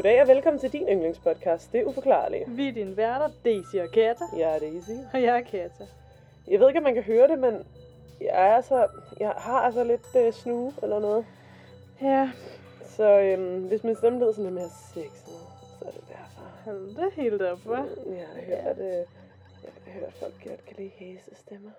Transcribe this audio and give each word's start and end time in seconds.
Goddag 0.00 0.22
og 0.22 0.28
velkommen 0.28 0.60
til 0.60 0.72
din 0.72 0.88
yndlingspodcast, 0.88 1.72
Det 1.72 1.80
er 1.80 1.84
uforklarligt. 1.84 2.56
Vi 2.56 2.68
er 2.68 2.72
dine 2.72 2.96
værter, 2.96 3.28
Daisy 3.44 3.76
og 3.76 3.88
Kata. 3.92 4.24
Jeg 4.36 4.54
er 4.54 4.58
Daisy. 4.58 4.90
Og 5.14 5.22
jeg 5.22 5.36
er 5.36 5.40
Kata. 5.40 5.84
Jeg 6.48 6.60
ved 6.60 6.68
ikke, 6.68 6.78
om 6.78 6.82
man 6.82 6.94
kan 6.94 7.02
høre 7.02 7.28
det, 7.28 7.38
men 7.38 7.54
jeg, 8.20 8.28
er 8.50 8.54
altså, 8.56 8.88
jeg 9.20 9.30
har 9.30 9.60
altså 9.60 9.84
lidt 9.84 10.16
øh, 10.16 10.32
snue 10.32 10.72
eller 10.82 10.98
noget. 11.00 11.26
Ja, 12.02 12.30
Så 12.84 13.20
øhm, 13.20 13.68
hvis 13.68 13.84
min 13.84 13.96
stemme 13.96 14.18
lyder 14.18 14.32
sådan 14.32 14.44
lidt 14.44 14.54
mere 14.54 14.68
sexet, 14.94 15.38
så 15.78 15.84
er 15.86 15.90
det 15.90 16.04
derfor. 16.08 16.42
hold 16.64 16.94
da 16.96 17.22
helt 17.22 17.42
op, 17.42 17.58
hva'? 17.58 18.08
Mm, 18.08 18.14
Jeg 18.16 18.26
har 18.34 18.40
hørt, 18.42 18.78
øh, 18.78 18.84
jeg 19.64 19.70
har 19.84 19.90
hørt, 19.92 20.02
at 20.02 20.12
folk 20.12 20.34
godt 20.48 20.64
kan 20.66 20.76
lide 20.78 20.90
hæse 20.94 21.34
stemmer. 21.34 21.70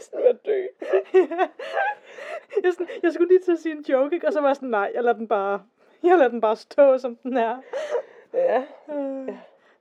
sådan 0.00 0.26
at 0.26 0.36
dø. 0.46 0.66
jeg, 2.64 2.72
sådan, 2.72 2.86
jeg 3.02 3.12
skulle 3.12 3.28
lige 3.28 3.40
til 3.40 3.52
at 3.52 3.58
sige 3.58 3.72
en 3.76 3.84
joke, 3.88 4.14
ikke? 4.14 4.26
og 4.26 4.32
så 4.32 4.40
var 4.40 4.48
jeg 4.48 4.56
sådan, 4.56 4.68
nej, 4.68 4.90
jeg 4.94 5.02
lader 5.04 5.16
den 5.16 5.28
bare, 5.28 5.62
jeg 6.02 6.18
lader 6.18 6.30
den 6.30 6.40
bare 6.40 6.56
stå, 6.56 6.98
som 6.98 7.16
den 7.16 7.36
er. 7.36 7.62
Ja, 8.34 8.64
Øh, 8.92 9.28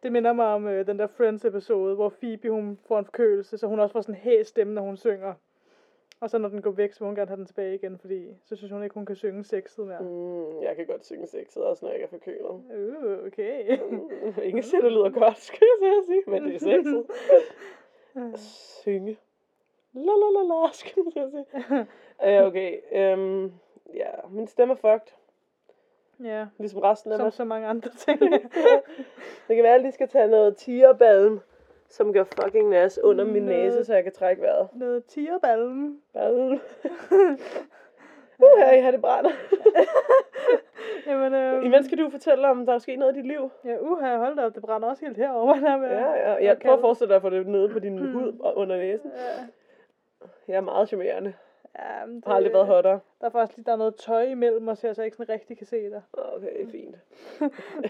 Det 0.04 0.12
minder 0.12 0.34
mig 0.34 0.46
om 0.46 0.68
øh, 0.68 0.88
den 0.88 1.00
der 1.00 1.08
Friends-episode, 1.08 1.96
hvor 1.96 2.10
Phoebe 2.10 2.50
hun 2.50 2.80
får 2.88 3.00
en 3.00 3.06
forkølelse, 3.06 3.58
så 3.58 3.68
hun 3.68 3.80
også 3.80 3.94
får 3.94 4.02
sådan 4.02 4.16
en 4.16 4.22
hæs 4.22 4.48
stemme, 4.48 4.74
når 4.74 4.82
hun 4.82 4.98
synger. 4.98 5.34
Og 6.22 6.30
så 6.30 6.38
når 6.38 6.50
den 6.50 6.62
går 6.62 6.72
væk, 6.72 6.94
så 6.94 7.00
vil 7.00 7.06
hun 7.06 7.16
gerne 7.16 7.28
have 7.28 7.38
den 7.38 7.46
tilbage 7.46 7.76
igen, 7.76 7.98
fordi 7.98 8.28
så 8.46 8.56
synes 8.56 8.72
hun 8.72 8.84
ikke, 8.84 8.94
hun 8.94 9.06
kan 9.06 9.16
synge 9.16 9.44
sexet 9.44 9.88
mere. 9.88 10.00
mm, 10.02 10.62
jeg 10.62 10.76
kan 10.76 10.86
godt 10.86 11.06
synge 11.06 11.28
sexet, 11.28 11.64
også 11.64 11.86
når 11.86 11.92
jeg 11.92 12.02
ikke 12.02 12.06
er 12.06 12.20
forkølet. 12.20 12.42
Uh, 12.50 13.28
okay. 13.28 13.80
Mm, 13.92 14.10
ingen 14.44 14.64
siger, 14.64 14.82
det 14.82 14.92
lyder 14.92 15.10
godt, 15.10 15.38
skal 15.38 15.68
jeg 15.82 16.04
sige, 16.06 16.24
men 16.28 16.44
det 16.44 16.56
er 16.56 16.60
sexet. 16.60 17.06
Synge. 18.84 19.18
La 19.94 20.02
la 20.02 20.30
la 20.40 20.44
la, 20.48 20.60
man 21.04 21.12
så 21.12 21.30
sige. 21.32 21.88
Uh, 22.40 22.48
okay, 22.48 22.78
um, 23.14 23.54
ja, 23.96 24.10
min 24.30 24.48
stemme 24.48 24.72
er 24.74 24.76
fucked, 24.76 25.14
ja, 26.24 26.46
ligesom 26.58 26.80
resten 26.80 27.12
af 27.12 27.18
som 27.18 27.26
mig. 27.26 27.34
så 27.34 27.44
mange 27.44 27.68
andre 27.68 27.90
ting. 27.90 28.20
Det 29.48 29.56
kan 29.56 29.64
være, 29.64 29.76
at 29.76 29.84
de 29.84 29.92
skal 29.92 30.08
tage 30.08 30.28
noget 30.28 30.58
tigerballen, 30.58 31.40
som 31.90 32.14
gør 32.14 32.24
fucking 32.24 32.70
nas 32.70 33.00
under 33.04 33.26
min 33.26 33.44
Noget- 33.44 33.64
næse, 33.64 33.86
så 33.86 33.94
jeg 33.94 34.04
kan 34.04 34.14
trække 34.14 34.42
vejret. 34.42 34.68
Noget 34.74 35.06
tierballen. 35.06 36.02
Ballen. 36.14 36.60
Uh, 38.42 38.60
jeg 38.60 38.84
har 38.84 38.92
det 38.92 39.02
brænder. 39.02 39.30
Jamen, 41.08 41.34
øh, 41.34 41.66
Imens 41.66 41.86
skal 41.86 41.98
du 41.98 42.10
fortælle 42.10 42.48
om, 42.48 42.66
der 42.66 42.74
er 42.74 42.78
sket 42.80 43.00
noget 43.00 43.14
i 43.16 43.18
dit 43.18 43.28
liv. 43.28 43.50
Ja, 43.66 43.78
uha, 43.82 44.18
hold 44.18 44.36
da 44.36 44.46
op, 44.46 44.56
det 44.56 44.62
brænder 44.62 44.88
også 44.90 45.06
helt 45.06 45.18
herover. 45.18 45.54
Der 45.60 45.78
med, 45.78 45.88
Ja, 45.90 46.12
ja. 46.12 46.34
Jeg 46.46 46.58
prøver 46.62 46.76
at 46.76 46.82
forestille 46.82 47.10
dig 47.10 47.16
at 47.16 47.22
få 47.22 47.30
det 47.30 47.48
nede 47.48 47.70
på 47.70 47.80
din 47.80 47.98
hud 48.12 48.40
og 48.40 48.58
under 48.58 48.78
næsen. 48.78 49.12
Ja, 49.16 49.46
Jeg 50.48 50.56
er 50.56 50.62
meget 50.62 50.88
charmerende. 50.88 51.34
ja, 51.80 52.06
men 52.06 52.16
det, 52.16 52.26
har 52.26 52.34
aldrig 52.34 52.54
været 52.54 52.66
hottere. 52.68 53.00
Der 53.22 53.26
er 53.28 53.30
faktisk 53.30 53.58
lige 53.58 53.66
der 53.66 53.72
er 53.72 53.76
noget 53.78 53.96
tøj 53.96 54.24
imellem 54.24 54.68
os 54.68 54.82
her, 54.82 54.94
så 54.94 55.02
jeg 55.02 55.06
ikke 55.06 55.18
sådan 55.18 55.34
rigtig 55.34 55.58
kan 55.58 55.68
se 55.68 55.90
dig. 55.90 56.02
Okay, 56.14 56.68
fint. 56.72 56.96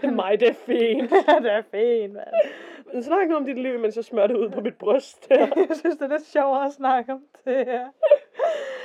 Mig, 0.16 0.40
det 0.40 0.50
er 0.50 0.54
fint. 0.54 1.10
det 1.44 1.52
er 1.52 1.62
fint, 1.62 2.14
mand. 2.14 2.28
Men 2.94 3.04
snak 3.04 3.28
nu 3.28 3.36
om 3.36 3.46
dit 3.46 3.60
liv, 3.60 3.80
mens 3.80 3.96
jeg 3.96 4.06
smører 4.06 4.28
det 4.28 4.36
ud 4.38 4.50
på 4.50 4.62
mit 4.62 4.78
bryst. 4.78 5.30
Jeg 5.30 5.50
synes, 5.72 5.98
det 5.98 6.02
er 6.02 6.08
lidt 6.08 6.26
sjovere 6.26 6.66
at 6.66 6.74
snakke 6.74 7.14
om 7.14 7.26
det 7.46 7.66
her. 7.66 7.90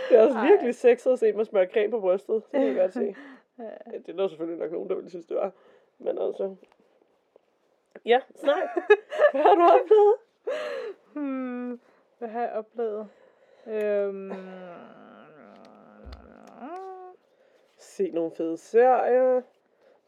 Det 0.08 0.18
er 0.18 0.22
også 0.22 0.38
Ej. 0.38 0.46
virkelig 0.46 0.74
sexet 0.74 1.12
at 1.12 1.18
se 1.18 1.32
mig 1.32 1.46
smøre 1.46 1.66
creme 1.66 1.90
på 1.90 2.00
brystet. 2.00 2.34
Det 2.34 2.60
kan 2.60 2.66
jeg 2.66 2.76
godt 2.76 2.92
se. 2.92 3.14
Ja, 3.58 3.98
Det 3.98 4.08
er 4.08 4.16
der 4.16 4.28
selvfølgelig 4.28 4.58
nok 4.60 4.72
nogen, 4.72 4.88
der 4.88 4.94
ville 4.94 5.10
synes, 5.10 5.26
det 5.26 5.36
var. 5.36 5.52
Men 5.98 6.18
altså... 6.18 6.56
Ja, 8.04 8.20
snak. 8.34 8.62
Hvad 9.32 9.42
har 9.42 9.54
du 9.54 9.62
oplevet? 9.62 10.14
Hmm, 11.14 11.80
hvad 12.18 12.28
har 12.28 12.40
jeg 12.40 12.50
oplevet? 12.52 13.08
Øhm... 13.66 14.32
Se 17.78 18.10
nogle 18.10 18.30
fede 18.36 18.56
serier. 18.56 19.42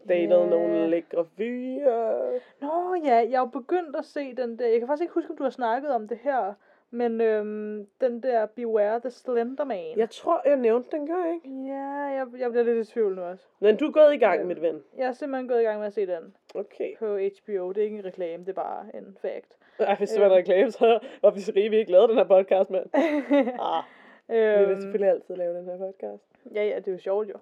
Datet 0.08 0.22
Ja. 0.22 0.46
nogle 0.46 0.90
lækre 0.90 1.24
fyre. 1.36 2.22
Nå 2.60 2.94
ja, 3.04 3.14
jeg 3.14 3.32
er 3.32 3.38
jo 3.38 3.46
begyndt 3.46 3.96
at 3.96 4.04
se 4.04 4.34
den 4.34 4.58
der. 4.58 4.66
Jeg 4.66 4.78
kan 4.78 4.88
faktisk 4.88 5.02
ikke 5.02 5.14
huske, 5.14 5.30
om 5.30 5.36
du 5.36 5.42
har 5.42 5.50
snakket 5.50 5.90
om 5.90 6.08
det 6.08 6.18
her. 6.18 6.54
Men 6.96 7.20
øhm, 7.20 7.86
den 8.00 8.22
der 8.22 8.46
Beware 8.46 9.00
the 9.00 9.10
Slender 9.10 9.64
Man. 9.64 9.98
Jeg 9.98 10.10
tror, 10.10 10.42
jeg 10.48 10.56
nævnte 10.56 10.96
den, 10.96 11.06
gør 11.06 11.24
jeg 11.24 11.34
ikke? 11.34 11.48
Ja, 11.66 11.84
jeg, 11.90 12.26
jeg 12.38 12.50
bliver 12.50 12.64
lidt 12.64 12.88
i 12.88 12.92
tvivl 12.92 13.14
nu 13.16 13.22
også. 13.22 13.44
Men 13.60 13.76
du 13.76 13.86
er 13.86 13.92
gået 13.92 14.14
i 14.14 14.18
gang, 14.18 14.40
Ja. 14.40 14.46
mit 14.46 14.62
ven. 14.62 14.82
Jeg 14.96 15.06
er 15.06 15.12
simpelthen 15.12 15.48
gået 15.48 15.60
i 15.60 15.64
gang 15.64 15.78
med 15.78 15.86
at 15.86 15.92
se 15.92 16.06
den 16.06 16.34
Okay. 16.54 16.96
på 16.98 17.06
HBO. 17.06 17.68
Det 17.72 17.78
er 17.78 17.84
ikke 17.84 17.96
en 17.98 18.04
reklame, 18.04 18.44
det 18.44 18.48
er 18.48 18.52
bare 18.62 18.84
en 18.94 19.16
fact. 19.22 19.56
Ej, 19.78 19.96
hvis 19.96 20.10
det 20.10 20.20
var 20.20 20.26
en 20.26 20.32
reklame, 20.36 20.70
så 20.70 20.98
var 21.22 21.30
vi 21.30 21.40
så 21.40 21.52
rige, 21.56 21.70
vi 21.70 21.76
ikke 21.76 21.90
lavede 21.92 22.08
den 22.08 22.16
her 22.16 22.24
podcast, 22.24 22.70
mand. 22.70 22.86
Ah, 22.98 23.82
vi 24.28 24.34
vil 24.34 24.70
øhm, 24.70 24.80
selvfølgelig 24.80 25.10
altid 25.10 25.36
lave 25.36 25.54
den 25.58 25.64
her 25.64 25.78
podcast. 25.78 26.24
ja, 26.54 26.64
ja, 26.64 26.76
det 26.76 26.88
er 26.88 26.92
jo 26.92 26.98
sjovt 26.98 27.28
jo. 27.28 27.34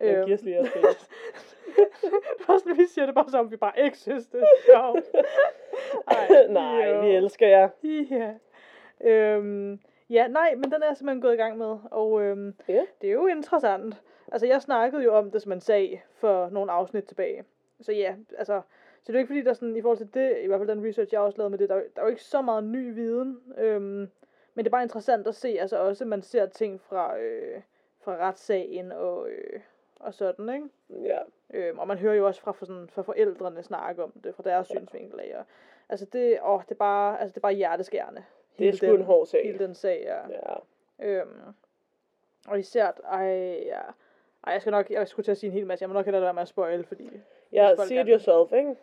Jeg 0.00 0.16
Øhm, 0.16 0.24
giver 0.24 0.36
os 0.36 0.42
lige 0.42 0.56
jeres 0.56 0.70
penge. 0.72 0.88
det 2.38 2.48
også, 2.48 2.68
når 2.68 2.74
vi 2.74 2.86
siger 2.86 3.06
det 3.06 3.14
bare 3.14 3.30
som, 3.30 3.50
vi 3.50 3.56
bare 3.56 3.72
ikke 3.84 3.98
synes, 3.98 4.26
det 4.26 4.40
er 4.40 4.46
sjovt. 4.72 5.04
Nej, 6.50 6.88
jo. 6.90 7.00
vi 7.00 7.14
elsker 7.16 7.48
jer. 7.48 7.68
Ja. 8.10 8.30
Øhm, 9.00 9.80
ja, 10.10 10.28
nej, 10.28 10.54
men 10.54 10.64
den 10.64 10.82
er 10.82 10.86
jeg 10.86 10.96
simpelthen 10.96 11.22
gået 11.22 11.34
i 11.34 11.36
gang 11.36 11.58
med, 11.58 11.76
og 11.90 12.22
øhm, 12.22 12.54
Ja. 12.68 12.84
det 13.00 13.08
er 13.08 13.12
jo 13.14 13.26
interessant. 13.26 14.02
Altså, 14.32 14.46
jeg 14.46 14.62
snakkede 14.62 15.02
jo 15.04 15.14
om 15.14 15.30
det, 15.30 15.42
som 15.42 15.48
man 15.50 15.60
sagde, 15.60 16.00
for 16.14 16.48
nogle 16.48 16.72
afsnit 16.72 17.04
tilbage. 17.04 17.44
Så 17.80 17.92
ja, 17.92 18.14
altså, 18.38 18.60
så 19.02 19.12
det 19.12 19.14
er 19.14 19.18
jo 19.18 19.18
ikke 19.18 19.28
fordi, 19.28 19.42
der 19.42 19.50
er 19.50 19.54
sådan, 19.54 19.76
i 19.76 19.82
forhold 19.82 19.98
til 19.98 20.14
det, 20.14 20.38
i 20.42 20.46
hvert 20.46 20.60
fald 20.60 20.68
den 20.68 20.86
research, 20.88 21.12
jeg 21.14 21.20
også 21.20 21.38
lavede 21.38 21.50
med 21.50 21.58
det, 21.58 21.68
der, 21.68 21.74
er 21.74 21.78
jo- 21.78 21.86
der 21.96 22.00
er 22.02 22.06
jo 22.06 22.10
ikke 22.10 22.22
så 22.22 22.42
meget 22.42 22.64
ny 22.64 22.94
viden. 22.94 23.40
Øhm, 23.58 24.10
men 24.54 24.64
det 24.64 24.66
er 24.66 24.70
bare 24.70 24.82
interessant 24.82 25.26
at 25.26 25.34
se, 25.34 25.48
altså 25.60 25.78
også, 25.78 26.04
man 26.04 26.22
ser 26.22 26.46
ting 26.46 26.80
fra, 26.80 27.18
øh, 27.18 27.60
fra 28.00 28.16
retssagen 28.16 28.92
og, 28.92 29.28
øh, 29.30 29.60
og 30.00 30.14
sådan, 30.14 30.48
ikke? 30.48 30.68
Ja. 31.08 31.18
Øhm, 31.54 31.78
og 31.78 31.88
man 31.88 31.98
hører 31.98 32.14
jo 32.14 32.26
også 32.26 32.40
fra, 32.40 32.52
fra, 32.52 32.66
sådan, 32.66 32.88
fra 32.88 33.02
forældrene 33.02 33.62
snakke 33.62 34.04
om 34.04 34.12
det, 34.24 34.34
fra 34.34 34.42
deres 34.42 34.70
ja. 34.70 34.78
synsvinkel 34.78 35.20
af. 35.20 35.38
Og, 35.38 35.44
altså 35.88 36.06
det, 36.12 36.38
åh, 36.44 36.60
det 36.62 36.70
er 36.70 36.74
bare, 36.74 37.20
altså 37.20 37.32
det 37.32 37.36
er 37.36 37.40
bare 37.48 37.52
hjerteskærende. 37.52 38.24
Det 38.58 38.68
er 38.68 38.72
sgu 38.72 38.86
den- 38.86 38.94
en 38.96 39.02
hård 39.02 39.26
sag. 39.26 39.44
Hele 39.44 39.58
den 39.58 39.74
sag, 39.74 40.00
ja. 40.04 40.18
Ja. 40.28 40.56
Øhm, 41.20 41.40
og 42.48 42.58
især, 42.58 42.92
ej, 43.04 43.26
ja. 43.66 43.80
Ej, 44.46 44.52
jeg 44.52 44.60
skal 44.60 44.70
nok, 44.70 44.90
jeg 44.90 45.08
skulle 45.08 45.24
til 45.24 45.30
at 45.30 45.38
sige 45.38 45.48
en 45.48 45.54
hel 45.54 45.66
masse, 45.66 45.82
jeg 45.82 45.88
må 45.88 45.92
nok 45.94 46.04
hellere 46.04 46.22
være 46.22 46.34
med 46.34 46.42
at 46.42 46.48
spoil, 46.48 46.84
fordi... 46.84 47.10
Ja, 47.52 47.68
folk 47.68 47.88
see 47.88 48.00
it 48.00 48.06
yourself, 48.08 48.52
ikke? 48.52 48.74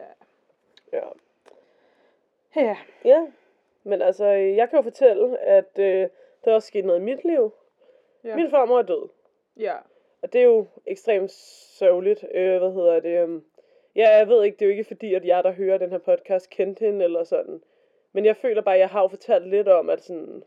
Ja. 0.00 0.04
Ja. 0.92 1.08
Ja, 2.56 2.76
Ja. 3.04 3.26
Men 3.84 4.02
altså, 4.02 4.26
jeg 4.26 4.68
kan 4.70 4.76
jo 4.78 4.82
fortælle, 4.82 5.38
at 5.38 5.78
øh, 5.78 6.08
der 6.44 6.50
er 6.50 6.54
også 6.54 6.68
sket 6.68 6.84
noget 6.84 7.00
i 7.00 7.02
mit 7.02 7.24
liv. 7.24 7.52
ja, 8.24 8.36
Min 8.36 8.50
farmor 8.50 8.78
er 8.78 8.82
død. 8.82 9.08
ja, 9.56 9.76
Og 10.22 10.32
det 10.32 10.38
er 10.40 10.44
jo 10.44 10.66
ekstremt 10.86 11.30
sørgeligt. 11.78 12.24
Øh, 12.34 12.58
hvad 12.58 12.72
hedder 12.72 13.00
det? 13.00 13.24
Um, 13.24 13.44
ja, 13.96 14.16
jeg 14.16 14.28
ved 14.28 14.44
ikke, 14.44 14.56
det 14.56 14.62
er 14.62 14.66
jo 14.66 14.70
ikke 14.70 14.84
fordi, 14.84 15.14
at 15.14 15.24
jeg, 15.24 15.44
der 15.44 15.50
hører 15.52 15.78
den 15.78 15.90
her 15.90 15.98
podcast, 15.98 16.50
kendte 16.50 16.84
hende 16.84 17.04
eller 17.04 17.24
sådan. 17.24 17.62
Men 18.12 18.24
jeg 18.24 18.36
føler 18.36 18.62
bare, 18.62 18.74
at 18.74 18.80
jeg 18.80 18.88
har 18.88 19.02
jo 19.02 19.08
fortalt 19.08 19.48
lidt 19.48 19.68
om, 19.68 19.90
at 19.90 20.02
sådan, 20.02 20.42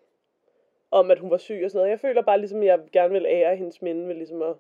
om 0.92 1.12
at 1.12 1.20
hun 1.20 1.32
var 1.32 1.38
syg 1.38 1.62
og 1.64 1.72
sådan 1.72 1.80
noget. 1.80 1.90
Jeg 1.90 2.00
føler 2.00 2.22
bare 2.22 2.40
ligesom, 2.40 2.60
at 2.60 2.66
jeg 2.66 2.80
gerne 2.92 3.14
vil 3.14 3.26
ære 3.26 3.56
hendes 3.56 3.82
minde 3.82 4.08
ved 4.08 4.16
ligesom 4.16 4.42
at, 4.42 4.56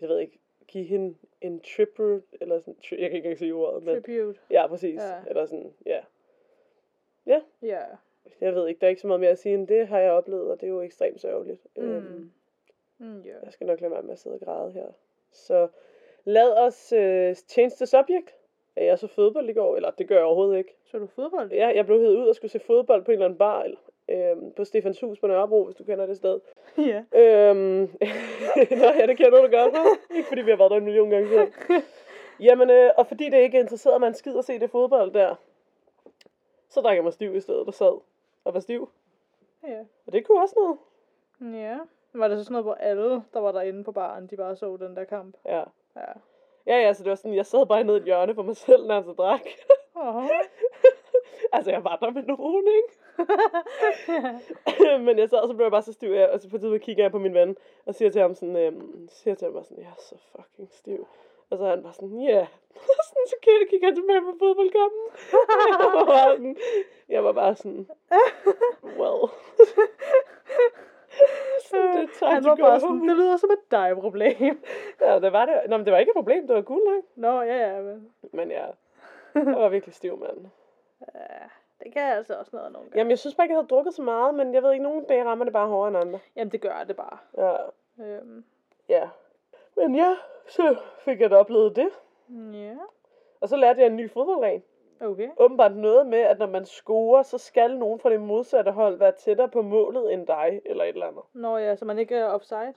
jeg 0.00 0.08
ved 0.08 0.18
ikke, 0.18 0.38
give 0.68 0.84
hende 0.84 1.14
en 1.40 1.60
tribute, 1.60 2.22
eller 2.40 2.58
sådan, 2.58 2.76
tri- 2.84 3.00
jeg 3.00 3.10
kan 3.10 3.16
ikke 3.16 3.16
engang 3.16 3.38
sige 3.38 3.54
ordet, 3.54 3.82
men 3.82 4.02
tribute, 4.02 4.40
ja, 4.50 4.66
præcis. 4.66 5.00
Ja. 5.02 5.14
Eller 5.28 5.46
sådan, 5.46 5.72
ja. 5.86 6.00
ja. 7.26 7.40
Jeg 8.40 8.54
ved 8.54 8.68
ikke, 8.68 8.80
der 8.80 8.86
er 8.86 8.88
ikke 8.88 9.00
så 9.00 9.06
meget 9.06 9.20
mere 9.20 9.30
at 9.30 9.38
sige 9.38 9.54
end 9.54 9.68
det, 9.68 9.88
har 9.88 9.98
jeg 9.98 10.12
oplevet, 10.12 10.50
og 10.50 10.60
det 10.60 10.66
er 10.66 10.70
jo 10.70 10.80
ekstremt 10.80 11.20
sørgeligt. 11.20 11.66
Mm. 11.76 11.82
Øhm, 11.82 12.30
Mm, 13.02 13.20
ja. 13.20 13.34
Jeg 13.44 13.52
skal 13.52 13.66
nok 13.66 13.80
lade 13.80 13.92
være 13.92 14.02
med 14.02 14.12
at 14.12 14.18
sidde 14.18 14.34
og 14.36 14.40
græde 14.40 14.72
her. 14.72 14.86
Så 15.32 15.68
lad 16.24 16.52
os 16.52 16.92
øh, 16.92 17.34
change 17.34 17.70
the 17.76 17.86
subject. 17.86 18.34
Er 18.80 18.84
jeg 18.84 18.98
så 18.98 19.06
fodbold 19.06 19.48
i 19.48 19.52
går? 19.52 19.76
Eller 19.76 19.90
det 19.90 20.08
gør 20.08 20.16
jeg 20.16 20.24
overhovedet 20.24 20.58
ikke. 20.58 20.76
Så 20.84 20.96
er 20.96 21.00
du 21.00 21.06
fodbold? 21.06 21.52
Ja, 21.52 21.72
jeg 21.74 21.86
blev 21.86 22.00
hævet 22.00 22.16
ud 22.16 22.28
og 22.28 22.34
skulle 22.34 22.50
se 22.50 22.58
fodbold 22.58 23.04
på 23.04 23.10
en 23.10 23.12
eller 23.12 23.24
anden 23.24 23.38
bar. 23.38 23.62
Eller, 23.62 23.78
øhm, 24.08 24.52
på 24.52 24.64
Stefans 24.64 25.00
Hus 25.00 25.18
på 25.18 25.26
Nørrebro, 25.26 25.64
hvis 25.64 25.76
du 25.76 25.84
kender 25.84 26.06
det 26.06 26.16
sted. 26.16 26.40
ja. 26.92 27.04
Øhm, 27.20 27.80
Nå, 28.80 28.86
ja, 28.98 29.06
det 29.06 29.16
kender 29.16 29.42
du 29.42 29.56
godt, 29.56 29.74
hva'? 29.74 30.16
Ikke 30.16 30.28
fordi 30.28 30.42
vi 30.42 30.50
har 30.50 30.58
været 30.58 30.70
der 30.70 30.76
en 30.76 30.84
million 30.84 31.10
gange 31.10 31.28
før. 31.28 31.46
Jamen, 32.46 32.70
øh, 32.70 32.90
og 32.96 33.06
fordi 33.06 33.28
det 33.30 33.38
ikke 33.38 33.60
interesserede 33.60 33.98
mig 33.98 34.08
en 34.08 34.14
skid 34.14 34.38
at 34.38 34.44
se 34.44 34.58
det 34.58 34.70
fodbold 34.70 35.12
der, 35.12 35.34
så 36.68 36.80
drak 36.80 36.96
jeg 36.96 37.04
mig 37.04 37.12
stiv 37.12 37.36
i 37.36 37.40
stedet 37.40 37.66
og 37.66 37.74
sad 37.74 38.00
og 38.44 38.54
var 38.54 38.60
stiv. 38.60 38.88
ja. 39.68 39.80
Og 40.06 40.12
det 40.12 40.26
kunne 40.26 40.42
også 40.42 40.54
noget. 40.58 40.78
Ja. 41.62 41.78
Var 42.12 42.28
det 42.28 42.38
så 42.38 42.44
sådan 42.44 42.52
noget, 42.52 42.64
hvor 42.64 42.74
alle, 42.74 43.22
der 43.34 43.40
var 43.40 43.52
derinde 43.52 43.84
på 43.84 43.92
baren, 43.92 44.26
de 44.26 44.36
bare 44.36 44.56
så 44.56 44.76
den 44.76 44.96
der 44.96 45.04
kamp? 45.04 45.36
Ja. 45.46 45.62
Ja. 45.96 46.12
Ja, 46.66 46.76
ja, 46.76 46.92
så 46.92 47.02
det 47.02 47.10
var 47.10 47.16
sådan, 47.16 47.36
jeg 47.36 47.46
sad 47.46 47.66
bare 47.66 47.84
nede 47.84 47.96
i 47.96 48.00
et 48.00 48.04
hjørne 48.04 48.34
for 48.34 48.42
mig 48.42 48.56
selv, 48.56 48.86
når 48.86 48.94
jeg 48.94 49.04
så 49.04 49.12
drak. 49.12 49.40
Altså, 51.52 51.70
jeg 51.70 51.84
var 51.84 51.96
der 51.96 52.10
med 52.10 52.22
nogen, 52.22 52.66
ikke? 52.78 52.94
Men 55.06 55.18
jeg 55.18 55.28
sad, 55.28 55.38
og 55.38 55.48
så 55.48 55.54
blev 55.54 55.64
jeg 55.64 55.70
bare 55.70 55.82
så 55.82 55.92
stiv, 55.92 56.10
jeg, 56.10 56.30
og 56.30 56.40
så 56.40 56.50
på 56.50 56.56
et 56.56 56.60
tidspunkt 56.60 56.84
kigger 56.84 57.04
jeg 57.04 57.10
på 57.10 57.18
min 57.18 57.34
ven, 57.34 57.56
og 57.86 57.94
siger 57.94 58.10
til 58.10 58.20
ham 58.20 58.34
sådan, 58.34 58.56
øhm, 58.56 59.08
siger 59.08 59.34
til 59.34 59.44
ham 59.44 59.54
bare 59.54 59.64
sådan, 59.64 59.82
jeg 59.82 59.90
er 59.90 60.00
så 60.02 60.14
fucking 60.36 60.68
stiv. 60.72 61.06
Og 61.50 61.58
så 61.58 61.64
er 61.64 61.70
han 61.70 61.82
bare 61.82 61.92
sådan, 61.92 62.22
ja. 62.22 62.30
Yeah. 62.34 62.46
sådan, 63.08 63.26
så 63.26 63.36
kigger, 63.42 63.66
kigger 63.70 63.86
han 63.86 63.96
tilbage 63.96 64.20
på 64.20 64.34
fodboldkampen. 64.38 65.04
jeg, 65.70 65.78
var 65.94 66.04
bare 66.06 66.36
sådan, 66.36 66.56
jeg 67.08 67.24
var 67.24 67.32
bare 67.32 67.56
sådan, 67.56 67.88
well. 69.00 69.30
Sådan, 71.70 71.96
det 71.96 72.02
er 72.02 72.06
time 72.18 72.30
Han 72.30 72.44
var 72.44 72.56
bare 72.56 72.80
sådan, 72.80 73.08
det 73.08 73.16
lyder 73.16 73.36
som 73.36 73.50
et 73.50 73.70
dig-problem. 73.70 74.62
Ja, 75.00 75.18
det 75.20 75.32
var 75.32 75.44
det. 75.46 75.54
Nå, 75.68 75.76
men 75.76 75.86
det 75.86 75.92
var 75.92 75.98
ikke 75.98 76.10
et 76.10 76.16
problem, 76.16 76.46
det 76.46 76.56
var 76.56 76.62
cool 76.62 76.80
nok. 76.84 77.04
Nå, 77.14 77.42
ja, 77.42 77.56
ja, 77.74 77.80
men... 77.82 78.10
Men 78.32 78.50
ja, 78.50 78.66
jeg 79.34 79.44
var 79.56 79.68
virkelig 79.68 79.94
stiv, 79.94 80.18
mand. 80.18 80.38
Ja, 81.14 81.46
det 81.84 81.92
kan 81.92 82.02
altså 82.02 82.34
også 82.34 82.50
noget 82.54 82.72
nogle 82.72 82.88
gange. 82.88 82.98
Jamen, 82.98 83.10
jeg 83.10 83.18
synes 83.18 83.34
bare 83.34 83.44
ikke, 83.44 83.52
jeg 83.52 83.58
havde 83.58 83.68
drukket 83.68 83.94
så 83.94 84.02
meget, 84.02 84.34
men 84.34 84.54
jeg 84.54 84.62
ved 84.62 84.72
ikke, 84.72 84.82
nogle 84.82 85.04
dage 85.08 85.24
rammer 85.24 85.44
det 85.44 85.52
bare 85.52 85.68
hårdere 85.68 85.88
end 85.88 85.96
andre. 85.96 86.18
Jamen, 86.36 86.52
det 86.52 86.60
gør 86.60 86.84
det 86.88 86.96
bare. 86.96 87.18
Ja, 87.38 87.56
Øhm, 88.04 88.44
ja. 88.88 89.08
Men 89.76 89.94
ja, 89.94 90.14
så 90.48 90.76
fik 90.98 91.20
jeg 91.20 91.30
da 91.30 91.36
oplevet 91.36 91.76
det. 91.76 91.88
ja, 92.52 92.76
Og 93.40 93.48
så 93.48 93.56
lærte 93.56 93.80
jeg 93.80 93.86
en 93.86 93.96
ny 93.96 94.10
fodboldregel. 94.10 94.62
Okay. 95.00 95.28
Åbenbart 95.36 95.76
noget 95.76 96.06
med, 96.06 96.18
at 96.18 96.38
når 96.38 96.46
man 96.46 96.64
scorer, 96.64 97.22
så 97.22 97.38
skal 97.38 97.76
nogen 97.76 98.00
fra 98.00 98.10
det 98.10 98.20
modsatte 98.20 98.70
hold 98.70 98.98
være 98.98 99.12
tættere 99.12 99.48
på 99.48 99.62
målet 99.62 100.12
end 100.12 100.26
dig, 100.26 100.60
eller 100.64 100.84
et 100.84 100.88
eller 100.88 101.06
andet. 101.06 101.22
Nå 101.32 101.56
ja, 101.56 101.76
så 101.76 101.84
man 101.84 101.98
ikke 101.98 102.16
er 102.16 102.26
offside. 102.26 102.74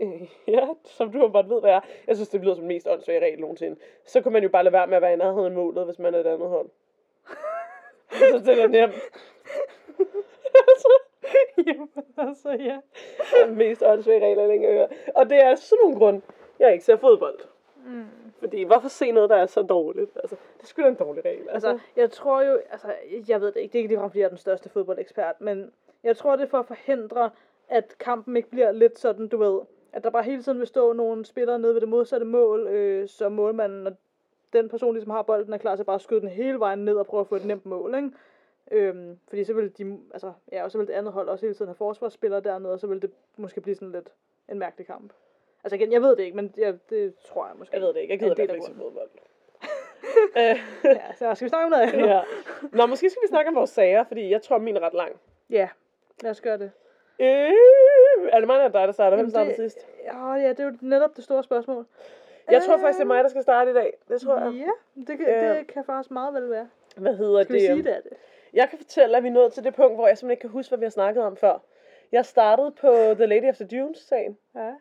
Øh, 0.00 0.22
Ja, 0.54 0.68
som 0.84 1.12
du 1.12 1.22
åbenbart 1.22 1.48
ved, 1.48 1.60
hvad 1.60 1.70
er. 1.70 1.80
Jeg 2.06 2.16
synes, 2.16 2.28
det 2.28 2.40
lyder 2.40 2.54
som 2.54 2.62
den 2.62 2.68
mest 2.68 2.88
åndssvage 2.88 3.20
regel 3.20 3.40
nogensde. 3.40 3.76
Så 4.06 4.22
kan 4.22 4.32
man 4.32 4.42
jo 4.42 4.48
bare 4.48 4.64
lade 4.64 4.72
være 4.72 4.86
med 4.86 4.96
at 4.96 5.02
være 5.02 5.12
i 5.12 5.16
nærheden 5.16 5.46
af 5.46 5.52
målet, 5.52 5.84
hvis 5.84 5.98
man 5.98 6.14
er 6.14 6.18
et 6.18 6.26
andet 6.26 6.48
hold. 6.48 6.68
så 8.32 8.38
det 8.46 8.62
er 8.62 8.68
nemt. 8.68 8.94
Jamen, 11.66 11.88
altså, 12.16 12.50
ja. 12.50 12.78
den 13.44 13.56
mest 13.56 13.82
åndssvage 13.82 14.24
regel, 14.24 14.38
jeg 14.38 14.48
længe 14.48 14.72
hørt. 14.72 14.92
Og 15.14 15.30
det 15.30 15.44
er 15.44 15.54
sådan 15.54 15.82
nogle 15.82 15.98
grund, 15.98 16.22
jeg 16.58 16.72
ikke 16.72 16.84
ser 16.84 16.96
fodbold. 16.96 17.38
Mm. 17.86 18.06
Fordi 18.38 18.62
hvorfor 18.62 18.88
se 18.88 19.10
noget, 19.12 19.30
der 19.30 19.36
er 19.36 19.46
så 19.46 19.62
dårligt? 19.62 20.10
Altså, 20.16 20.36
det 20.60 20.68
sgu 20.68 20.82
da 20.82 20.88
en 20.88 20.94
dårlig 20.94 21.24
regel. 21.24 21.48
Altså, 21.48 21.68
Altså, 21.68 21.86
jeg 21.96 22.10
tror 22.10 22.42
jo, 22.42 22.58
altså, 22.70 22.94
jeg 23.28 23.40
ved 23.40 23.52
det 23.52 23.60
ikke, 23.60 23.72
det 23.72 23.78
er 23.78 23.82
ikke 23.82 23.88
ligefrem, 23.88 24.10
fordi 24.10 24.18
jeg 24.18 24.24
er 24.24 24.28
den 24.28 24.38
største 24.38 24.68
fodboldekspert, 24.68 25.40
men 25.40 25.72
jeg 26.02 26.16
tror, 26.16 26.36
det 26.36 26.42
er 26.42 26.48
for 26.48 26.58
at 26.58 26.66
forhindre, 26.66 27.30
at 27.68 27.94
kampen 27.98 28.36
ikke 28.36 28.50
bliver 28.50 28.72
lidt 28.72 28.98
sådan, 28.98 29.28
du 29.28 29.36
ved, 29.36 29.60
at 29.92 30.04
der 30.04 30.10
bare 30.10 30.22
hele 30.22 30.42
tiden 30.42 30.58
vil 30.58 30.66
stå 30.66 30.92
nogle 30.92 31.24
spillere 31.24 31.58
nede 31.58 31.74
ved 31.74 31.80
det 31.80 31.88
modsatte 31.88 32.26
mål, 32.26 32.66
øh, 32.66 33.08
så 33.08 33.28
målmanden 33.28 33.86
og 33.86 33.96
den 34.52 34.68
person, 34.68 34.94
ligesom 34.94 35.10
har 35.10 35.22
bolden, 35.22 35.52
er 35.52 35.58
klar 35.58 35.76
til 35.76 35.84
bare 35.84 35.94
at 35.94 36.00
skyde 36.00 36.20
den 36.20 36.28
hele 36.28 36.58
vejen 36.58 36.84
ned 36.84 36.94
og 36.96 37.06
prøve 37.06 37.20
at 37.20 37.26
få 37.26 37.36
et 37.36 37.44
nemt 37.44 37.66
mål, 37.66 37.94
ikke? 37.94 38.10
Øhm, 38.70 39.18
fordi 39.28 39.44
så 39.44 39.52
vil 39.52 39.78
de, 39.78 39.98
altså, 40.12 40.32
ja, 40.52 40.64
og 40.64 40.70
så 40.70 40.78
vil 40.78 40.86
det 40.86 40.92
andet 40.92 41.12
hold 41.12 41.28
også 41.28 41.46
hele 41.46 41.54
tiden 41.54 41.68
have 41.68 41.74
forsvarsspillere 41.74 42.40
dernede, 42.40 42.72
og 42.72 42.80
så 42.80 42.86
vil 42.86 43.02
det 43.02 43.10
måske 43.36 43.60
blive 43.60 43.74
sådan 43.74 43.92
lidt 43.92 44.08
en 44.48 44.58
mærkelig 44.58 44.86
kamp. 44.86 45.12
Altså 45.64 45.76
igen, 45.76 45.92
jeg 45.92 46.02
ved 46.02 46.16
det 46.16 46.22
ikke, 46.24 46.36
men 46.36 46.54
jeg, 46.56 46.74
det 46.90 47.14
tror 47.14 47.46
jeg 47.46 47.54
måske. 47.58 47.74
jeg 47.76 47.82
ved 47.82 47.88
det 47.94 48.00
ikke. 48.00 48.12
Jeg 48.14 48.20
er 48.20 48.24
gider 48.24 48.34
fald 48.46 48.50
ikke 48.56 48.66
se 48.66 48.74
fodbold. 48.82 49.08
Øh, 50.36 50.56
Ja, 50.84 51.12
så 51.16 51.34
skal 51.34 51.44
vi 51.44 51.48
snakke 51.48 51.64
om 51.64 51.70
noget 51.70 51.82
andet? 51.92 52.08
ja. 52.14 52.20
Nå, 52.72 52.86
måske 52.86 53.10
skal 53.10 53.22
vi 53.22 53.28
snakke 53.28 53.48
om 53.48 53.54
vores 53.54 53.70
sager, 53.70 54.04
fordi 54.04 54.30
jeg 54.30 54.42
tror, 54.42 54.58
min 54.58 54.76
er 54.76 54.80
ret 54.80 54.94
lang. 54.94 55.20
ja, 55.50 55.68
lad 56.22 56.30
os 56.30 56.40
gøre 56.40 56.58
det. 56.58 56.70
Øh, 57.20 57.28
er 58.32 58.38
det 58.38 58.46
mig 58.46 58.54
eller 58.54 58.68
dig, 58.68 58.86
der 58.86 58.92
starter? 58.92 59.16
Hvem 59.16 59.30
starter 59.30 59.46
det- 59.46 59.56
sidst? 59.56 59.86
Ja, 60.04 60.32
ja, 60.34 60.48
det 60.48 60.60
er 60.60 60.64
jo 60.64 60.72
netop 60.80 61.16
det 61.16 61.24
store 61.24 61.42
spørgsmål. 61.42 61.86
Jeg 62.50 62.62
tror 62.62 62.78
faktisk, 62.78 62.96
det 62.98 63.02
er 63.04 63.06
mig, 63.08 63.24
der 63.24 63.30
skal 63.30 63.42
starte 63.42 63.70
i 63.70 63.74
dag. 63.74 63.96
Det 64.08 64.20
tror 64.20 64.38
jeg. 64.38 64.52
Ja, 64.52 65.02
det 65.06 65.18
kan, 65.18 65.26
Ja. 65.28 65.54
det 65.58 65.66
kan 65.66 65.84
faktisk 65.84 66.10
meget 66.10 66.34
vel 66.34 66.50
være. 66.50 66.68
Hvad 66.96 67.16
hedder 67.16 67.42
Skal 67.42 67.52
vi 67.54 67.58
det? 67.58 67.66
sige 67.66 67.72
øhm, 67.76 67.84
det 67.84 67.90
af 67.90 68.02
det? 68.02 68.12
Jeg 68.52 68.68
kan 68.68 68.78
fortælle, 68.78 69.16
at 69.16 69.22
vi 69.22 69.28
er 69.28 69.32
nået 69.32 69.52
til 69.52 69.64
det 69.64 69.74
punkt, 69.74 69.94
hvor 69.96 70.08
jeg 70.08 70.18
simpelthen 70.18 70.30
ikke 70.32 70.40
kan 70.40 70.50
huske, 70.50 70.70
hvad 70.70 70.78
vi 70.78 70.84
har 70.84 70.90
snakket 70.90 71.22
om 71.24 71.36
før. 71.36 71.58
Jeg 72.12 72.24
startede 72.26 72.70
på 72.80 72.92
The 72.92 73.26
Lady 73.26 73.48
of 73.48 73.56
the 73.56 73.66
Dunes-sagen. 73.66 74.38
Ja. 74.54 74.72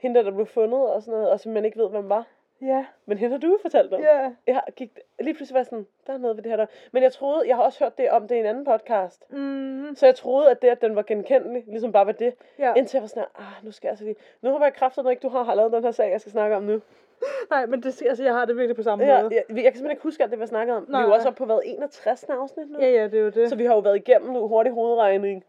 Hende, 0.00 0.24
der 0.24 0.30
blev 0.30 0.46
fundet 0.46 0.80
og 0.80 1.02
sådan 1.02 1.12
noget, 1.18 1.30
og 1.30 1.40
som 1.40 1.52
man 1.52 1.64
ikke 1.64 1.78
ved, 1.78 1.88
hvem 1.90 2.08
var. 2.08 2.26
Ja. 2.62 2.86
Men 3.06 3.18
hende 3.18 3.32
har 3.34 3.40
du 3.40 3.58
fortalt 3.62 3.92
om. 3.94 4.00
Ja. 4.00 4.30
Jeg 4.46 4.62
gik 4.76 4.98
lige 5.20 5.34
pludselig 5.34 5.58
var 5.58 5.62
sådan, 5.62 5.86
der 6.06 6.12
er 6.12 6.18
noget 6.18 6.36
ved 6.36 6.42
det 6.42 6.50
her 6.50 6.56
der. 6.56 6.66
Men 6.92 7.02
jeg 7.02 7.12
troede, 7.12 7.48
jeg 7.48 7.56
har 7.56 7.62
også 7.62 7.84
hørt 7.84 7.98
det 7.98 8.10
om 8.10 8.28
det 8.28 8.34
i 8.34 8.38
en 8.38 8.46
anden 8.46 8.64
podcast. 8.64 9.32
Mm, 9.32 9.94
Så 9.94 10.06
jeg 10.06 10.14
troede, 10.14 10.50
at 10.50 10.62
det, 10.62 10.68
at 10.68 10.82
den 10.82 10.96
var 10.96 11.02
genkendelig, 11.02 11.64
ligesom 11.66 11.92
bare 11.92 12.06
var 12.06 12.12
det. 12.12 12.34
ja. 12.58 12.74
Indtil 12.74 12.96
jeg 12.96 13.02
var 13.02 13.08
sådan, 13.08 13.24
ah, 13.38 13.64
nu 13.64 13.70
skal 13.72 13.86
jeg 13.86 13.90
altså 13.92 14.04
lige... 14.04 14.16
Nu 14.42 14.50
håber 14.50 14.64
jeg 14.66 14.74
kraftigt 14.74 15.10
ikke, 15.10 15.20
du 15.20 15.28
har, 15.28 15.42
har 15.42 15.54
lavet 15.54 15.72
den 15.72 15.84
her 15.84 15.90
sag, 15.90 16.10
jeg 16.10 16.20
skal 16.20 16.32
snakke 16.32 16.56
om 16.56 16.62
nu. 16.62 16.80
Nej, 17.50 17.66
men 17.66 17.82
det, 17.82 18.02
altså, 18.02 18.24
jeg 18.24 18.34
har 18.34 18.44
det 18.44 18.56
virkelig 18.56 18.76
på 18.76 18.82
samme 18.82 19.04
Ja, 19.04 19.22
måde. 19.22 19.34
jeg, 19.34 19.44
jeg 19.48 19.56
kan 19.56 19.62
simpelthen 19.62 19.90
ikke 19.90 20.02
huske 20.02 20.22
alt 20.22 20.30
det, 20.30 20.38
vi 20.38 20.42
har 20.42 20.46
snakket 20.46 20.76
om. 20.76 20.84
Vi 20.88 20.94
er 20.94 21.00
jo 21.00 21.06
Nej. 21.06 21.14
også 21.16 21.28
oppe 21.28 21.38
på 21.38 21.44
hvad, 21.44 21.58
61 21.64 22.24
afsnit 22.24 22.70
nu? 22.70 22.78
Ja, 22.80 22.90
ja, 22.90 23.04
det 23.04 23.14
er 23.14 23.22
jo 23.24 23.30
det. 23.30 23.48
Så 23.48 23.56
vi 23.56 23.64
har 23.64 23.74
jo 23.74 23.80
været 23.80 23.96
igennem 23.96 24.30
nu 24.32 24.48
hurtig 24.48 24.72
hovedregning. 24.72 25.44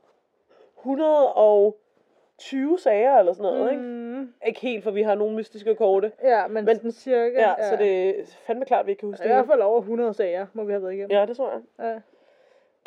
120 2.41 2.79
sager 2.79 3.17
eller 3.19 3.33
sådan 3.33 3.53
noget, 3.53 3.71
ikke? 3.71 3.83
Mm, 3.83 4.33
Ikke 4.45 4.59
helt, 4.59 4.83
for 4.83 4.91
vi 4.91 5.01
har 5.01 5.15
nogle 5.15 5.35
mystiske 5.35 5.75
korte. 5.75 6.11
ja, 6.23 6.47
men, 6.47 6.65
Men- 6.65 6.75
sådan 6.75 6.91
cirka. 6.91 7.39
Ja, 7.41 7.69
så 7.69 7.75
det 7.75 8.09
er 8.19 8.23
fandme 8.47 8.65
klart, 8.65 8.85
vi 8.85 8.91
ikke 8.91 8.99
kan 8.99 9.09
huske 9.09 9.23
I 9.25 9.27
det. 9.27 9.35
hvert 9.35 9.47
fald 9.47 9.61
over 9.61 9.79
100 9.81 10.13
sager, 10.13 10.47
må 10.53 10.63
vi 10.63 10.71
have 10.71 10.81
været 10.83 10.93
igennem. 10.93 11.11
Ja, 11.11 11.25
det 11.25 11.37
tror 11.37 11.51
jeg. 11.51 11.61
Ja. 11.85 11.99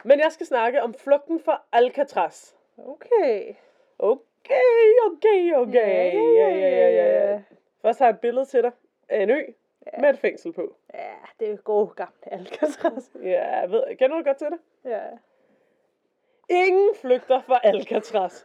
Men 0.04 0.18
jeg 0.20 0.32
skal 0.32 0.46
snakke 0.46 0.82
om 0.82 0.94
flugten 0.94 1.40
fra 1.40 1.62
Alcatraz. 1.72 2.54
Okay. 2.78 3.54
Okay, 3.98 4.94
okay, 5.06 5.54
okay. 5.54 6.12
Ja, 6.12 6.48
ja, 6.48 6.48
ja, 6.48 6.88
ja, 6.90 7.30
ja. 7.32 7.42
Først 7.82 7.98
har 7.98 8.06
jeg 8.06 8.12
et 8.14 8.20
billede 8.20 8.44
til 8.46 8.62
dig 8.62 8.70
af 9.08 9.22
en 9.22 9.30
ø 9.30 9.40
Ja. 9.92 10.00
med 10.00 10.10
et 10.10 10.18
fængsel 10.18 10.52
på. 10.52 10.76
Ja, 10.94 10.98
det 11.40 11.46
er 11.46 11.50
jo 11.52 11.58
gode 11.64 11.88
gamle 11.96 12.12
Alcatraz. 12.32 13.10
Ja, 13.22 13.58
jeg 13.60 13.70
ved, 13.70 13.96
kender 13.96 14.16
du 14.16 14.22
godt 14.24 14.36
til 14.36 14.46
det? 14.46 14.58
ja. 14.84 15.00
Ingen 16.48 16.94
flygter 16.94 17.40
fra 17.40 17.60
Alcatraz, 17.64 18.44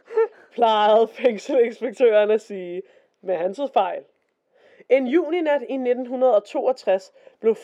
plejede 0.52 1.08
fængselinspektøren 1.08 2.30
at 2.30 2.40
sige, 2.40 2.82
men 3.20 3.36
han 3.36 3.54
tog 3.54 3.70
fejl. 3.70 4.04
En 4.88 5.06
juninat 5.06 5.62
i 5.62 5.74
1962 5.74 7.12
blev 7.40 7.56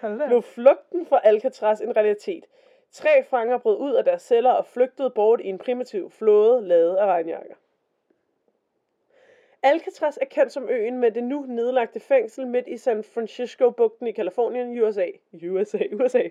Hold 0.00 0.18
da. 0.18 0.26
blev 0.26 0.42
flugten 0.42 1.06
fra 1.06 1.20
Alcatraz 1.24 1.80
en 1.80 1.96
realitet. 1.96 2.44
Tre 2.90 3.24
fanger 3.24 3.58
brød 3.58 3.78
ud 3.78 3.92
af 3.92 4.04
deres 4.04 4.22
celler 4.22 4.50
og 4.50 4.66
flygtede 4.66 5.10
bort 5.10 5.40
i 5.40 5.46
en 5.48 5.58
primitiv 5.58 6.10
flåde 6.10 6.68
lavet 6.68 6.96
af 6.96 7.06
regnjakker. 7.06 7.54
Alcatraz 9.62 10.16
er 10.16 10.24
kendt 10.24 10.52
som 10.52 10.68
øen 10.70 10.98
med 10.98 11.10
det 11.10 11.24
nu 11.24 11.44
nedlagte 11.48 12.00
fængsel 12.00 12.46
midt 12.46 12.68
i 12.68 12.76
San 12.76 13.04
Francisco-bugten 13.04 14.06
i 14.06 14.12
Kalifornien, 14.12 14.82
USA. 14.82 15.06
USA, 15.42 15.78
USA. 15.92 16.22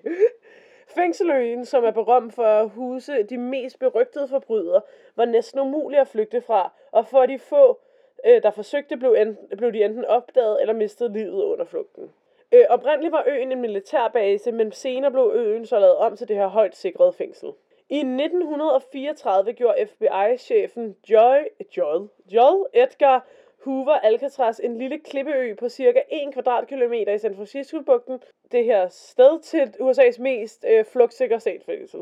Fængseløen, 0.88 1.66
som 1.66 1.84
er 1.84 1.92
berømt 1.92 2.34
for 2.34 2.44
at 2.44 2.70
huse 2.70 3.24
de 3.24 3.38
mest 3.38 3.80
berygtede 3.80 4.28
forbrydere, 4.28 4.82
var 5.16 5.26
næsten 5.26 5.60
umulig 5.60 6.00
at 6.00 6.08
flygte 6.08 6.42
fra, 6.42 6.72
og 6.92 7.08
for 7.08 7.26
de 7.26 7.40
få, 7.40 7.80
øh, 8.26 8.44
der 8.44 8.52
forsøgte, 8.52 8.98
blev, 8.98 9.16
enten, 9.18 9.58
blev 9.58 9.74
de 9.74 9.84
enten 9.84 10.06
opdaget 10.06 10.62
eller 10.62 10.74
mistede 10.74 11.14
livet 11.14 11.44
under 11.44 11.66
flugten. 11.66 12.12
Øh, 12.52 12.66
oprindeligt 12.70 13.12
var 13.12 13.24
øen 13.28 13.52
en 13.52 13.62
militærbase, 13.62 14.52
men 14.52 14.72
senere 14.72 15.12
blev 15.12 15.32
øen 15.36 15.66
så 15.66 15.80
lavet 15.80 15.96
om 15.96 16.18
til 16.18 16.28
det 16.28 16.36
her 16.36 16.48
højt 16.48 16.76
sikrede 16.76 17.14
fængsel. 17.14 17.52
I 17.90 17.98
1934 17.98 19.54
gjorde 19.54 19.86
FBI-chefen 19.86 20.96
Joy, 21.10 21.38
Joy, 21.78 22.08
Joy 22.32 22.64
Edgar 22.74 23.28
Hoover 23.66 23.94
Alcatraz 23.94 24.60
en 24.60 24.78
lille 24.78 25.00
klippeø 25.00 25.56
på 25.56 25.70
cirka 25.70 26.02
1 26.12 26.34
kvadratkilometer 26.34 27.14
i 27.14 27.18
San 27.18 27.36
Francisco-bugten, 27.36 28.24
det 28.52 28.66
her 28.66 28.88
sted 28.88 29.40
til 29.42 29.74
USA's 29.80 30.22
mest 30.22 30.66
øh, 30.70 30.86
flugtsikre 30.86 31.40
statsfængsel. 31.40 32.00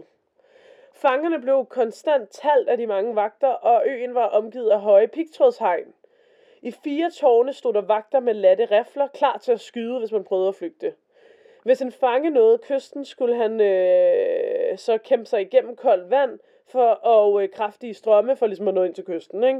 Fangerne 0.93 1.41
blev 1.41 1.65
konstant 1.65 2.29
talt 2.29 2.70
af 2.70 2.77
de 2.77 2.88
mange 2.88 3.15
vagter, 3.15 3.48
og 3.48 3.84
øen 3.86 4.15
var 4.15 4.25
omgivet 4.25 4.70
af 4.70 4.82
høje 4.82 5.08
pigtrådshegn. 5.08 5.93
I 6.62 6.72
fire 6.72 7.12
tårne 7.12 7.53
stod 7.53 7.74
der 7.74 7.82
vagter 7.82 8.20
med 8.20 8.34
latte 8.34 8.65
rifler, 8.65 9.08
klar 9.08 9.38
til 9.38 9.51
at 9.51 9.62
skyde, 9.62 10.00
hvis 10.00 10.12
man 10.12 10.24
prøvede 10.24 10.48
at 10.48 10.55
flygte. 10.55 10.93
Hvis 11.63 11.82
en 11.82 11.91
fange 11.91 12.29
nåede 12.29 12.58
kysten, 12.58 13.05
skulle 13.05 13.36
han 13.36 13.62
øh, 13.62 14.77
så 14.77 14.98
kæmpe 14.98 15.25
sig 15.25 15.41
igennem 15.41 15.75
koldt 15.75 16.10
vand 16.10 16.39
for, 16.67 16.86
og 16.86 17.43
øh, 17.43 17.50
kraftige 17.50 17.93
strømme 17.93 18.36
for 18.36 18.48
ligesom 18.48 18.67
at 18.67 18.74
nå 18.74 18.84
ind 18.84 18.96
til 18.96 19.05
kysten. 19.05 19.43
Ikke? 19.43 19.60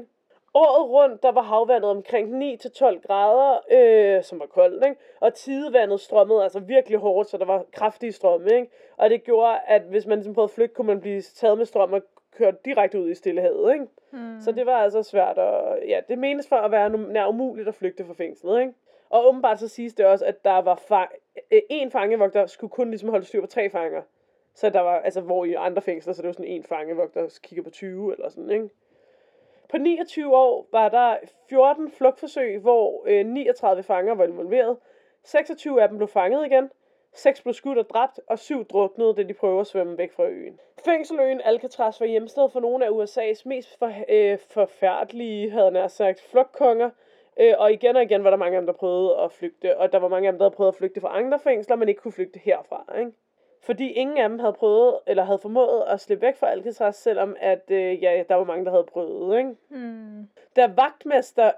Året 0.53 0.89
rundt, 0.89 1.24
der 1.24 1.31
var 1.31 1.41
havvandet 1.41 1.91
omkring 1.91 2.53
9-12 2.53 3.07
grader, 3.07 3.60
øh, 3.72 4.24
som 4.24 4.39
var 4.39 4.45
koldt, 4.45 4.86
ikke? 4.86 5.00
og 5.19 5.33
tidevandet 5.33 6.00
strømmede 6.00 6.43
altså 6.43 6.60
virkelig 6.60 7.00
hårdt, 7.00 7.29
så 7.29 7.38
der 7.38 7.45
var 7.45 7.65
kraftige 7.72 8.12
strømme. 8.12 8.53
Ikke? 8.55 8.67
Og 8.98 9.10
det 9.10 9.24
gjorde, 9.24 9.60
at 9.67 9.81
hvis 9.81 10.05
man 10.05 10.17
ligesom 10.17 10.33
prøvede 10.33 10.50
at 10.50 10.55
flygte, 10.55 10.75
kunne 10.75 10.88
man 10.88 11.01
blive 11.01 11.22
taget 11.22 11.57
med 11.57 11.65
strøm 11.65 11.93
og 11.93 12.01
kørt 12.38 12.65
direkte 12.65 13.00
ud 13.00 13.10
i 13.10 13.15
Stillehavet. 13.15 13.74
Ikke? 13.74 13.86
Mm. 14.12 14.41
Så 14.41 14.51
det 14.51 14.65
var 14.65 14.77
altså 14.77 15.03
svært, 15.03 15.38
og 15.38 15.77
ja, 15.88 16.00
det 16.07 16.17
menes 16.17 16.48
for 16.48 16.55
at 16.55 16.72
være 16.72 16.89
nær 16.89 17.27
umuligt 17.27 17.67
at 17.67 17.75
flygte 17.75 18.05
fra 18.05 18.13
fængslet, 18.13 18.62
ikke? 18.62 18.74
Og 19.10 19.27
åbenbart 19.27 19.60
så 19.60 19.67
siges 19.67 19.93
det 19.93 20.05
også, 20.05 20.25
at 20.25 20.45
der 20.45 20.57
var 20.62 20.75
fa- 20.75 21.43
øh, 21.51 21.62
en 21.69 21.91
fangevogter 21.91 22.45
skulle 22.45 22.72
kun 22.72 22.89
ligesom 22.89 23.10
holde 23.10 23.25
styr 23.25 23.41
på 23.41 23.48
tre 23.48 23.69
fanger. 23.69 24.01
Så 24.55 24.69
der 24.69 24.79
var, 24.79 25.00
altså 25.00 25.22
hvor 25.22 25.45
i 25.45 25.53
andre 25.53 25.81
fængsler, 25.81 26.13
så 26.13 26.22
det 26.22 26.27
var 26.27 26.33
sådan 26.33 26.45
en 26.45 26.63
fangevogter, 26.63 27.22
der 27.22 27.39
kigger 27.43 27.63
på 27.63 27.69
20 27.69 28.13
eller 28.13 28.29
sådan, 28.29 28.51
ikke? 28.51 28.69
På 29.74 29.77
29 29.77 30.36
år 30.36 30.68
var 30.72 30.89
der 30.89 31.18
14 31.50 31.92
flugtforsøg, 31.92 32.60
hvor 32.60 33.03
øh, 33.08 33.25
39 33.25 33.84
fanger 33.84 34.15
var 34.15 34.24
involveret. 34.24 34.77
26 35.24 35.82
af 35.82 35.89
dem 35.89 35.98
blev 35.98 36.08
fanget 36.08 36.46
igen. 36.46 36.70
6 37.13 37.42
blev 37.42 37.53
skudt 37.53 37.77
og 37.77 37.89
dræbt, 37.89 38.20
og 38.27 38.39
7 38.39 38.65
druknede, 38.68 39.13
da 39.13 39.24
de 39.24 39.34
prøvede 39.34 39.60
at 39.60 39.68
svømme 39.68 39.98
væk 39.98 40.12
fra 40.12 40.27
øen. 40.27 40.60
Fængseløen 40.86 41.42
Alcatraz 41.44 42.00
var 42.00 42.06
hjemsted 42.06 42.50
for 42.50 42.60
nogle 42.60 42.86
af 42.86 42.89
USA's 42.89 43.42
mest 43.46 43.80
for, 43.80 43.92
øh, 44.10 44.38
forfærdelige, 44.50 45.50
havde 45.50 45.72
nær 45.72 45.88
sagt, 45.88 46.22
flugtkonger. 46.22 46.89
Øh, 47.39 47.53
og 47.58 47.74
igen 47.74 47.96
og 47.96 48.03
igen 48.03 48.24
var 48.24 48.30
der 48.30 48.38
mange 48.38 48.56
af 48.58 48.62
dem, 48.62 48.68
der 48.68 48.74
prøvede 48.74 49.18
at 49.18 49.32
flygte, 49.32 49.77
og 49.77 49.92
der 49.92 50.00
var 50.00 50.08
mange 50.08 50.27
af 50.27 50.32
dem, 50.32 50.39
der 50.39 50.46
havde 50.46 50.56
prøvet 50.56 50.72
at 50.72 50.77
flygte 50.77 51.01
fra 51.01 51.18
andre 51.18 51.39
fængsler, 51.39 51.75
men 51.75 51.89
ikke 51.89 52.01
kunne 52.01 52.12
flygte 52.12 52.39
herfra. 52.39 52.98
Ikke? 53.00 53.12
Fordi 53.63 53.91
ingen 53.91 54.17
af 54.17 54.29
dem 54.29 54.39
havde 54.39 54.53
prøvet, 54.53 55.00
eller 55.08 55.24
havde 55.24 55.39
formået 55.39 55.84
at 55.88 56.01
slippe 56.01 56.25
væk 56.25 56.36
fra 56.36 56.50
Alcatraz, 56.51 56.96
selvom 56.96 57.36
at, 57.39 57.72
øh, 57.72 58.03
ja, 58.03 58.24
der 58.29 58.36
var 58.36 58.43
mange, 58.43 58.65
der 58.65 58.72
havde 58.72 58.84
prøvet. 58.84 59.38
Ikke? 59.38 59.55
Mm. 59.70 60.29
Da 60.55 60.72
vagtmester 60.75 61.51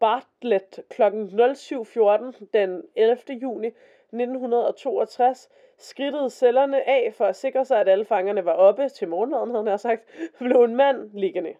Bartlett 0.00 0.80
kl. 0.90 1.02
07.14 1.02 2.46
den 2.52 2.82
11. 2.96 3.18
juni 3.42 3.66
1962 3.66 5.48
skridtede 5.78 6.30
cellerne 6.30 6.88
af 6.88 7.14
for 7.16 7.24
at 7.24 7.36
sikre 7.36 7.64
sig, 7.64 7.80
at 7.80 7.88
alle 7.88 8.04
fangerne 8.04 8.44
var 8.44 8.52
oppe 8.52 8.88
til 8.88 9.08
morgenmaden, 9.08 9.50
havde 9.50 9.68
han 9.68 9.78
sagt, 9.78 10.02
blev 10.38 10.62
en 10.62 10.76
mand 10.76 11.10
liggende. 11.12 11.54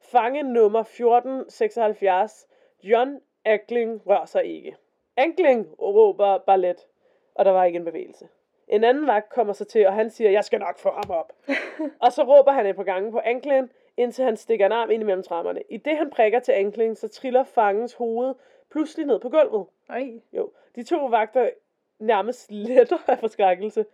Fange 0.00 0.42
nummer 0.42 0.80
1476, 0.80 2.46
John 2.82 3.20
Ackling, 3.44 4.02
rør 4.06 4.24
sig 4.24 4.44
ikke. 4.44 4.76
Ankling, 5.16 5.80
råber 5.80 6.38
Ballet, 6.38 6.86
og 7.34 7.44
der 7.44 7.50
var 7.50 7.64
ikke 7.64 7.76
en 7.76 7.84
bevægelse. 7.84 8.28
En 8.68 8.84
anden 8.84 9.06
vagt 9.06 9.28
kommer 9.28 9.52
så 9.52 9.64
til, 9.64 9.86
og 9.86 9.92
han 9.92 10.10
siger, 10.10 10.30
jeg 10.30 10.44
skal 10.44 10.60
nok 10.60 10.78
få 10.78 10.90
ham 10.90 11.10
op. 11.10 11.32
og 12.04 12.12
så 12.12 12.22
råber 12.22 12.52
han 12.52 12.66
et 12.66 12.76
par 12.76 12.82
gange 12.82 13.12
på 13.12 13.20
Ankling, 13.24 13.70
indtil 13.96 14.24
han 14.24 14.36
stikker 14.36 14.66
en 14.66 14.72
arm 14.72 14.90
ind 14.90 15.02
imellem 15.02 15.22
trammerne. 15.22 15.62
I 15.70 15.76
det 15.76 15.96
han 15.96 16.10
prikker 16.10 16.38
til 16.38 16.52
Ankling, 16.52 16.96
så 16.96 17.08
triller 17.08 17.44
fangens 17.44 17.94
hoved 17.94 18.34
pludselig 18.70 19.06
ned 19.06 19.20
på 19.20 19.28
gulvet. 19.28 19.66
Ej. 19.88 20.10
Jo, 20.32 20.50
de 20.76 20.82
to 20.82 21.06
vagter 21.06 21.50
nærmest 21.98 22.50
letter 22.50 22.98
af 23.06 23.18
forskrækkelse. 23.18 23.86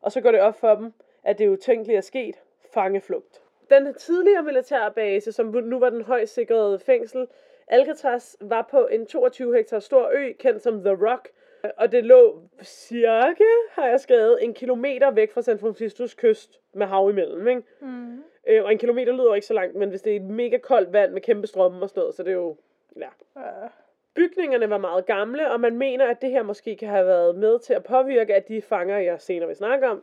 Og 0.00 0.12
så 0.12 0.20
går 0.20 0.30
det 0.30 0.40
op 0.40 0.60
for 0.60 0.74
dem, 0.74 0.92
at 1.22 1.38
det 1.38 1.48
utænkelige 1.48 1.96
er 1.96 2.00
sket. 2.00 2.42
Fangeflugt. 2.74 3.42
Den 3.70 3.94
tidligere 3.94 4.42
militærbase, 4.42 5.32
som 5.32 5.46
nu 5.46 5.78
var 5.78 5.90
den 5.90 6.02
højst 6.02 6.34
sikrede 6.34 6.78
fængsel, 6.78 7.28
Alcatraz, 7.66 8.36
var 8.40 8.68
på 8.70 8.86
en 8.86 9.06
22 9.06 9.56
hektar 9.56 9.78
stor 9.78 10.10
ø, 10.12 10.32
kendt 10.38 10.62
som 10.62 10.84
The 10.84 11.06
Rock, 11.10 11.28
og 11.76 11.92
det 11.92 12.04
lå 12.04 12.42
cirka, 12.62 13.44
har 13.70 13.86
jeg 13.86 14.00
skrevet, 14.00 14.44
en 14.44 14.54
kilometer 14.54 15.10
væk 15.10 15.32
fra 15.32 15.42
San 15.42 15.58
Franciscos 15.58 16.14
kyst 16.14 16.60
med 16.72 16.86
hav 16.86 17.10
imellem, 17.10 17.48
ikke? 17.48 17.62
Mm. 17.80 18.24
Øh, 18.46 18.64
og 18.64 18.72
en 18.72 18.78
kilometer 18.78 19.12
lyder 19.12 19.34
ikke 19.34 19.46
så 19.46 19.54
langt, 19.54 19.76
men 19.76 19.88
hvis 19.88 20.02
det 20.02 20.12
er 20.12 20.16
et 20.16 20.22
mega 20.22 20.58
koldt 20.58 20.92
vand 20.92 21.12
med 21.12 21.20
kæmpe 21.20 21.46
strømme 21.46 21.82
og 21.82 21.88
sådan 21.88 22.00
noget, 22.00 22.14
så 22.14 22.22
det 22.22 22.30
er 22.30 22.34
jo, 22.34 22.56
ja. 22.96 23.08
Ja. 23.36 23.68
Bygningerne 24.14 24.70
var 24.70 24.78
meget 24.78 25.06
gamle, 25.06 25.50
og 25.50 25.60
man 25.60 25.76
mener, 25.76 26.06
at 26.06 26.22
det 26.22 26.30
her 26.30 26.42
måske 26.42 26.76
kan 26.76 26.88
have 26.88 27.06
været 27.06 27.36
med 27.36 27.58
til 27.58 27.74
at 27.74 27.84
påvirke, 27.84 28.34
at 28.34 28.48
de 28.48 28.62
fanger, 28.62 28.98
jeg 28.98 29.20
senere 29.20 29.46
vil 29.46 29.56
snakke 29.56 29.88
om, 29.88 30.02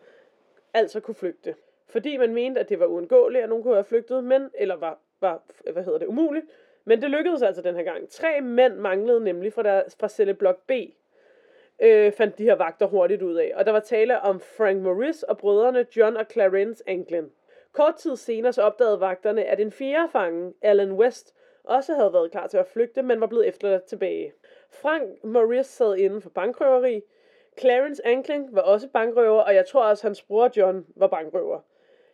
altså 0.74 1.00
kunne 1.00 1.16
flygte. 1.16 1.56
Fordi 1.88 2.18
man 2.18 2.34
mente, 2.34 2.60
at 2.60 2.70
det 2.70 2.80
var 2.80 2.86
uundgåeligt, 2.86 3.44
at 3.44 3.50
nogen 3.50 3.64
kunne 3.64 3.74
have 3.74 3.84
flygtet, 3.84 4.24
men, 4.24 4.50
eller 4.54 4.76
var, 4.76 5.00
var 5.22 5.42
hvad 5.72 5.84
hedder 5.84 6.00
det, 6.00 6.08
umuligt. 6.08 6.46
Men 6.86 7.02
det 7.02 7.10
lykkedes 7.10 7.42
altså 7.42 7.62
den 7.62 7.76
her 7.76 7.84
gang. 7.84 8.10
Tre 8.10 8.42
mænd 8.42 8.76
manglede 8.76 9.24
nemlig 9.24 9.54
fra, 9.54 9.64
der, 9.64 9.84
fra 10.00 10.10
celle 10.10 10.34
blok 10.34 10.68
B, 10.68 10.72
øh, 11.82 12.12
fandt 12.12 12.38
de 12.38 12.44
her 12.44 12.56
vagter 12.56 12.86
hurtigt 12.86 13.22
ud 13.22 13.36
af. 13.36 13.52
Og 13.56 13.66
der 13.66 13.72
var 13.72 13.80
tale 13.80 14.22
om 14.22 14.40
Frank 14.40 14.82
Morris 14.82 15.24
og 15.24 15.38
brødrene 15.38 15.86
John 15.98 16.18
og 16.18 16.26
Clarence 16.32 16.84
Anglin. 16.88 17.30
Kort 17.72 17.96
tid 17.96 18.16
senere 18.16 18.54
så 18.54 18.62
opdagede 18.62 19.00
vagterne, 19.00 19.44
at 19.44 19.60
en 19.60 19.72
fjerde 19.72 20.10
fange, 20.12 20.54
Alan 20.62 20.92
West, 20.92 21.36
også 21.64 21.94
havde 21.94 22.14
været 22.14 22.32
klar 22.32 22.48
til 22.48 22.58
at 22.58 22.68
flygte, 22.68 23.02
men 23.02 23.22
var 23.22 23.28
blevet 23.28 23.48
efterladt 23.48 23.84
tilbage. 23.84 24.34
Frank 24.70 25.24
Morris 25.24 25.66
sad 25.66 25.96
inden 25.96 26.22
for 26.22 26.30
bankrøveri. 26.30 27.02
Clarence 27.60 28.08
Ankling 28.08 28.56
var 28.56 28.62
også 28.62 28.88
bankrøver, 28.88 29.42
og 29.42 29.56
jeg 29.56 29.66
tror 29.66 29.84
også, 29.84 30.08
hans 30.08 30.22
bror 30.22 30.50
John 30.58 30.86
var 30.96 31.08
bankrøver. 31.08 31.60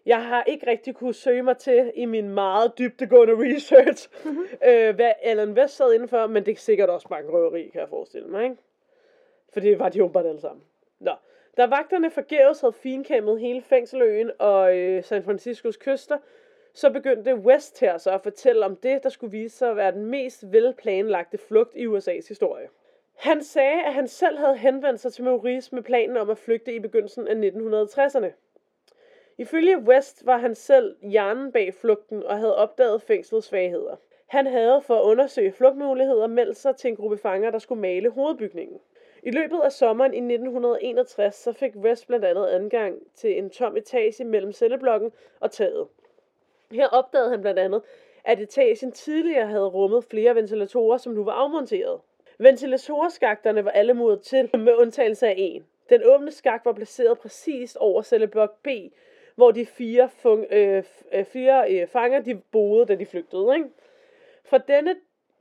Jeg 0.06 0.24
har 0.26 0.44
ikke 0.44 0.68
rigtig 0.68 0.96
kunne 0.96 1.14
søge 1.14 1.44
mig 1.44 1.58
til 1.58 1.92
i 1.96 2.06
min 2.06 2.30
meget 2.30 2.78
dybtegående 2.78 3.34
research, 3.34 4.10
øh, 4.70 4.96
hvad 4.96 5.12
Alan 5.22 5.52
West 5.52 5.76
sad 5.76 5.94
indenfor, 5.94 6.28
men 6.28 6.46
det 6.46 6.52
er 6.52 6.56
sikkert 6.56 6.90
også 6.90 7.08
bankrøveri, 7.08 7.70
kan 7.70 7.82
jeg 7.82 7.90
forestille 7.90 8.28
mig, 8.28 8.44
ikke? 8.44 8.56
For 9.54 9.60
det 9.60 9.80
var 9.80 9.90
de 9.90 10.04
åbenbart 10.04 10.26
alle 10.26 10.42
sammen. 10.42 10.64
Nå. 11.00 11.12
Da 11.58 11.66
vagterne 11.66 12.12
forgæves 12.12 12.62
havde 12.62 12.74
finkæmmet 12.74 13.40
hele 13.40 13.62
fængseløen 13.62 14.32
og 14.40 14.78
øh, 14.78 15.04
San 15.04 15.24
Franciscos 15.24 15.78
kyster, 15.78 16.18
så 16.74 16.90
begyndte 16.90 17.36
West 17.36 17.80
her 17.80 17.98
så 17.98 18.12
at 18.12 18.22
fortælle 18.22 18.66
om 18.66 18.76
det, 18.76 19.04
der 19.04 19.10
skulle 19.10 19.32
vise 19.32 19.58
sig 19.58 19.70
at 19.70 19.76
være 19.76 19.92
den 19.92 20.06
mest 20.06 20.52
velplanlagte 20.52 21.38
flugt 21.38 21.76
i 21.76 21.88
USA's 21.88 22.28
historie. 22.28 22.70
Han 23.16 23.44
sagde, 23.44 23.84
at 23.84 23.94
han 23.94 24.08
selv 24.08 24.38
havde 24.38 24.58
henvendt 24.58 25.00
sig 25.00 25.14
til 25.14 25.24
Maurice 25.24 25.76
med 25.76 25.84
planen 25.84 26.18
om 26.18 26.30
at 26.30 26.38
flygte 26.38 26.76
i 26.76 26.80
begyndelsen 26.80 27.28
af 27.28 27.34
1960'erne. 27.34 28.32
Ifølge 29.38 29.78
West 29.78 30.26
var 30.26 30.38
han 30.38 30.56
selv 30.56 30.96
hjernen 31.02 31.52
bag 31.52 31.74
flugten 31.74 32.24
og 32.24 32.38
havde 32.38 32.56
opdaget 32.56 33.02
fængslets 33.02 33.48
svagheder. 33.48 33.96
Han 34.28 34.48
havde 34.48 34.82
for 34.82 35.00
at 35.00 35.04
undersøge 35.04 35.52
flugtmuligheder 35.52 36.28
meldt 36.28 36.58
sig 36.58 36.76
til 36.76 36.88
en 36.88 36.96
gruppe 36.96 37.18
fanger, 37.18 37.52
der 37.52 37.60
skulle 37.60 37.82
male 37.82 38.10
hovedbygningen. 38.10 38.80
I 39.24 39.32
løbet 39.32 39.60
af 39.64 39.72
sommeren 39.72 40.14
i 40.14 40.18
1961 40.18 41.36
så 41.36 41.52
fik 41.52 41.76
West 41.76 42.08
blandt 42.08 42.26
andet 42.26 42.48
adgang 42.48 42.96
til 43.16 43.38
en 43.38 43.50
tom 43.50 43.78
etage 43.78 44.26
mellem 44.26 44.52
celleblokken 44.52 45.12
og 45.40 45.52
taget. 45.52 45.88
Her 46.72 46.88
opdagede 46.88 47.30
han 47.30 47.42
blandt 47.42 47.60
andet, 47.60 47.82
at 48.24 48.40
etagen 48.40 48.92
tidligere 48.92 49.48
havde 49.48 49.68
rummet 49.68 50.04
flere 50.04 50.36
ventilatorer, 50.36 50.98
som 50.98 51.14
nu 51.14 51.24
var 51.24 51.32
afmonteret. 51.32 52.00
Ventilatorskakterne 52.40 53.66
var 53.66 53.72
alle 53.72 53.94
muret 53.94 54.22
til, 54.22 54.50
med 54.54 54.76
undtagelse 54.76 55.28
af 55.28 55.36
en. 55.38 55.66
Den 55.90 56.02
åbne 56.06 56.32
skak 56.32 56.66
var 56.66 56.74
placeret 56.74 57.20
præcis 57.20 57.76
over 57.76 58.02
celleblok 58.02 58.64
B, 58.64 58.68
hvor 59.36 59.52
de 59.52 59.66
fire, 59.66 60.10
fung, 60.10 60.46
øh, 60.52 60.84
øh 61.14 61.26
fire 61.26 61.74
øh, 61.74 61.88
fanger 61.88 62.22
de 62.22 62.36
boede, 62.36 62.86
da 62.86 62.96
de 62.96 63.06
flygtede. 63.06 63.56
Ikke? 63.56 63.70
Fra 64.44 64.58
denne 64.58 64.96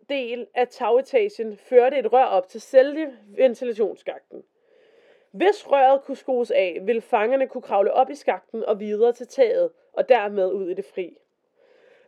del 0.08 0.46
af 0.54 0.68
tagetagen 0.68 1.56
førte 1.56 1.98
et 1.98 2.12
rør 2.12 2.24
op 2.24 2.48
til 2.48 2.60
selve 2.60 3.18
ventilationsskakten. 3.26 4.42
Hvis 5.30 5.70
røret 5.70 6.02
kunne 6.02 6.16
skrues 6.16 6.50
af, 6.50 6.78
ville 6.82 7.00
fangerne 7.00 7.48
kunne 7.48 7.62
kravle 7.62 7.92
op 7.92 8.10
i 8.10 8.14
skakten 8.14 8.64
og 8.64 8.80
videre 8.80 9.12
til 9.12 9.26
taget, 9.26 9.70
og 9.92 10.08
dermed 10.08 10.52
ud 10.52 10.70
i 10.70 10.74
det 10.74 10.84
fri. 10.84 11.18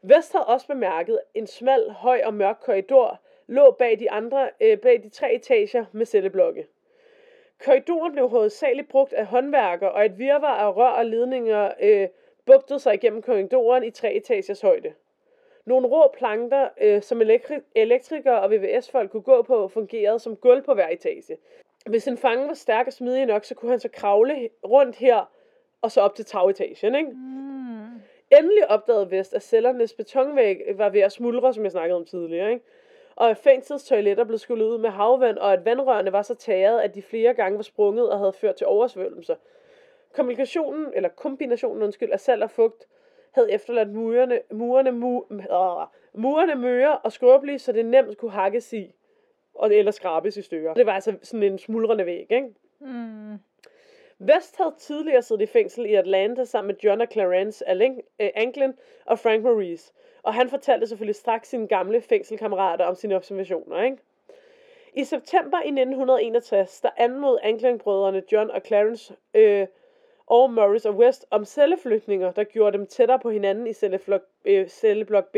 Vest 0.03 0.33
havde 0.33 0.47
også 0.47 0.67
bemærket 0.67 1.21
en 1.35 1.47
smal, 1.47 1.91
høj 1.91 2.23
og 2.25 2.35
mørk 2.35 2.57
korridor, 2.61 3.21
lå 3.47 3.71
bag 3.71 3.99
de, 3.99 4.11
andre, 4.11 4.51
øh, 4.61 4.79
bag 4.79 5.03
de 5.03 5.09
tre 5.09 5.35
etager 5.35 5.85
med 5.93 6.07
celleblokke. 6.07 6.67
Korridoren 7.65 8.13
blev 8.13 8.29
hovedsageligt 8.29 8.89
brugt 8.89 9.13
af 9.13 9.27
håndværkere, 9.27 9.93
og 9.93 10.05
et 10.05 10.19
virvar 10.19 10.59
af 10.59 10.77
rør 10.77 10.89
og 10.89 11.07
ledninger 11.07 11.73
øh, 11.81 12.09
bugtede 12.47 12.79
sig 12.79 12.95
igennem 12.95 13.23
korridoren 13.23 13.85
i 13.85 13.91
tre 13.91 14.15
etagers 14.15 14.61
højde. 14.61 14.95
Nogle 15.69 15.87
rå 15.87 16.15
planker, 16.19 16.69
øh, 16.81 17.03
som 17.03 17.23
elektri- 17.23 17.71
elektrikere 17.75 18.41
og 18.41 18.51
VVS-folk 18.51 19.11
kunne 19.11 19.23
gå 19.23 19.43
på, 19.43 19.69
fungerede 19.69 20.19
som 20.19 20.37
gulv 20.37 20.63
på 20.63 20.75
hver 20.75 20.89
etage. 20.89 21.37
Hvis 21.87 22.09
en 22.09 22.17
fange 22.17 22.49
var 22.49 22.55
stærk 22.55 22.87
og 22.87 22.93
smidig 22.93 23.27
nok, 23.27 23.45
så 23.45 23.55
kunne 23.55 23.71
han 23.71 23.81
så 23.81 23.89
kravle 23.89 24.49
rundt 24.65 24.97
her, 24.97 25.31
og 25.83 25.93
så 25.93 26.01
op 26.01 26.15
til 26.15 26.25
tagetagen, 26.25 26.95
ikke? 26.95 27.11
Mm. 27.11 28.01
Endelig 28.39 28.71
opdagede 28.71 29.11
Vest, 29.11 29.35
at 29.35 29.43
cellernes 29.43 29.93
betonvæg 29.93 30.61
var 30.75 30.89
ved 30.89 31.01
at 31.01 31.13
smuldre, 31.13 31.55
som 31.55 31.65
jeg 31.65 31.73
snakkede 31.73 31.97
om 31.97 32.05
tidligere, 32.05 32.51
ikke? 32.51 32.65
Og 33.17 33.31
at 33.31 33.37
fængslets 33.37 33.85
toiletter 33.85 34.25
blev 34.25 34.39
skyllet 34.39 34.67
ud 34.67 34.79
med 34.79 34.91
havvand, 34.91 35.39
og 35.39 35.53
at 35.53 35.65
vandrørene 35.65 36.13
var 36.13 36.23
så 36.23 36.35
taget, 36.35 36.81
at 36.81 36.95
de 36.95 37.03
flere 37.03 37.35
gange 37.35 37.57
var 37.57 37.63
sprunget 37.63 38.11
og 38.11 38.19
havde 38.19 38.33
ført 38.33 38.55
til 38.55 38.67
oversvømmelser. 38.67 39.35
Kommunikationen, 40.13 40.87
eller 40.95 41.09
kombinationen, 41.09 41.83
undskyld, 41.83 42.13
af 42.13 42.21
salt 42.21 42.43
og 42.43 42.51
fugt, 42.51 42.87
havde 43.33 43.53
efterladt 43.53 43.89
murene, 43.89 44.41
murene, 44.53 44.93
mu, 44.93 45.25
øh, 45.31 45.87
murene 46.15 46.55
møre 46.55 46.99
og 46.99 47.13
skrøbelige, 47.13 47.59
så 47.59 47.73
det 47.73 47.87
nemt 47.87 48.19
kunne 48.19 48.31
hakkes 48.31 48.73
i, 48.73 48.95
og 49.55 49.75
eller 49.75 49.93
skrabes 49.93 50.37
i 50.37 50.43
stykker. 50.43 50.75
Det 50.75 50.87
var 50.87 50.93
altså 50.93 51.15
sådan 51.23 51.43
en 51.43 51.59
smuldrende 51.59 52.07
væg, 52.07 52.27
ikke? 52.31 52.49
Mm. 52.81 53.39
West 54.21 54.57
havde 54.57 54.75
tidligere 54.79 55.23
siddet 55.23 55.43
i 55.43 55.47
fængsel 55.47 55.87
i 55.87 55.95
Atlanta 55.95 56.45
sammen 56.45 56.67
med 56.67 56.75
John 56.85 57.01
og 57.01 57.09
Clarence 57.13 57.65
Anglin 58.19 58.73
og 59.07 59.19
Frank 59.19 59.43
Maurice. 59.43 59.93
Og 60.23 60.35
han 60.35 60.49
fortalte 60.49 60.87
selvfølgelig 60.87 61.17
straks 61.17 61.49
sine 61.49 61.69
gamle 61.69 62.01
fængselkammerater 62.01 62.85
om 62.85 62.95
sine 62.95 63.17
observationer. 63.17 63.83
Ikke? 63.83 63.97
I 64.95 65.05
september 65.05 65.59
i 65.59 65.69
1961, 65.69 66.81
der 66.81 66.91
anmod 66.97 67.39
Anglin-brødrene 67.43 68.23
John 68.33 68.51
og 68.51 68.61
Clarence 68.67 69.15
øh, 69.35 69.67
og 70.31 70.53
Morris 70.53 70.87
og 70.87 70.95
West 70.95 71.27
om 71.31 71.45
celleflytninger, 71.45 72.33
der 72.33 72.45
gjorde 72.45 72.79
dem 72.79 72.87
tættere 72.87 73.19
på 73.19 73.31
hinanden 73.31 73.67
i 73.67 73.73
celleflok, 73.73 74.23
øh, 74.45 74.69
celleblok 74.69 75.33
B. 75.33 75.37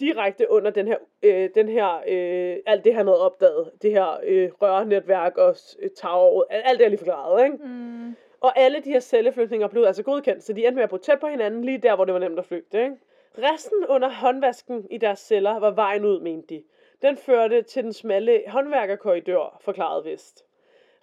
Direkte 0.00 0.50
under 0.50 0.70
den 0.70 0.86
her, 0.86 0.96
øh, 1.22 1.50
den 1.54 1.68
her 1.68 1.96
øh, 2.08 2.56
alt 2.66 2.84
det 2.84 2.94
han 2.94 3.06
havde 3.06 3.20
opdaget, 3.20 3.70
det 3.82 3.90
her 3.90 4.20
øh, 4.24 4.50
rørnetværk 4.62 5.36
og 5.36 5.56
øh, 5.78 5.90
tower, 5.90 6.44
alt 6.50 6.78
det 6.78 6.82
jeg 6.82 6.90
lige 6.90 6.98
forklaret, 6.98 7.44
ikke? 7.44 7.56
Mm. 7.56 8.16
Og 8.40 8.58
alle 8.58 8.80
de 8.80 8.90
her 8.90 9.00
celleflytninger 9.00 9.68
blev 9.68 9.82
altså 9.82 10.02
godkendt, 10.02 10.42
så 10.44 10.52
de 10.52 10.66
endte 10.66 10.74
med 10.74 10.82
at 10.82 10.90
bo 10.90 10.96
tæt 10.96 11.20
på 11.20 11.26
hinanden, 11.26 11.64
lige 11.64 11.78
der, 11.78 11.94
hvor 11.94 12.04
det 12.04 12.14
var 12.14 12.20
nemt 12.20 12.38
at 12.38 12.44
flygte. 12.44 12.82
Ikke? 12.82 12.96
Resten 13.38 13.86
under 13.88 14.08
håndvasken 14.08 14.86
i 14.90 14.98
deres 14.98 15.18
celler 15.18 15.58
var 15.58 15.70
vejen 15.70 16.04
ud, 16.04 16.20
mente 16.20 16.54
de. 16.54 16.62
Den 17.02 17.16
førte 17.16 17.62
til 17.62 17.84
den 17.84 17.92
smalle 17.92 18.42
håndværkerkorridor, 18.48 19.60
forklarede 19.60 20.04
Vest. 20.04 20.44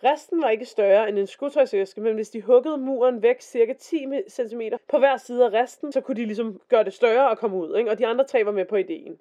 Resten 0.03 0.41
var 0.41 0.49
ikke 0.49 0.65
større 0.65 1.09
end 1.09 1.19
en 1.19 1.27
skotøjsæske, 1.27 2.01
men 2.01 2.15
hvis 2.15 2.29
de 2.29 2.41
huggede 2.41 2.77
muren 2.77 3.21
væk 3.21 3.41
cirka 3.41 3.73
10 3.73 4.05
cm 4.29 4.61
på 4.87 4.97
hver 4.97 5.17
side 5.17 5.45
af 5.45 5.61
resten, 5.61 5.91
så 5.91 6.01
kunne 6.01 6.15
de 6.15 6.25
ligesom 6.25 6.61
gøre 6.69 6.83
det 6.83 6.93
større 6.93 7.29
og 7.29 7.37
komme 7.37 7.57
ud, 7.57 7.77
ikke? 7.77 7.91
og 7.91 7.97
de 7.99 8.07
andre 8.07 8.23
tre 8.25 8.45
var 8.45 8.51
med 8.51 8.65
på 8.65 8.75
ideen. 8.75 9.19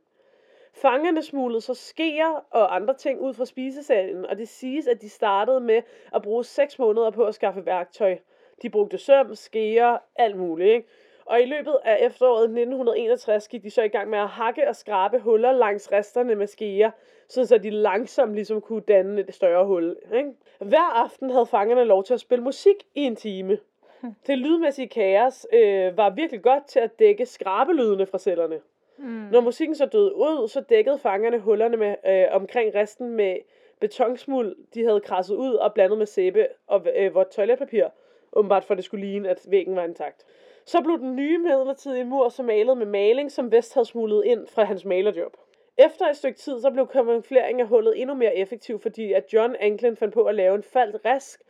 Fangerne 0.72 1.22
smuglede 1.22 1.60
så 1.60 1.74
skeer 1.74 2.44
og 2.50 2.76
andre 2.76 2.94
ting 2.94 3.20
ud 3.20 3.34
fra 3.34 3.44
spisesalen, 3.44 4.26
og 4.26 4.38
det 4.38 4.48
siges, 4.48 4.86
at 4.86 5.02
de 5.02 5.08
startede 5.08 5.60
med 5.60 5.82
at 6.14 6.22
bruge 6.22 6.44
6 6.44 6.78
måneder 6.78 7.10
på 7.10 7.24
at 7.24 7.34
skaffe 7.34 7.66
værktøj. 7.66 8.18
De 8.62 8.70
brugte 8.70 8.98
søm, 8.98 9.34
skeer, 9.34 9.98
alt 10.16 10.36
muligt. 10.36 10.70
Ikke? 10.70 10.88
Og 11.24 11.40
i 11.40 11.44
løbet 11.44 11.78
af 11.84 11.98
efteråret 12.00 12.42
1961 12.42 13.48
gik 13.48 13.62
de 13.62 13.70
så 13.70 13.82
i 13.82 13.88
gang 13.88 14.10
med 14.10 14.18
at 14.18 14.28
hakke 14.28 14.68
og 14.68 14.76
skrabe 14.76 15.18
huller 15.18 15.52
langs 15.52 15.92
resterne 15.92 16.34
med 16.34 16.46
skeer, 16.46 16.90
så 17.32 17.58
de 17.58 17.70
langsomt 17.70 18.34
ligesom 18.34 18.60
kunne 18.60 18.80
danne 18.80 19.20
et 19.20 19.34
større 19.34 19.66
hul. 19.66 19.96
Ikke? 20.14 20.30
Hver 20.58 20.94
aften 20.94 21.30
havde 21.30 21.46
fangerne 21.46 21.84
lov 21.84 22.04
til 22.04 22.14
at 22.14 22.20
spille 22.20 22.44
musik 22.44 22.76
i 22.94 23.00
en 23.00 23.16
time. 23.16 23.58
Det 24.26 24.38
lydmæssige 24.38 24.88
kaos 24.88 25.46
øh, 25.52 25.96
var 25.96 26.10
virkelig 26.10 26.42
godt 26.42 26.66
til 26.66 26.80
at 26.80 26.98
dække 26.98 27.26
skrabelydene 27.26 28.06
fra 28.06 28.18
cellerne. 28.18 28.60
Mm. 28.98 29.28
Når 29.32 29.40
musikken 29.40 29.74
så 29.74 29.86
døde 29.86 30.16
ud, 30.16 30.48
så 30.48 30.60
dækkede 30.60 30.98
fangerne 30.98 31.38
hullerne 31.38 31.76
med, 31.76 31.94
øh, 32.06 32.24
omkring 32.30 32.74
resten 32.74 33.10
med 33.10 33.36
betonsmuld, 33.80 34.56
de 34.74 34.84
havde 34.84 35.00
krasset 35.00 35.34
ud 35.36 35.54
og 35.54 35.74
blandet 35.74 35.98
med 35.98 36.06
sæbe 36.06 36.46
og 36.66 36.86
øh, 36.96 37.14
vådt 37.14 37.30
toiletpapir, 37.30 37.84
åbenbart 38.32 38.64
for 38.64 38.74
at 38.74 38.76
det 38.76 38.84
skulle 38.84 39.06
ligne, 39.06 39.28
at 39.28 39.40
væggen 39.48 39.76
var 39.76 39.84
intakt. 39.84 40.24
Så 40.64 40.80
blev 40.80 40.98
den 40.98 41.16
nye 41.16 41.38
midlertidige 41.38 42.04
mur 42.04 42.28
så 42.28 42.42
malet 42.42 42.78
med 42.78 42.86
maling, 42.86 43.32
som 43.32 43.52
Vest 43.52 43.74
havde 43.74 43.86
smuglet 43.86 44.24
ind 44.24 44.46
fra 44.46 44.64
hans 44.64 44.84
malerjob. 44.84 45.36
Efter 45.78 46.06
et 46.06 46.16
stykke 46.16 46.38
tid, 46.38 46.60
så 46.60 46.70
blev 46.70 46.86
kamuflering 46.86 47.60
af 47.60 47.66
hullet 47.66 48.00
endnu 48.00 48.14
mere 48.14 48.36
effektiv, 48.36 48.80
fordi 48.80 49.12
at 49.12 49.32
John 49.32 49.56
Anglin 49.60 49.96
fandt 49.96 50.14
på 50.14 50.24
at 50.24 50.34
lave 50.34 50.54
en 50.54 50.62
faldt 50.62 51.04
rask 51.04 51.40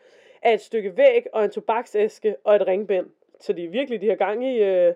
af 0.43 0.55
et 0.55 0.61
stykke 0.61 0.97
væg 0.97 1.27
og 1.33 1.45
en 1.45 1.51
tobaksæske 1.51 2.37
og 2.45 2.57
et 2.57 2.67
ringbind. 2.67 3.07
Så 3.41 3.53
de 3.53 3.65
er 3.65 3.69
virkelig 3.69 4.01
de 4.01 4.07
her 4.07 4.15
gang 4.15 4.47
i, 4.47 4.63
uh, 4.89 4.95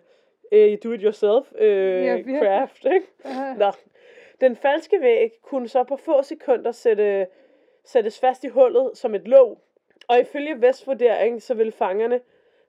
i 0.53 0.77
do-it-yourself 0.77 1.53
uh, 1.53 1.67
ja, 1.67 2.23
craft, 2.39 2.85
ikke? 2.85 3.07
Uh-huh. 3.25 3.59
Nå. 3.59 3.73
Den 4.41 4.57
falske 4.57 5.01
væg 5.01 5.31
kunne 5.43 5.69
så 5.69 5.85
på 5.85 5.97
få 5.97 6.23
sekunder 6.23 6.73
sætte, 6.73 7.27
sættes 7.85 8.21
fast 8.21 8.45
i 8.45 8.49
hullet 8.49 8.91
som 8.95 9.15
et 9.15 9.29
låg, 9.29 9.59
og 10.09 10.21
ifølge 10.21 10.63
Vests 10.63 10.87
vurdering, 10.87 11.43
så 11.43 11.55
ville 11.55 11.73
fangerne 11.73 12.21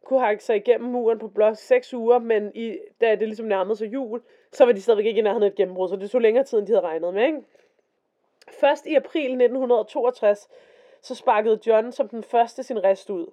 kunne 0.07 0.19
hakke 0.19 0.43
sig 0.43 0.55
igennem 0.55 0.89
muren 0.89 1.19
på 1.19 1.27
blot 1.27 1.57
6 1.57 1.93
uger, 1.93 2.19
men 2.19 2.51
i, 2.55 2.77
da 3.01 3.11
det 3.11 3.27
ligesom 3.27 3.45
nærmede 3.45 3.75
sig 3.75 3.93
jul, 3.93 4.21
så 4.51 4.65
var 4.65 4.71
de 4.71 4.81
stadigvæk 4.81 5.05
ikke 5.05 5.19
i 5.19 5.23
nærheden 5.23 5.43
af 5.43 5.47
et 5.47 5.55
gennembrud, 5.55 5.89
så 5.89 5.95
det 5.95 6.11
tog 6.11 6.21
længere 6.21 6.43
tid, 6.43 6.57
end 6.57 6.67
de 6.67 6.73
havde 6.73 6.85
regnet 6.85 7.13
med. 7.13 7.25
Ikke? 7.25 7.41
Først 8.51 8.85
i 8.85 8.95
april 8.95 9.21
1962, 9.21 10.49
så 11.01 11.15
sparkede 11.15 11.59
John 11.67 11.91
som 11.91 12.09
den 12.09 12.23
første 12.23 12.63
sin 12.63 12.83
rest 12.83 13.09
ud. 13.09 13.27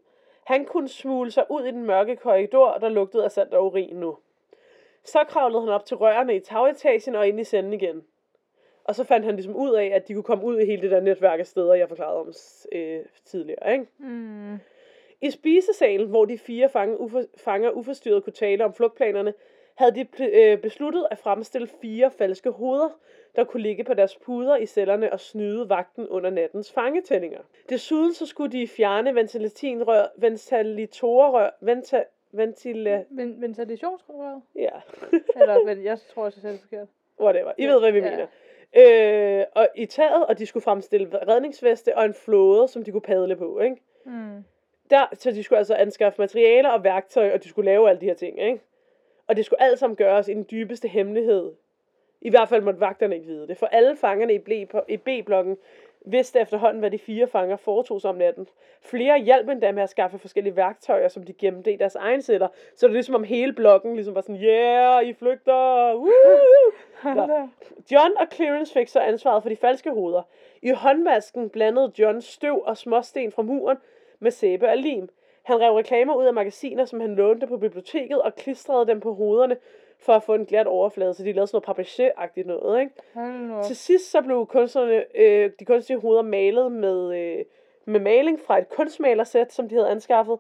Han 0.45 0.65
kunne 0.65 0.89
smule 0.89 1.31
sig 1.31 1.45
ud 1.51 1.65
i 1.65 1.71
den 1.71 1.85
mørke 1.85 2.17
korridor, 2.17 2.79
der 2.79 2.89
lugtede 2.89 3.25
af 3.25 3.31
sand 3.31 3.53
og 3.53 3.67
urin 3.67 3.97
nu. 3.97 4.17
Så 5.05 5.25
kravlede 5.29 5.61
han 5.61 5.69
op 5.71 5.85
til 5.85 5.97
rørene 5.97 6.37
i 6.37 6.41
tagetagen 6.41 7.15
og 7.15 7.29
ind 7.29 7.41
i 7.41 7.45
senden 7.45 7.73
igen. 7.73 8.05
Og 8.85 8.95
så 8.95 9.05
fandt 9.05 9.27
han 9.27 9.35
ligesom 9.35 9.57
ud 9.57 9.75
af, 9.75 9.87
at 9.87 10.09
de 10.09 10.15
kunne 10.15 10.23
komme 10.23 10.45
ud 10.45 10.59
i 10.59 10.67
hele 10.67 10.83
det 10.83 10.91
der 10.91 11.01
netværk 11.01 11.41
af 11.41 11.47
steder, 11.47 11.75
jeg 11.75 11.89
forklarede 11.89 12.21
om 12.21 12.33
øh, 12.73 13.05
tidligere. 13.25 13.73
Ikke? 13.73 13.87
Mm. 13.99 14.59
I 15.25 15.31
spisesalen, 15.31 16.09
hvor 16.09 16.25
de 16.25 16.39
fire 16.39 16.69
fanger, 16.69 16.97
ufor, 16.97 17.25
fanger 17.37 17.71
uforstyrret 17.71 18.25
kunne 18.25 18.33
tale 18.33 18.65
om 18.65 18.75
flugtplanerne, 18.75 19.35
havde 19.75 19.95
de 19.95 20.07
øh, 20.33 20.59
besluttet 20.59 21.07
at 21.11 21.19
fremstille 21.19 21.67
fire 21.67 22.11
falske 22.11 22.51
hoveder, 22.51 22.89
der 23.37 23.45
kunne 23.45 23.63
ligge 23.63 23.85
på 23.85 23.95
deres 23.95 24.17
puder 24.17 24.57
i 24.57 24.67
cellerne 24.67 25.13
og 25.13 25.21
snyde 25.21 25.69
vagten 25.69 26.09
under 26.09 26.31
nattens 26.31 26.73
fangetællinger. 26.73 27.41
Desuden 27.69 28.15
så 28.15 28.27
skulle 28.27 28.53
de 28.53 28.69
fjerne 28.69 29.15
ventilatinrør, 29.15 30.07
ventilatorrør, 30.17 31.51
venta, 31.61 32.05
ventila... 32.33 33.05
Ven, 33.11 33.41
ventilationsrør? 33.41 34.41
Ja. 34.55 34.71
Eller, 35.41 35.83
jeg 35.83 35.99
tror, 36.15 36.25
jeg 36.25 36.33
selv 36.33 36.59
forkert. 36.59 36.89
Whatever. 37.21 37.53
I 37.59 37.67
ved, 37.67 37.81
hvad 37.81 37.93
vi 37.93 37.99
ja. 37.99 38.11
mener. 38.11 38.27
Øh, 38.77 39.45
og 39.55 39.69
i 39.77 39.87
taget, 39.87 40.27
og 40.27 40.39
de 40.39 40.47
skulle 40.47 40.65
fremstille 40.65 41.27
redningsveste 41.29 41.97
og 41.97 42.05
en 42.05 42.15
flåde, 42.15 42.69
som 42.69 42.85
de 42.85 42.93
kunne 42.93 43.01
padle 43.01 43.37
på, 43.37 43.61
ikke? 43.61 43.77
Mm. 44.07 44.45
Der, 44.91 45.07
så 45.13 45.31
de 45.31 45.43
skulle 45.43 45.59
altså 45.59 45.75
anskaffe 45.75 46.23
materialer 46.23 46.71
og 46.71 46.85
værktøj, 46.85 47.33
og 47.33 47.45
de 47.45 47.49
skulle 47.49 47.71
lave 47.71 47.89
alle 47.89 48.01
de 48.01 48.07
her 48.07 48.15
ting, 48.15 48.41
ikke? 48.41 48.61
Og 49.27 49.37
det 49.37 49.45
skulle 49.45 49.63
alt 49.63 49.79
sammen 49.79 49.97
gøres 49.97 50.29
i 50.29 50.35
den 50.35 50.47
dybeste 50.51 50.89
hemmelighed. 50.89 51.53
I 52.21 52.31
hvert 52.31 52.49
fald 52.49 52.63
måtte 52.63 52.81
vagterne 52.81 53.15
ikke 53.15 53.27
vide 53.27 53.49
det, 53.49 53.57
for 53.57 53.67
alle 53.67 53.97
fangerne 53.97 54.35
i 54.89 54.97
B-blokken 54.97 55.57
vidste 56.07 56.41
efterhånden, 56.41 56.81
hvad 56.81 56.91
de 56.91 56.99
fire 56.99 57.27
fanger 57.27 57.57
foretog 57.57 58.01
sig 58.01 58.11
om 58.11 58.17
natten. 58.17 58.49
Flere 58.81 59.19
hjalp 59.19 59.49
endda 59.49 59.73
med 59.73 59.83
at 59.83 59.91
skaffe 59.91 60.19
forskellige 60.19 60.57
værktøjer, 60.57 61.09
som 61.09 61.23
de 61.23 61.33
gemte 61.33 61.73
i 61.73 61.77
deres 61.77 61.95
egen 61.95 62.23
sætter. 62.23 62.49
Så 62.77 62.87
det 62.87 62.91
er 62.91 62.95
ligesom 62.95 63.15
om 63.15 63.25
hele 63.25 63.53
blokken 63.53 63.95
ligesom 63.95 64.15
var 64.15 64.21
sådan, 64.21 64.43
yeah, 64.43 65.05
I 65.05 65.13
flygter! 65.13 65.95
Woo! 65.95 66.11
John 67.93 68.17
og 68.17 68.27
Clarence 68.33 68.73
fik 68.73 68.89
så 68.89 69.01
ansvaret 69.01 69.43
for 69.43 69.51
de 69.51 69.57
falske 69.57 69.91
hoveder. 69.91 70.23
I 70.63 70.71
håndvasken 70.71 71.51
blandede 71.51 71.93
John 71.99 72.21
støv 72.21 72.63
og 72.67 72.77
småsten 72.77 73.33
fra 73.33 73.43
muren 73.43 73.77
med 74.25 74.31
sæbe 74.31 74.69
og 74.69 74.77
lim. 74.77 75.09
Han 75.43 75.61
rev 75.61 75.73
reklamer 75.73 76.15
ud 76.15 76.25
af 76.25 76.35
magasiner, 76.35 76.85
som 76.85 77.01
han 77.01 77.15
lånte 77.15 77.47
på 77.47 77.57
biblioteket, 77.57 78.23
og 78.23 78.35
klistrede 78.35 78.87
dem 78.87 79.01
på 79.01 79.15
hovederne 79.15 79.57
for 79.99 80.13
at 80.13 80.23
få 80.23 80.35
en 80.35 80.47
glat 80.47 80.67
overflade, 80.67 81.15
så 81.15 81.25
de 81.25 81.33
lavede 81.33 81.47
sådan 81.47 81.63
noget 81.67 81.77
papier-agtigt 81.79 82.47
noget, 82.47 82.81
ikke? 82.81 82.93
Til 83.63 83.77
sidst 83.77 84.11
så 84.11 84.23
blev 84.23 84.47
kunstnerne, 84.47 85.05
øh, 85.15 85.51
de 85.59 85.65
kunstige 85.65 85.99
hoveder 85.99 86.23
malet 86.23 86.73
med, 86.73 87.17
øh, 87.17 87.45
med 87.85 88.01
maling 88.01 88.41
fra 88.41 88.59
et 88.59 88.69
kunstmalersæt, 88.69 89.53
som 89.53 89.69
de 89.69 89.75
havde 89.75 89.89
anskaffet. 89.89 90.39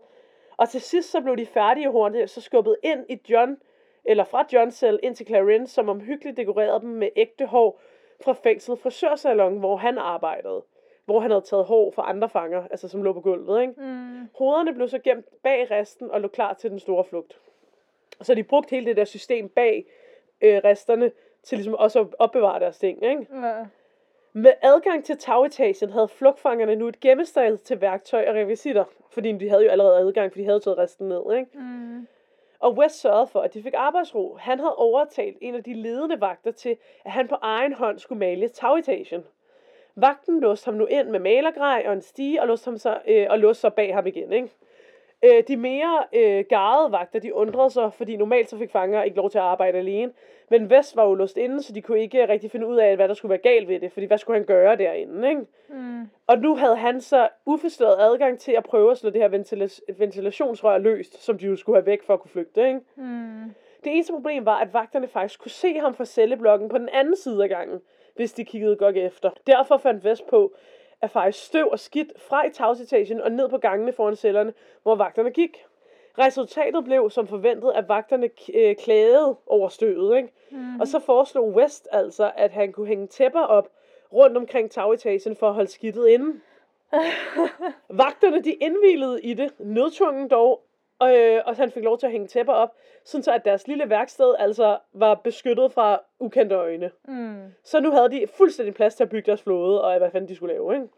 Og 0.57 0.69
til 0.69 0.81
sidst 0.81 1.11
så 1.11 1.21
blev 1.21 1.37
de 1.37 1.47
færdige 1.47 1.91
hurtigt, 1.91 2.31
så 2.31 2.41
skubbet 2.41 2.77
ind 2.83 3.05
i 3.09 3.21
John, 3.29 3.57
eller 4.05 4.25
fra 4.25 4.45
John 4.53 4.71
selv 4.71 4.99
ind 5.03 5.17
til 5.17 5.27
Clarence, 5.27 5.75
som 5.75 5.89
omhyggeligt 5.89 6.37
dekorerede 6.37 6.81
dem 6.81 6.89
med 6.89 7.09
ægte 7.17 7.47
hår 7.47 7.81
fra 8.25 8.33
fængslet 8.33 8.79
frisørsalon, 8.79 9.59
hvor 9.59 9.77
han 9.77 9.99
arbejdede 9.99 10.63
hvor 11.05 11.21
han 11.21 11.31
havde 11.31 11.45
taget 11.45 11.65
hår 11.65 11.91
fra 11.91 12.09
andre 12.09 12.29
fanger, 12.29 12.63
altså 12.71 12.89
som 12.89 13.03
lå 13.03 13.13
på 13.13 13.21
gulvet. 13.21 13.61
Ikke? 13.61 13.75
Mm. 13.77 14.29
Hovederne 14.39 14.75
blev 14.75 14.89
så 14.89 14.99
gemt 14.99 15.43
bag 15.43 15.71
resten 15.71 16.11
og 16.11 16.21
lå 16.21 16.29
klar 16.29 16.53
til 16.53 16.71
den 16.71 16.79
store 16.79 17.05
flugt. 17.05 17.39
Så 18.21 18.35
de 18.35 18.43
brugte 18.43 18.71
hele 18.71 18.87
det 18.87 18.97
der 18.97 19.05
system 19.05 19.49
bag 19.49 19.87
øh, 20.41 20.61
resterne 20.65 21.11
til 21.43 21.59
ligesom 21.59 21.75
også 21.75 22.01
at 22.01 22.07
opbevare 22.19 22.61
deres 22.61 22.79
ting. 22.79 23.05
Ikke? 23.05 23.27
Ja. 23.43 23.65
Med 24.33 24.53
adgang 24.63 25.05
til 25.05 25.19
tagetagen 25.19 25.91
havde 25.91 26.09
flugtfangerne 26.09 26.77
nu 26.77 26.89
et 26.89 27.01
gemmested 27.01 27.59
til 27.59 27.81
værktøj 27.81 28.29
og 28.29 28.35
rekvisitter, 28.35 28.85
fordi 29.11 29.33
de 29.33 29.49
havde 29.49 29.65
jo 29.65 29.71
allerede 29.71 29.99
adgang, 29.99 30.33
for 30.33 30.39
de 30.39 30.45
havde 30.45 30.61
taget 30.61 30.79
resten 30.79 31.09
ned. 31.09 31.37
Ikke? 31.37 31.51
Mm. 31.55 32.07
Og 32.59 32.75
West 32.75 33.01
sørgede 33.01 33.27
for, 33.27 33.41
at 33.41 33.55
de 33.55 33.63
fik 33.63 33.75
arbejdsro. 33.77 34.37
Han 34.41 34.59
havde 34.59 34.75
overtalt 34.77 35.37
en 35.41 35.55
af 35.55 35.65
de 35.65 35.75
ledende 35.75 36.21
vagter 36.21 36.51
til, 36.51 36.77
at 37.05 37.11
han 37.11 37.29
på 37.29 37.37
egen 37.43 37.73
hånd 37.73 37.99
skulle 37.99 38.19
male 38.19 38.49
tagetagen. 38.49 39.25
Vagten 39.97 40.41
låste 40.41 40.65
ham 40.65 40.75
nu 40.75 40.87
ind 40.87 41.09
med 41.09 41.21
malergrej 41.21 41.85
og 41.87 41.93
en 41.93 42.03
stige, 42.03 42.41
og 42.41 42.47
låste, 42.47 42.67
ham 42.69 42.79
så, 42.79 42.99
øh, 43.09 43.27
og 43.31 43.39
låste 43.39 43.61
så 43.61 43.71
bag 43.71 43.95
ham 43.95 44.07
igen. 44.07 44.33
Ikke? 44.33 44.49
Øh, 45.25 45.43
de 45.49 45.57
mere 45.57 46.05
øh, 46.13 46.45
garede 46.49 46.93
vagter, 46.93 47.19
de 47.19 47.35
undrede 47.35 47.71
sig, 47.71 47.93
fordi 47.93 48.17
normalt 48.17 48.51
så 48.51 48.59
fik 48.59 48.71
fanger 48.71 49.03
ikke 49.03 49.17
lov 49.17 49.31
til 49.31 49.39
at 49.39 49.45
arbejde 49.45 49.79
alene. 49.79 50.13
Men 50.51 50.71
Vest 50.71 50.97
var 50.97 51.05
jo 51.05 51.15
låst 51.15 51.37
inde, 51.37 51.63
så 51.63 51.73
de 51.73 51.83
kunne 51.83 52.01
ikke 52.01 52.29
rigtig 52.29 52.51
finde 52.51 52.67
ud 52.67 52.77
af, 52.77 52.97
hvad 52.97 53.09
der 53.09 53.15
skulle 53.15 53.31
være 53.31 53.39
galt 53.39 53.69
ved 53.69 53.81
det, 53.81 53.93
fordi 53.93 54.07
hvad 54.07 54.19
skulle 54.19 54.39
han 54.39 54.47
gøre 54.47 54.77
derinde, 54.77 55.29
ikke? 55.29 55.41
Mm. 55.69 56.03
Og 56.27 56.39
nu 56.39 56.57
havde 56.57 56.77
han 56.77 57.01
så 57.01 57.29
uforstået 57.47 57.97
adgang 57.99 58.39
til 58.39 58.53
at 58.53 58.65
prøve 58.65 58.91
at 58.91 58.99
slå 58.99 59.11
det 59.11 59.21
her 59.21 59.29
ventila- 59.29 59.99
ventilationsrør 59.99 60.79
løst, 60.79 61.25
som 61.25 61.39
de 61.39 61.47
jo 61.47 61.57
skulle 61.57 61.77
have 61.77 61.87
væk 61.87 62.03
for 62.03 62.15
at 62.15 62.21
kunne 62.21 62.31
flygte, 62.31 62.67
ikke? 62.67 62.81
Mm. 62.97 63.55
Det 63.85 63.93
eneste 63.93 64.13
problem 64.13 64.47
var, 64.47 64.57
at 64.59 64.75
vagterne 64.75 65.09
faktisk 65.09 65.41
kunne 65.41 65.51
se 65.51 65.79
ham 65.79 65.95
fra 65.95 66.05
celleblokken 66.05 66.69
på 66.69 66.79
den 66.79 66.89
anden 66.89 67.17
side 67.17 67.43
af 67.43 67.49
gangen 67.49 67.81
hvis 68.15 68.33
de 68.33 68.45
kiggede 68.45 68.77
godt 68.77 68.97
efter. 68.97 69.31
Derfor 69.47 69.77
fandt 69.77 70.05
Vest 70.05 70.27
på 70.27 70.55
at 71.01 71.11
faktisk 71.11 71.45
støv 71.45 71.69
og 71.73 71.79
skidt 71.79 72.13
fra 72.29 72.47
i 72.47 72.51
tagsetagen 72.51 73.21
og 73.21 73.33
ned 73.33 73.49
på 73.49 73.59
gangene 73.59 73.93
foran 73.93 74.17
cellerne, 74.17 74.53
hvor 74.83 74.95
vagterne 74.95 75.31
gik. 75.31 75.65
Resultatet 76.19 76.85
blev 76.85 77.11
som 77.11 77.27
forventet, 77.27 77.73
at 77.75 77.89
vagterne 77.89 78.31
øh, 78.55 78.77
klagede 78.77 79.37
over 79.47 79.69
støvet. 79.69 80.17
Ikke? 80.17 80.29
Mm. 80.51 80.81
Og 80.81 80.89
så 80.89 80.99
foreslog 80.99 81.49
West 81.49 81.89
altså, 81.93 82.33
at 82.37 82.51
han 82.51 82.73
kunne 82.73 82.87
hænge 82.87 83.07
tæpper 83.07 83.41
op 83.41 83.69
rundt 84.13 84.37
omkring 84.37 84.71
tagetagen 84.71 85.37
for 85.37 85.49
at 85.49 85.55
holde 85.55 85.71
skidtet 85.71 86.09
inde. 86.09 86.41
Vagterne 88.03 88.43
de 88.43 88.53
indvilede 88.53 89.23
i 89.23 89.35
det, 89.35 89.53
nødtvungen 89.59 90.29
dog, 90.29 90.63
og, 91.05 91.17
øh, 91.17 91.43
og 91.47 91.57
han 91.57 91.71
fik 91.71 91.85
lov 91.85 91.99
til 91.99 92.07
at 92.07 92.13
hænge 92.13 92.27
tæpper 92.27 92.53
op, 92.53 92.75
sådan 93.05 93.23
så 93.23 93.33
at 93.33 93.45
deres 93.45 93.69
lille 93.69 93.91
værksted 93.91 94.35
altså 94.39 94.79
var 94.93 95.15
beskyttet 95.15 95.73
fra 95.73 96.01
ukendte 96.19 96.55
øjne. 96.55 96.91
Mm. 97.09 97.43
Så 97.63 97.81
nu 97.81 97.91
havde 97.91 98.11
de 98.11 98.27
fuldstændig 98.27 98.75
plads 98.75 98.95
til 98.95 99.05
at 99.05 99.11
bygge 99.11 99.27
deres 99.27 99.43
flåde, 99.43 99.85
og 99.85 99.99
hvad 99.99 100.11
fanden 100.11 100.29
de 100.29 100.37
skulle 100.37 100.55
lave, 100.55 100.75
ikke? 100.75 100.89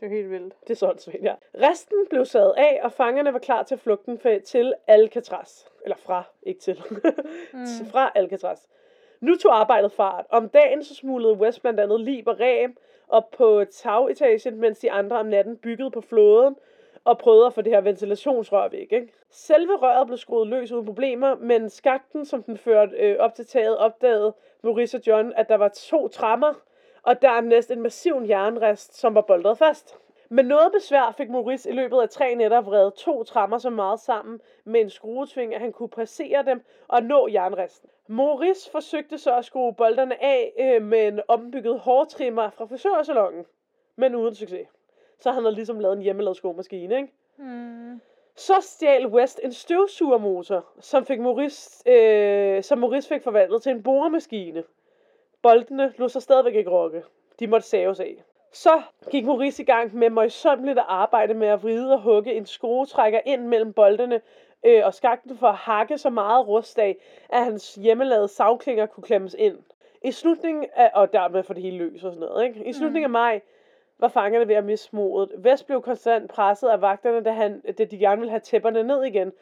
Det 0.00 0.06
er 0.06 0.10
helt 0.16 0.30
vildt. 0.30 0.54
Det 0.62 0.70
er 0.70 0.74
sådan 0.74 0.98
svært, 0.98 1.22
ja. 1.22 1.34
Resten 1.54 1.96
blev 2.10 2.24
sadet 2.24 2.54
af, 2.56 2.80
og 2.82 2.92
fangerne 2.92 3.32
var 3.32 3.38
klar 3.38 3.62
til 3.62 3.78
flugten 3.78 4.20
til 4.44 4.74
Alcatraz. 4.86 5.64
Eller 5.84 5.96
fra, 5.96 6.22
ikke 6.42 6.60
til. 6.60 6.82
mm. 7.52 7.86
fra 7.90 8.12
Alcatraz. 8.14 8.66
Nu 9.20 9.36
tog 9.36 9.60
arbejdet 9.60 9.92
fart. 9.92 10.26
Om 10.30 10.48
dagen 10.48 10.84
så 10.84 10.94
smuglede 10.94 11.34
West 11.34 11.62
blandt 11.62 11.80
andet 11.80 12.00
lib 12.00 12.28
og 12.28 12.40
ræm 12.40 12.76
op 13.08 13.30
på 13.30 13.64
tagetagen, 13.72 14.60
mens 14.60 14.78
de 14.78 14.92
andre 14.92 15.18
om 15.18 15.26
natten 15.26 15.56
byggede 15.56 15.90
på 15.90 16.00
flåden, 16.00 16.56
og 17.04 17.18
prøvede 17.18 17.46
at 17.46 17.54
få 17.54 17.62
det 17.62 17.72
her 17.72 17.80
ventilationsrør 17.80 18.68
væk. 18.68 18.92
Ikke? 18.92 19.12
Selve 19.30 19.76
røret 19.76 20.06
blev 20.06 20.18
skruet 20.18 20.48
løs 20.48 20.72
uden 20.72 20.86
problemer, 20.86 21.34
men 21.34 21.70
skakten, 21.70 22.24
som 22.24 22.42
den 22.42 22.58
førte 22.58 22.96
øh, 22.96 23.16
op 23.18 23.34
til 23.34 23.46
taget, 23.46 23.78
opdagede 23.78 24.34
Maurice 24.62 24.96
og 24.96 25.02
John, 25.06 25.32
at 25.36 25.48
der 25.48 25.54
var 25.54 25.68
to 25.68 26.08
trammer, 26.08 26.54
og 27.02 27.22
dernæst 27.22 27.70
en 27.70 27.80
massiv 27.80 28.24
jernrest, 28.28 28.96
som 28.96 29.14
var 29.14 29.20
boldet 29.20 29.58
fast. 29.58 29.98
Med 30.28 30.44
noget 30.44 30.72
besvær 30.72 31.14
fik 31.16 31.30
Maurice 31.30 31.70
i 31.70 31.72
løbet 31.72 32.00
af 32.00 32.08
tre 32.08 32.34
nætter 32.34 32.60
vredet 32.60 32.94
to 32.94 33.24
trammer 33.24 33.58
så 33.58 33.70
meget 33.70 34.00
sammen 34.00 34.40
med 34.64 34.80
en 34.80 34.90
skruetving, 34.90 35.54
at 35.54 35.60
han 35.60 35.72
kunne 35.72 35.88
pressere 35.88 36.44
dem 36.44 36.62
og 36.88 37.02
nå 37.02 37.28
jernresten. 37.28 37.90
Maurice 38.06 38.70
forsøgte 38.70 39.18
så 39.18 39.36
at 39.36 39.44
skrue 39.44 39.74
bolterne 39.74 40.22
af 40.22 40.52
øh, 40.58 40.82
med 40.82 41.08
en 41.08 41.20
ombygget 41.28 41.78
hårtrimmer 41.78 42.50
fra 42.50 42.64
frisørsalongen, 42.64 43.44
men 43.96 44.14
uden 44.14 44.34
succes. 44.34 44.68
Så 45.22 45.32
han 45.32 45.42
havde 45.42 45.54
ligesom 45.54 45.80
lavet 45.80 45.96
en 45.96 46.02
hjemmelavet 46.02 46.36
skomaskine, 46.36 46.96
ikke? 46.96 47.12
Mm. 47.36 48.00
Så 48.36 48.54
stjal 48.60 49.06
West 49.06 49.40
en 49.44 49.52
støvsugermotor, 49.52 50.66
som, 50.80 51.06
fik 51.06 51.20
Maurice, 51.20 51.90
øh, 51.90 52.62
som 52.62 52.78
Maurice 52.78 53.08
fik 53.08 53.22
forvandlet 53.22 53.62
til 53.62 53.72
en 53.72 53.82
boremaskine. 53.82 54.64
Boltene 55.42 55.92
lå 55.96 56.08
så 56.08 56.20
stadigvæk 56.20 56.54
ikke 56.54 56.70
rokke. 56.70 57.02
De 57.40 57.46
måtte 57.46 57.66
saves 57.66 58.00
af. 58.00 58.22
Så 58.52 58.82
gik 59.10 59.24
Maurice 59.24 59.62
i 59.62 59.66
gang 59.66 59.94
med 59.96 60.10
møjsommeligt 60.10 60.78
at 60.78 60.84
arbejde 60.88 61.34
med 61.34 61.48
at 61.48 61.62
vride 61.62 61.92
og 61.92 62.00
hugge 62.00 62.34
en 62.34 62.46
skruetrækker 62.46 63.20
ind 63.26 63.46
mellem 63.46 63.72
boltene 63.72 64.20
øh, 64.64 64.82
og 64.84 64.94
skakten 64.94 65.36
for 65.38 65.46
at 65.46 65.54
hakke 65.54 65.98
så 65.98 66.10
meget 66.10 66.48
rust 66.48 66.78
af, 66.78 66.96
at 67.28 67.44
hans 67.44 67.74
hjemmelavede 67.74 68.28
savklinger 68.28 68.86
kunne 68.86 69.04
klemmes 69.04 69.36
ind. 69.38 69.58
I 70.04 70.12
slutningen 70.12 70.66
af, 70.74 70.90
og 70.94 71.12
dermed 71.12 71.42
for 71.42 71.54
det 71.54 71.62
hele 71.62 71.78
løs 71.78 72.04
og 72.04 72.12
sådan 72.12 72.28
noget, 72.28 72.44
ikke? 72.44 72.64
I 72.64 72.72
slutningen 72.72 73.04
af 73.04 73.10
maj 73.10 73.40
var 74.02 74.08
fangerne 74.08 74.48
ved 74.48 74.54
at 74.54 74.64
miste 74.64 74.96
modet. 74.96 75.32
Vest 75.38 75.66
blev 75.66 75.82
konstant 75.82 76.30
presset 76.30 76.68
af 76.68 76.80
vagterne, 76.80 77.24
da, 77.24 77.30
han, 77.30 77.60
da 77.78 77.84
de 77.84 77.98
gerne 77.98 78.20
ville 78.20 78.30
have 78.30 78.40
tæpperne 78.40 78.82
ned 78.82 79.04
igen, 79.04 79.32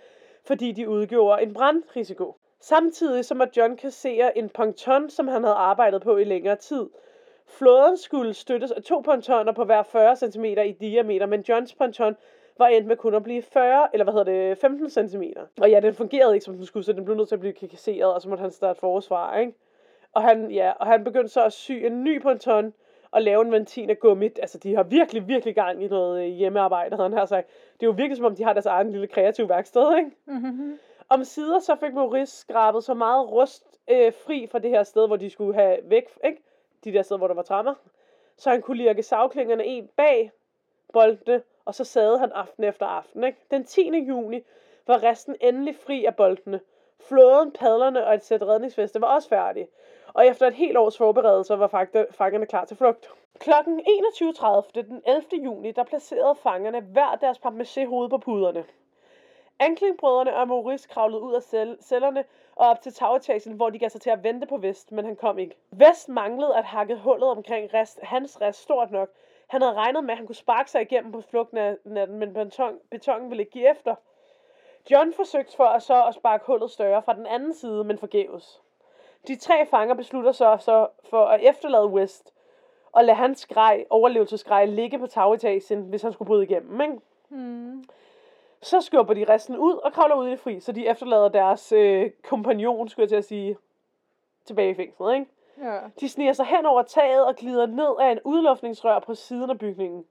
fordi 0.45 0.73
de 0.73 0.89
udgjorde 0.89 1.43
en 1.43 1.55
brandrisiko. 1.55 2.37
Samtidig 2.61 3.25
så 3.25 3.35
at 3.43 3.57
John 3.57 3.77
kassere 3.77 4.39
en 4.39 4.49
ponton, 4.49 5.11
som 5.11 5.29
han 5.29 5.43
havde 5.43 5.57
arbejdet 5.57 6.03
på 6.03 6.17
i 6.17 6.25
længere 6.25 6.57
tid. 6.57 6.87
Flåden 7.47 7.97
skulle 7.97 8.35
støttes 8.35 8.71
af 8.71 8.83
to 8.83 9.01
pontoner 9.01 9.53
på 9.53 9.65
hver 9.65 9.83
40 9.83 10.17
cm 10.17 10.45
i 10.45 10.73
diameter, 10.73 11.27
men 11.27 11.45
Johns 11.49 11.75
ponton 11.75 12.17
var 12.59 12.67
endt 12.67 12.87
med 12.87 12.97
kun 12.97 13.15
at 13.15 13.23
blive 13.23 13.43
40, 13.43 13.89
eller 13.93 14.05
hvad 14.05 14.15
hedder 14.15 14.49
det, 14.49 14.59
15 14.59 14.91
cm. 14.91 15.23
Og 15.61 15.71
ja, 15.71 15.81
den 15.81 15.95
fungerede 15.95 16.35
ikke, 16.35 16.45
som 16.45 16.55
den 16.55 16.67
skulle, 16.67 16.85
så 16.85 16.93
den 16.93 17.05
blev 17.05 17.17
nødt 17.17 17.29
til 17.29 17.37
at 17.37 17.41
blive 17.41 17.53
kasseret, 17.53 18.15
og 18.15 18.23
så 18.23 18.29
måtte 18.29 18.43
han 18.43 18.51
starte 18.51 18.81
forsvar, 18.81 19.39
ikke? 19.39 19.53
Og 20.13 20.23
han, 20.23 20.51
ja, 20.51 20.71
og 20.71 20.87
han 20.87 21.05
begyndte 21.05 21.29
så 21.29 21.45
at 21.45 21.53
sy 21.53 21.73
en 21.73 22.05
ny 22.05 22.23
ponton, 22.23 22.75
og 23.11 23.23
lave 23.23 23.43
en 23.43 23.53
ventin 23.53 23.91
af 23.91 23.99
gummi. 23.99 24.27
Altså, 24.27 24.59
de 24.59 24.75
har 24.75 24.83
virkelig, 24.83 25.29
virkelig 25.29 25.55
gang 25.55 25.85
i 25.85 25.89
noget 25.89 26.25
øh, 26.25 26.29
hjemmearbejde, 26.29 26.97
havde 26.97 27.09
han 27.09 27.19
her 27.19 27.27
sagt. 27.27 27.49
Det 27.49 27.83
er 27.83 27.87
jo 27.87 27.93
virkelig, 27.97 28.17
som 28.17 28.27
om 28.27 28.37
de 28.37 28.45
har 28.45 28.53
deres 28.53 28.67
egen 28.67 28.91
lille 28.91 29.07
kreative 29.07 29.49
værksted, 29.49 29.97
ikke? 29.97 30.11
Mm-hmm. 30.27 30.79
Om 31.09 31.25
sider 31.25 31.59
så 31.59 31.77
fik 31.77 31.95
Maurice 31.95 32.37
skrabet 32.37 32.85
så 32.85 32.95
meget 32.95 33.31
rust 33.31 33.79
øh, 33.91 34.13
fri 34.13 34.47
fra 34.51 34.59
det 34.59 34.71
her 34.71 34.83
sted, 34.83 35.07
hvor 35.07 35.17
de 35.17 35.31
skulle 35.31 35.55
have 35.55 35.79
væk, 35.85 36.05
ikke? 36.25 36.43
De 36.85 36.93
der 36.93 37.03
steder, 37.03 37.19
hvor 37.19 37.27
der 37.27 37.35
var 37.35 37.43
trammer. 37.43 37.75
Så 38.37 38.51
han 38.51 38.63
kunne 38.63 38.77
lirke 38.77 39.03
savklingerne 39.03 39.65
en 39.65 39.89
bag 39.97 40.31
boldene, 40.93 41.43
og 41.65 41.75
så 41.75 41.85
sad 41.85 42.19
han 42.19 42.33
aften 42.33 42.65
efter 42.65 42.87
aften, 42.87 43.25
ikke? 43.25 43.39
Den 43.51 43.65
10. 43.65 43.91
juni 44.09 44.41
var 44.87 45.03
resten 45.03 45.37
endelig 45.41 45.77
fri 45.77 46.05
af 46.05 46.17
boldene. 46.17 46.61
Flåden, 47.01 47.53
padlerne 47.53 48.07
og 48.07 48.15
et 48.15 48.25
sæt 48.25 48.43
redningsveste 48.43 49.01
var 49.01 49.15
også 49.15 49.29
færdige. 49.29 49.69
Og 50.15 50.27
efter 50.27 50.47
et 50.47 50.55
helt 50.55 50.77
års 50.77 50.99
forberedelser 50.99 51.57
var 51.57 51.87
fangerne 52.11 52.47
klar 52.47 52.65
til 52.65 52.77
flugt. 52.77 53.11
Klokken 53.39 53.81
21.30 53.81 54.71
den 54.75 55.03
11. 55.07 55.25
juni, 55.45 55.73
der 55.73 55.85
placerede 55.85 56.35
fangerne 56.35 56.81
hver 56.81 57.19
deres 57.21 57.39
parmesé 57.39 57.87
hoved 57.87 58.09
på 58.09 58.19
puderne. 58.19 58.65
Anklingbrødrene 59.59 60.37
og 60.37 60.49
Maurice 60.49 60.89
kravlede 60.89 61.23
ud 61.23 61.35
af 61.35 61.43
cellerne 61.83 62.25
og 62.57 62.69
op 62.69 62.81
til 62.81 62.93
tagetagen, 62.93 63.53
hvor 63.53 63.71
de 63.71 63.79
gav 63.79 63.91
sig 63.91 64.01
til 64.01 64.11
at 64.11 64.25
vente 64.25 64.47
på 64.47 64.57
Vest, 64.57 64.93
men 64.93 65.05
han 65.05 65.17
kom 65.17 65.39
ikke. 65.39 65.57
Vest 65.71 66.09
manglede 66.09 66.57
at 66.57 66.65
hakke 66.65 66.97
hullet 66.97 67.29
omkring 67.29 67.75
rest, 67.75 67.99
hans 68.03 68.41
rest 68.41 68.63
stort 68.63 68.91
nok. 68.91 69.11
Han 69.47 69.63
havde 69.63 69.75
regnet 69.75 70.05
med, 70.05 70.11
at 70.11 70.17
han 70.17 70.27
kunne 70.27 70.35
sparke 70.35 70.71
sig 70.71 70.83
igennem 70.83 71.13
på 71.13 71.21
flugtnatten, 71.21 72.19
men 72.19 72.35
beton, 72.35 72.79
betongen 72.91 73.31
ville 73.31 73.43
ikke 73.43 73.53
give 73.53 73.71
efter. 73.71 73.95
John 74.91 75.13
forsøgte 75.13 75.57
for 75.57 75.65
at 75.65 75.83
så 75.83 76.05
at 76.07 76.15
sparke 76.15 76.47
hullet 76.47 76.71
større 76.71 77.03
fra 77.03 77.15
den 77.15 77.27
anden 77.27 77.55
side, 77.55 77.85
men 77.85 77.99
forgæves. 77.99 78.61
De 79.29 79.37
tre 79.37 79.67
fanger 79.67 79.95
beslutter 79.95 80.33
sig 80.33 80.61
så 80.61 80.87
for 81.11 81.25
at 81.25 81.41
efterlade 81.43 81.87
West 81.87 82.33
og 82.93 83.05
lade 83.05 83.17
hans 83.17 83.47
grej, 83.47 83.85
overlevelsesgrej 83.91 84.65
ligge 84.65 84.99
på 84.99 85.07
tagetagen, 85.07 85.83
hvis 85.83 86.03
han 86.03 86.13
skulle 86.13 86.27
bryde 86.27 86.43
igennem. 86.43 86.81
Ikke? 86.81 86.99
Mm. 87.29 87.85
Så 88.63 88.81
skubber 88.81 89.15
de 89.15 89.25
resten 89.25 89.57
ud 89.57 89.75
og 89.75 89.93
kravler 89.93 90.17
ud 90.17 90.27
i 90.27 90.31
det 90.31 90.41
fri, 90.41 90.61
så 90.61 90.73
de 90.73 90.87
efterlader 90.87 91.29
deres 91.29 91.73
øh, 91.73 92.11
kompagnon, 92.23 92.89
skulle 92.89 93.05
jeg 93.05 93.09
til 93.09 93.17
at 93.17 93.25
sige, 93.25 93.57
tilbage 94.45 94.71
i 94.71 94.75
fængslet. 94.75 95.15
Ikke? 95.15 95.27
Ja. 95.63 95.79
De 96.01 96.09
sniger 96.09 96.33
sig 96.33 96.47
hen 96.47 96.67
over 96.67 96.83
taget 96.83 97.27
og 97.27 97.37
glider 97.37 97.67
ned 97.67 97.95
af 98.01 98.13
en 98.13 98.19
udluftningsrør 98.25 98.99
på 98.99 99.15
siden 99.15 99.51
af 99.51 99.59
bygningen. 99.59 100.05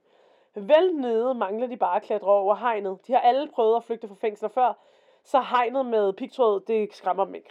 Vel 0.54 0.94
nede 0.94 1.34
mangler 1.34 1.66
de 1.66 1.76
bare 1.76 1.96
at 1.96 2.02
klatre 2.02 2.26
over 2.26 2.54
hegnet. 2.54 2.98
De 3.06 3.12
har 3.12 3.20
alle 3.20 3.48
prøvet 3.48 3.76
at 3.76 3.84
flygte 3.84 4.08
fra 4.08 4.14
fængsler 4.20 4.48
før, 4.48 4.72
så 5.24 5.40
hegnet 5.40 5.86
med 5.86 6.12
pigtråd, 6.12 6.60
det 6.60 6.94
skræmmer 6.94 7.24
dem 7.24 7.34
ikke. 7.34 7.50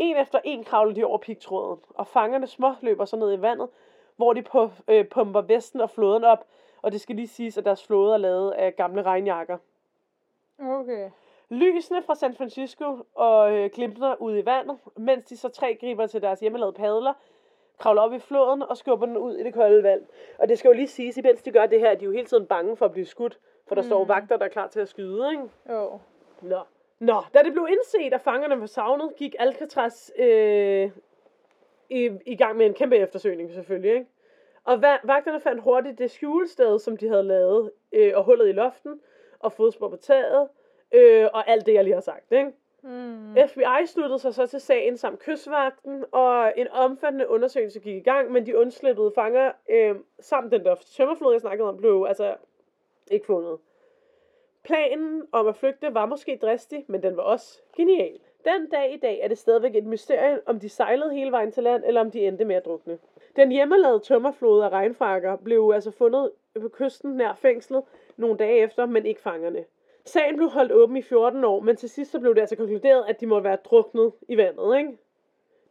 En 0.00 0.16
efter 0.16 0.40
en 0.44 0.64
kravler 0.64 0.94
de 0.94 1.04
over 1.04 1.18
pigtråden, 1.18 1.80
og 1.94 2.06
fangerne 2.06 2.46
små 2.46 2.74
løber 2.80 3.04
så 3.04 3.16
ned 3.16 3.32
i 3.32 3.42
vandet, 3.42 3.68
hvor 4.16 4.32
de 4.32 4.42
på, 4.42 4.70
øh, 4.88 5.08
pumper 5.08 5.40
vesten 5.40 5.80
og 5.80 5.90
flåden 5.90 6.24
op, 6.24 6.46
og 6.82 6.92
det 6.92 7.00
skal 7.00 7.16
lige 7.16 7.28
siges, 7.28 7.58
at 7.58 7.64
deres 7.64 7.86
flåde 7.86 8.14
er 8.14 8.18
lavet 8.18 8.50
af 8.50 8.76
gamle 8.76 9.02
regnjakker. 9.02 9.58
Okay. 10.58 11.10
Lysene 11.48 12.02
fra 12.02 12.14
San 12.14 12.34
Francisco 12.34 13.06
og 13.14 13.52
øh, 13.52 13.70
glimter 13.70 14.22
ud 14.22 14.38
i 14.38 14.44
vandet, 14.44 14.78
mens 14.96 15.24
de 15.24 15.36
så 15.36 15.48
tre 15.48 15.74
griber 15.80 16.06
til 16.06 16.22
deres 16.22 16.40
hjemmelavede 16.40 16.76
padler, 16.76 17.12
kravler 17.78 18.02
op 18.02 18.12
i 18.12 18.18
floden 18.18 18.62
og 18.62 18.76
skubber 18.76 19.06
den 19.06 19.16
ud 19.16 19.36
i 19.36 19.44
det 19.44 19.54
kolde 19.54 19.82
vand. 19.82 20.02
Og 20.38 20.48
det 20.48 20.58
skal 20.58 20.68
jo 20.68 20.74
lige 20.74 20.88
siges, 20.88 21.16
imens 21.16 21.42
de 21.42 21.50
gør 21.50 21.66
det 21.66 21.80
her, 21.80 21.94
de 21.94 22.04
er 22.04 22.06
jo 22.06 22.12
hele 22.12 22.26
tiden 22.26 22.46
bange 22.46 22.76
for 22.76 22.84
at 22.84 22.92
blive 22.92 23.06
skudt, 23.06 23.38
for 23.66 23.74
der 23.74 23.82
mm. 23.82 23.88
står 23.88 24.04
vagter, 24.04 24.36
der 24.36 24.44
er 24.44 24.48
klar 24.48 24.66
til 24.66 24.80
at 24.80 24.88
skyde, 24.88 25.30
ikke? 25.30 25.44
Jo. 25.70 25.98
Nå. 26.42 26.60
Nå, 27.00 27.22
da 27.34 27.42
det 27.42 27.52
blev 27.52 27.66
indset, 27.70 28.14
at 28.14 28.20
fangerne 28.20 28.60
var 28.60 28.66
savnet, 28.66 29.16
gik 29.16 29.34
Alcatraz 29.38 30.10
øh, 30.18 30.90
i, 31.90 32.10
i 32.26 32.36
gang 32.36 32.56
med 32.56 32.66
en 32.66 32.74
kæmpe 32.74 32.96
eftersøgning 32.96 33.50
selvfølgelig, 33.52 33.92
ikke? 33.92 34.06
Og 34.64 34.82
vagterne 34.82 35.40
fandt 35.40 35.62
hurtigt 35.62 35.98
det 35.98 36.10
skjulested, 36.10 36.78
som 36.78 36.96
de 36.96 37.08
havde 37.08 37.22
lavet, 37.22 37.70
øh, 37.92 38.12
og 38.14 38.24
hullet 38.24 38.48
i 38.48 38.52
loften, 38.52 39.00
og 39.38 39.52
fodspor 39.52 39.88
på 39.88 39.96
taget, 39.96 40.48
øh, 40.92 41.28
og 41.32 41.48
alt 41.48 41.66
det, 41.66 41.74
jeg 41.74 41.84
lige 41.84 41.94
har 41.94 42.00
sagt, 42.00 42.32
ikke? 42.32 42.52
Mm. 42.82 43.36
FBI 43.48 43.86
sluttede 43.86 44.18
sig 44.18 44.34
så 44.34 44.46
til 44.46 44.60
sagen 44.60 44.96
samt 44.96 45.18
kystvagten, 45.18 46.04
og 46.12 46.52
en 46.56 46.68
omfattende 46.68 47.28
undersøgelse 47.28 47.80
gik 47.80 47.96
i 47.96 48.00
gang, 48.00 48.30
men 48.32 48.46
de 48.46 48.58
undslippede 48.58 49.12
fanger, 49.14 49.52
øh, 49.70 49.94
samt 50.20 50.52
den 50.52 50.64
der 50.64 50.74
tømmerflod, 50.74 51.32
jeg 51.32 51.40
snakkede 51.40 51.68
om, 51.68 51.76
blev 51.76 52.04
altså 52.08 52.36
ikke 53.10 53.26
fundet. 53.26 53.58
Planen 54.62 55.22
om 55.32 55.46
at 55.46 55.56
flygte 55.56 55.94
var 55.94 56.06
måske 56.06 56.38
dristig, 56.42 56.84
men 56.88 57.02
den 57.02 57.16
var 57.16 57.22
også 57.22 57.62
genial. 57.76 58.18
Den 58.44 58.70
dag 58.70 58.94
i 58.94 58.96
dag 58.96 59.20
er 59.22 59.28
det 59.28 59.38
stadigvæk 59.38 59.74
et 59.74 59.86
mysterium, 59.86 60.40
om 60.46 60.60
de 60.60 60.68
sejlede 60.68 61.14
hele 61.14 61.32
vejen 61.32 61.52
til 61.52 61.62
land, 61.62 61.84
eller 61.86 62.00
om 62.00 62.10
de 62.10 62.26
endte 62.26 62.44
med 62.44 62.56
at 62.56 62.64
drukne. 62.64 62.98
Den 63.36 63.52
hjemmelavede 63.52 64.00
tømmerflod 64.00 64.62
af 64.62 64.68
regnfrakker 64.68 65.36
blev 65.36 65.70
altså 65.74 65.90
fundet 65.90 66.30
på 66.60 66.68
kysten 66.68 67.16
nær 67.16 67.34
fængslet 67.34 67.82
nogle 68.16 68.36
dage 68.36 68.58
efter, 68.58 68.86
men 68.86 69.06
ikke 69.06 69.20
fangerne. 69.20 69.64
Sagen 70.04 70.36
blev 70.36 70.48
holdt 70.48 70.72
åben 70.72 70.96
i 70.96 71.02
14 71.02 71.44
år, 71.44 71.60
men 71.60 71.76
til 71.76 71.90
sidst 71.90 72.10
så 72.10 72.20
blev 72.20 72.34
det 72.34 72.40
altså 72.40 72.56
konkluderet, 72.56 73.04
at 73.08 73.20
de 73.20 73.26
måtte 73.26 73.44
være 73.44 73.56
druknet 73.56 74.12
i 74.28 74.36
vandet, 74.36 74.78
ikke? 74.78 74.98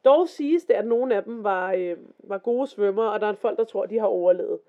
Dog 0.06 0.30
siges 0.30 0.64
det, 0.64 0.74
at 0.74 0.88
nogle 0.88 1.16
af 1.16 1.24
dem 1.24 1.44
var, 1.44 1.74
øh, 1.74 1.98
var 2.20 2.38
gode 2.38 2.68
svømmer, 2.68 3.04
og 3.04 3.22
der 3.22 3.28
er 3.28 3.34
folk, 3.34 3.58
der 3.58 3.64
tror, 3.64 3.84
at 3.84 3.90
de 3.90 4.00
har 4.00 4.08
overlevet. 4.08 4.60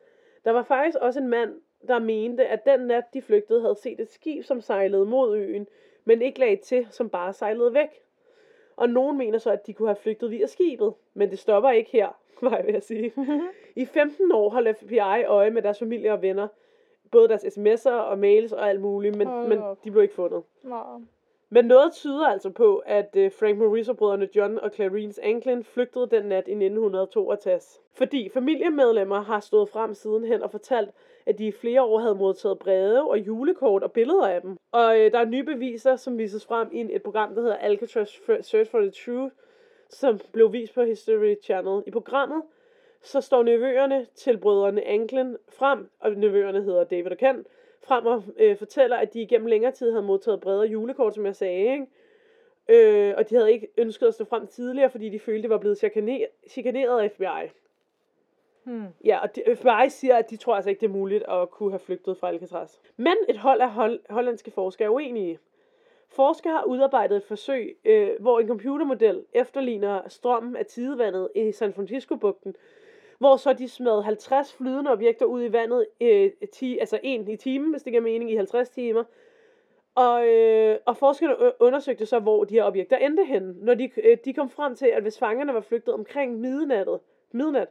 Der 0.44 0.50
var 0.50 0.62
faktisk 0.62 0.98
også 1.00 1.20
en 1.20 1.28
mand, 1.28 1.54
der 1.88 1.98
mente, 1.98 2.46
at 2.46 2.64
den 2.64 2.80
nat, 2.80 3.04
de 3.14 3.22
flygtede, 3.22 3.60
havde 3.60 3.74
set 3.74 4.00
et 4.00 4.08
skib, 4.08 4.44
som 4.44 4.60
sejlede 4.60 5.04
mod 5.04 5.36
øen, 5.36 5.66
men 6.04 6.22
ikke 6.22 6.40
lagde 6.40 6.56
til, 6.56 6.86
som 6.90 7.08
bare 7.08 7.32
sejlede 7.32 7.74
væk. 7.74 8.02
Og 8.76 8.88
nogen 8.88 9.18
mener 9.18 9.38
så, 9.38 9.50
at 9.50 9.66
de 9.66 9.72
kunne 9.72 9.88
have 9.88 9.96
flygtet 9.96 10.30
via 10.30 10.46
skibet, 10.46 10.94
men 11.14 11.30
det 11.30 11.38
stopper 11.38 11.70
ikke 11.70 11.90
her, 11.90 12.08
var 12.42 12.56
jeg 12.56 12.66
ved 12.66 12.74
at 12.74 12.84
sige. 12.84 13.12
I 13.76 13.84
15 13.84 14.32
år 14.32 14.50
holdt 14.50 14.78
FBI 14.78 15.24
øje 15.26 15.50
med 15.50 15.62
deres 15.62 15.78
familie 15.78 16.12
og 16.12 16.22
venner, 16.22 16.48
både 17.10 17.28
deres 17.28 17.44
sms'er 17.44 17.90
og 17.90 18.18
mails 18.18 18.52
og 18.52 18.68
alt 18.68 18.80
muligt, 18.80 19.16
men, 19.16 19.26
Hold 19.28 19.48
men 19.48 19.58
de 19.84 19.90
blev 19.90 20.02
ikke 20.02 20.14
fundet. 20.14 20.42
Nå. 20.62 20.82
Men 21.52 21.64
noget 21.64 21.92
tyder 21.92 22.26
altså 22.26 22.50
på, 22.50 22.82
at 22.86 23.16
øh, 23.16 23.32
Frank 23.32 23.58
Maurice-brødrene 23.58 24.28
John 24.36 24.58
og 24.58 24.70
Clarence 24.70 25.22
Anglin 25.22 25.64
flygtede 25.64 26.08
den 26.10 26.24
nat 26.24 26.48
i 26.48 26.52
1962. 26.52 27.80
Fordi 27.94 28.28
familiemedlemmer 28.28 29.20
har 29.20 29.40
stået 29.40 29.68
frem 29.68 29.94
sidenhen 29.94 30.42
og 30.42 30.50
fortalt, 30.50 30.90
at 31.26 31.38
de 31.38 31.46
i 31.46 31.52
flere 31.52 31.82
år 31.82 31.98
havde 31.98 32.14
modtaget 32.14 32.58
breve 32.58 33.10
og 33.10 33.18
julekort 33.18 33.82
og 33.82 33.92
billeder 33.92 34.28
af 34.28 34.42
dem. 34.42 34.56
Og 34.72 35.00
øh, 35.00 35.12
der 35.12 35.18
er 35.18 35.24
nye 35.24 35.44
beviser, 35.44 35.96
som 35.96 36.18
vises 36.18 36.46
frem 36.46 36.68
i 36.72 36.94
et 36.94 37.02
program, 37.02 37.34
der 37.34 37.42
hedder 37.42 37.56
Alcatraz 37.56 38.08
Search 38.40 38.70
for 38.70 38.80
the 38.80 38.90
Truth, 38.90 39.34
som 39.88 40.20
blev 40.32 40.52
vist 40.52 40.74
på 40.74 40.82
History 40.82 41.34
Channel. 41.42 41.82
I 41.86 41.90
programmet 41.90 42.42
så 43.02 43.20
står 43.20 43.42
nevøerne 43.42 44.06
til 44.14 44.38
brødrene 44.38 44.86
Anglin 44.86 45.36
frem, 45.48 45.88
og 46.00 46.10
nevøerne 46.12 46.62
hedder 46.62 46.84
David 46.84 47.10
og 47.10 47.18
Ken, 47.18 47.46
frem 47.82 48.06
og 48.06 48.22
øh, 48.38 48.56
fortæller, 48.56 48.96
at 48.96 49.14
de 49.14 49.22
igennem 49.22 49.46
længere 49.46 49.72
tid 49.72 49.90
havde 49.90 50.02
modtaget 50.02 50.40
brede 50.40 50.66
julekort, 50.66 51.14
som 51.14 51.26
jeg 51.26 51.36
sagde, 51.36 51.72
ikke? 51.72 51.86
Øh, 52.68 53.14
og 53.16 53.30
de 53.30 53.34
havde 53.34 53.52
ikke 53.52 53.68
ønsket 53.76 54.06
at 54.06 54.14
stå 54.14 54.24
frem 54.24 54.46
tidligere, 54.46 54.90
fordi 54.90 55.08
de 55.08 55.18
følte, 55.18 55.42
de 55.42 55.50
var 55.50 55.58
blevet 55.58 55.78
chikaneret, 55.78 56.26
chikaneret 56.48 57.00
af 57.00 57.10
FBI. 57.10 57.59
Hmm. 58.64 58.86
Ja, 59.04 59.18
og 59.18 59.36
de, 59.36 59.48
øh, 59.48 59.56
FBI 59.56 59.88
siger, 59.88 60.16
at 60.16 60.30
de 60.30 60.36
tror 60.36 60.54
altså 60.54 60.70
ikke, 60.70 60.80
det 60.80 60.86
er 60.86 60.92
muligt 60.92 61.24
at 61.28 61.50
kunne 61.50 61.70
have 61.70 61.78
flygtet 61.78 62.16
fra 62.16 62.28
Alcatraz. 62.28 62.78
Men 62.96 63.14
et 63.28 63.38
hold 63.38 63.60
af 63.60 63.70
hol- 63.70 64.00
hollandske 64.10 64.50
forskere 64.50 64.86
er 64.86 64.90
uenige. 64.90 65.38
Forskere 66.08 66.52
har 66.52 66.64
udarbejdet 66.64 67.16
et 67.16 67.24
forsøg, 67.24 67.76
øh, 67.84 68.10
hvor 68.20 68.40
en 68.40 68.48
computermodel 68.48 69.24
efterligner 69.32 70.08
strømmen 70.08 70.56
af 70.56 70.66
tidevandet 70.66 71.28
i 71.34 71.52
San 71.52 71.72
Francisco-bugten, 71.72 72.56
hvor 73.18 73.36
så 73.36 73.52
de 73.52 73.68
smed 73.68 74.02
50 74.02 74.54
flydende 74.54 74.90
objekter 74.90 75.26
ud 75.26 75.44
i 75.44 75.52
vandet, 75.52 75.86
øh, 76.00 76.30
ti, 76.52 76.78
altså 76.78 77.00
en 77.02 77.28
i 77.28 77.36
timen, 77.36 77.70
hvis 77.70 77.82
det 77.82 77.92
giver 77.92 78.02
mening, 78.02 78.30
i 78.32 78.36
50 78.36 78.70
timer. 78.70 79.04
Og, 79.94 80.26
øh, 80.26 80.78
og 80.86 80.96
forskerne 80.96 81.34
undersøgte 81.60 82.06
så, 82.06 82.18
hvor 82.18 82.44
de 82.44 82.54
her 82.54 82.64
objekter 82.64 82.96
endte 82.96 83.24
henne. 83.24 83.54
Når 83.64 83.74
de, 83.74 83.90
øh, 84.04 84.16
de 84.24 84.34
kom 84.34 84.50
frem 84.50 84.74
til, 84.74 84.86
at 84.86 85.02
hvis 85.02 85.18
fangerne 85.18 85.54
var 85.54 85.60
flygtet 85.60 85.94
omkring 85.94 86.40
midnattet, 86.40 87.00
midnat, 87.32 87.68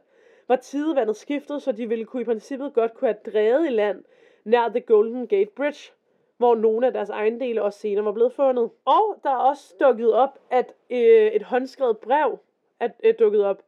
var 0.50 0.56
tidevandet 0.56 1.16
skiftet, 1.16 1.62
så 1.62 1.72
de 1.72 1.88
ville 1.88 2.04
kunne 2.04 2.22
i 2.22 2.24
princippet 2.24 2.74
godt 2.74 2.94
kunne 2.94 3.08
have 3.08 3.32
drevet 3.32 3.66
i 3.66 3.70
land 3.70 4.04
nær 4.44 4.68
The 4.68 4.80
Golden 4.80 5.26
Gate 5.26 5.50
Bridge, 5.56 5.92
hvor 6.36 6.54
nogle 6.54 6.86
af 6.86 6.92
deres 6.92 7.10
ejendele 7.10 7.62
også 7.62 7.78
senere 7.78 8.04
var 8.04 8.12
blevet 8.12 8.32
fundet. 8.32 8.70
Og 8.84 9.20
der 9.22 9.30
er 9.30 9.36
også 9.36 9.74
dukket 9.80 10.12
op, 10.12 10.38
at 10.50 10.74
øh, 10.90 11.26
et 11.26 11.42
håndskrevet 11.42 11.98
brev 11.98 12.38
er, 12.80 12.88
er 13.04 13.12
dukket 13.12 13.44
op 13.44 13.62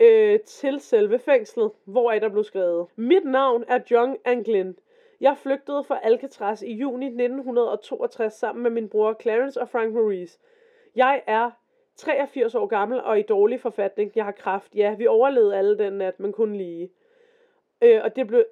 øh, 0.00 0.40
til 0.40 0.80
selve 0.80 1.18
fængslet, 1.18 1.70
hvor 1.84 2.12
der 2.12 2.28
blev 2.28 2.44
skrevet. 2.44 2.86
Mit 2.96 3.24
navn 3.24 3.64
er 3.68 3.80
John 3.90 4.16
Anglin. 4.24 4.76
Jeg 5.20 5.36
flygtede 5.38 5.84
fra 5.84 6.00
Alcatraz 6.02 6.62
i 6.62 6.72
juni 6.72 7.06
1962 7.06 8.34
sammen 8.34 8.62
med 8.62 8.70
min 8.70 8.88
bror 8.88 9.16
Clarence 9.22 9.60
og 9.60 9.68
Frank 9.68 9.94
Maurice. 9.94 10.38
Jeg 10.96 11.22
er 11.26 11.50
83 12.02 12.54
år 12.54 12.66
gammel 12.66 13.00
og 13.00 13.18
i 13.18 13.22
dårlig 13.22 13.60
forfatning. 13.60 14.12
Jeg 14.14 14.24
har 14.24 14.32
kraft. 14.32 14.74
Ja, 14.74 14.94
vi 14.94 15.06
overlevede 15.06 15.56
alle 15.56 15.78
den 15.78 15.92
nat, 15.92 16.20
men 16.20 16.32
kun 16.32 16.56
lige. 16.56 16.90
Øh, 17.82 18.00
og 18.04 18.16
det 18.16 18.26
blev 18.26 18.44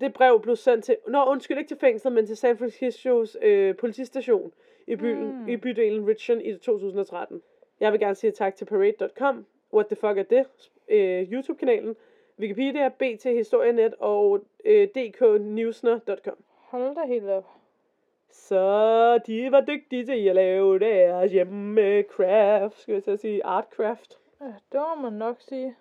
det 0.00 0.12
brev 0.12 0.40
blev 0.42 0.56
sendt 0.56 0.84
til, 0.84 0.96
nå 1.08 1.24
undskyld, 1.24 1.58
ikke 1.58 1.68
til 1.68 1.76
fængslet, 1.76 2.12
men 2.12 2.26
til 2.26 2.36
San 2.36 2.58
Franciscos 2.58 3.36
øh, 3.42 3.76
politistation 3.76 4.52
i, 4.86 4.96
byen, 4.96 5.40
Mm. 5.42 5.48
i 5.48 5.56
bydelen 5.56 6.08
Richmond 6.08 6.42
i 6.42 6.56
2013. 6.58 7.42
Jeg 7.80 7.92
vil 7.92 8.00
gerne 8.00 8.14
sige 8.14 8.30
tak 8.30 8.56
til 8.56 8.64
Parade.com, 8.64 9.46
What 9.72 9.86
the 9.86 9.96
fuck 9.96 10.18
er 10.18 10.22
det, 10.22 10.46
øh, 10.88 11.32
YouTube-kanalen, 11.32 11.96
Wikipedia, 12.38 12.88
BT 12.88 13.24
Historienet 13.24 13.94
og 13.98 14.40
øh, 14.64 14.88
dknewsner.com. 14.88 16.36
Hold 16.48 16.94
da 16.94 17.06
helt 17.06 17.28
op. 17.28 17.55
Så 18.36 19.18
de 19.26 19.52
var 19.52 19.60
dygtige 19.60 20.06
til 20.06 20.28
at 20.28 20.34
lave 20.34 20.78
deres 20.78 21.32
hjemmecraft, 21.32 22.80
skal 22.80 22.94
jeg 22.94 23.08
at 23.08 23.20
sige, 23.20 23.44
artcraft. 23.44 24.18
Ja, 24.40 24.46
det 24.46 24.80
må 24.96 25.02
man 25.02 25.12
nok 25.12 25.36
sige. 25.40 25.76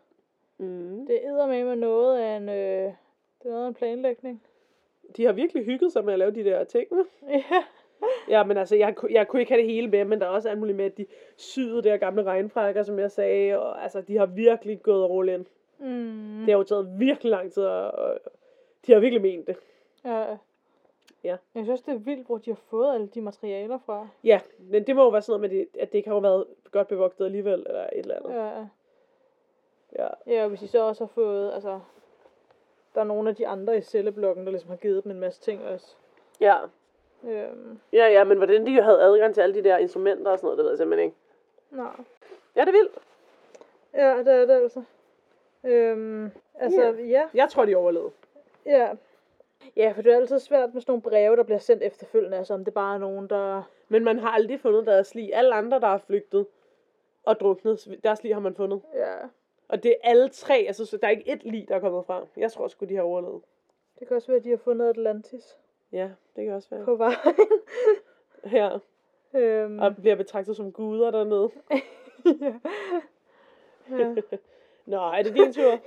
Mm. 0.57 1.07
Det 1.07 1.19
æder 1.23 1.47
med 1.47 1.63
med 1.63 1.75
noget 1.75 2.19
af 2.19 2.37
en, 2.37 2.49
øh, 2.49 2.93
det 3.43 3.45
er 3.45 3.49
noget 3.49 3.63
af 3.63 3.67
en 3.67 3.73
planlægning. 3.73 4.43
De 5.17 5.25
har 5.25 5.33
virkelig 5.33 5.65
hygget 5.65 5.91
sig 5.91 6.05
med 6.05 6.13
at 6.13 6.19
lave 6.19 6.31
de 6.31 6.43
der 6.43 6.63
ting. 6.63 6.87
Ja. 7.29 7.43
Ja, 8.29 8.43
men 8.43 8.57
altså, 8.57 8.75
jeg, 8.75 8.95
jeg 9.09 9.27
kunne 9.27 9.39
ikke 9.39 9.51
have 9.51 9.61
det 9.61 9.71
hele 9.71 9.87
med, 9.87 10.05
men 10.05 10.19
der 10.19 10.25
er 10.25 10.29
også 10.29 10.49
alt 10.49 10.59
muligt 10.59 10.77
med, 10.77 10.85
at 10.85 10.97
de 10.97 11.05
syede 11.37 11.83
der 11.83 11.97
gamle 11.97 12.23
regnfrakker, 12.23 12.83
som 12.83 12.99
jeg 12.99 13.11
sagde, 13.11 13.59
og 13.59 13.83
altså, 13.83 14.01
de 14.01 14.17
har 14.17 14.25
virkelig 14.25 14.81
gået 14.81 15.19
all 15.19 15.39
in. 15.39 15.47
Mm. 15.79 16.39
Det 16.39 16.49
har 16.49 16.57
jo 16.57 16.63
taget 16.63 16.99
virkelig 16.99 17.29
lang 17.29 17.51
tid, 17.51 17.63
og, 17.63 17.91
og 17.91 18.19
de 18.87 18.93
har 18.93 18.99
virkelig 18.99 19.21
ment 19.21 19.47
det. 19.47 19.55
Ja. 20.05 20.25
Ja. 21.25 21.37
Jeg 21.55 21.63
synes 21.63 21.81
det 21.81 21.93
er 21.93 21.97
vildt, 21.97 22.27
hvor 22.27 22.37
de 22.37 22.49
har 22.51 22.59
fået 22.69 22.93
alle 22.93 23.07
de 23.07 23.21
materialer 23.21 23.77
fra. 23.85 24.07
Ja, 24.23 24.39
men 24.59 24.87
det 24.87 24.95
må 24.95 25.03
jo 25.03 25.09
være 25.09 25.21
sådan 25.21 25.39
noget 25.41 25.51
med, 25.51 25.59
det, 25.59 25.81
at 25.81 25.91
det 25.91 25.97
ikke 25.97 26.09
har 26.09 26.19
været 26.19 26.45
godt 26.71 26.87
bevogtet 26.87 27.25
alligevel, 27.25 27.65
eller 27.67 27.83
et 27.83 27.89
eller 27.93 28.15
andet. 28.15 28.33
Ja. 28.33 28.65
Ja. 30.03 30.07
Ja, 30.27 30.43
og 30.43 30.49
hvis 30.49 30.59
de 30.59 30.67
så 30.67 30.83
også 30.83 31.03
har 31.03 31.07
fået, 31.07 31.53
altså, 31.53 31.79
der 32.95 33.01
er 33.01 33.05
nogle 33.05 33.29
af 33.29 33.35
de 33.35 33.47
andre 33.47 33.77
i 33.77 33.81
celleblokken, 33.81 34.45
der 34.45 34.51
ligesom 34.51 34.69
har 34.69 34.77
givet 34.77 35.03
dem 35.03 35.11
en 35.11 35.19
masse 35.19 35.41
ting 35.41 35.63
også. 35.63 35.95
Ja. 36.41 36.57
Øhm, 37.23 37.79
Ja, 37.93 38.07
ja, 38.07 38.23
men 38.23 38.37
hvordan 38.37 38.65
de 38.65 38.81
havde 38.81 39.01
adgang 39.01 39.33
til 39.33 39.41
alle 39.41 39.55
de 39.55 39.63
der 39.63 39.77
instrumenter 39.77 40.31
og 40.31 40.37
sådan 40.39 40.45
noget, 40.45 40.57
det 40.57 40.63
ved 40.63 40.71
jeg 40.71 40.77
simpelthen 40.77 41.05
ikke. 41.05 41.17
nej. 41.71 41.91
Ja, 42.55 42.61
det 42.61 42.67
er 42.67 42.71
vildt. 42.71 42.97
Ja, 43.93 44.17
det 44.17 44.27
er 44.27 44.45
det 44.45 44.53
altså. 44.53 44.83
Øhm, 45.63 46.31
altså, 46.55 46.81
Ja. 46.81 46.91
ja. 47.03 47.23
Jeg 47.33 47.49
tror, 47.49 47.65
de 47.65 47.75
overlevede. 47.75 48.11
Ja. 48.65 48.89
Ja, 49.75 49.91
for 49.95 50.01
det 50.01 50.11
er 50.11 50.15
altid 50.15 50.39
svært 50.39 50.73
med 50.73 50.81
sådan 50.81 50.91
nogle 50.91 51.01
breve, 51.01 51.35
der 51.35 51.43
bliver 51.43 51.57
sendt 51.59 51.83
efterfølgende, 51.83 52.37
altså 52.37 52.53
om 52.53 52.65
det 52.65 52.73
bare 52.73 52.95
er 52.95 52.99
nogen, 52.99 53.29
der... 53.29 53.61
Men 53.89 54.03
man 54.03 54.19
har 54.19 54.29
aldrig 54.29 54.59
fundet 54.59 54.85
deres 54.85 55.15
lig. 55.15 55.33
Alle 55.35 55.55
andre, 55.55 55.79
der 55.79 55.87
har 55.87 55.97
flygtet 55.97 56.47
og 57.23 57.39
druknet, 57.39 57.99
deres 58.03 58.23
lig 58.23 58.35
har 58.35 58.39
man 58.41 58.55
fundet. 58.55 58.81
Ja, 58.93 59.15
Og 59.67 59.83
det 59.83 59.91
er 59.91 60.09
alle 60.09 60.29
tre, 60.29 60.63
altså 60.67 60.85
så 60.85 60.97
der 60.97 61.07
er 61.07 61.11
ikke 61.11 61.31
ét 61.31 61.49
lig, 61.49 61.65
der 61.67 61.75
er 61.75 61.79
kommet 61.79 62.05
frem. 62.05 62.23
Jeg 62.37 62.51
tror 62.51 62.67
sgu, 62.67 62.85
de 62.85 62.95
har 62.95 63.03
overlevet. 63.03 63.41
det 63.99 64.07
kan 64.07 64.15
også 64.15 64.27
være, 64.27 64.37
at 64.37 64.43
de 64.43 64.49
har 64.49 64.57
fundet 64.57 64.89
Atlantis 64.89 65.57
Ja, 65.91 66.09
det 66.35 66.45
kan 66.45 66.53
også 66.53 66.69
være. 66.69 66.85
på 66.85 66.95
vejen. 66.95 67.17
Her. 68.43 68.79
øhm, 69.33 69.79
Og 69.79 69.95
bliver 69.95 70.15
betragtet 70.15 70.55
som 70.55 70.71
guder 70.71 71.11
dernede. 71.11 71.49
ja. 72.41 72.53
ja. 73.97 74.15
Nå, 74.85 74.97
er 74.97 75.21
det 75.23 75.33
din 75.35 75.53
tur? 75.53 75.79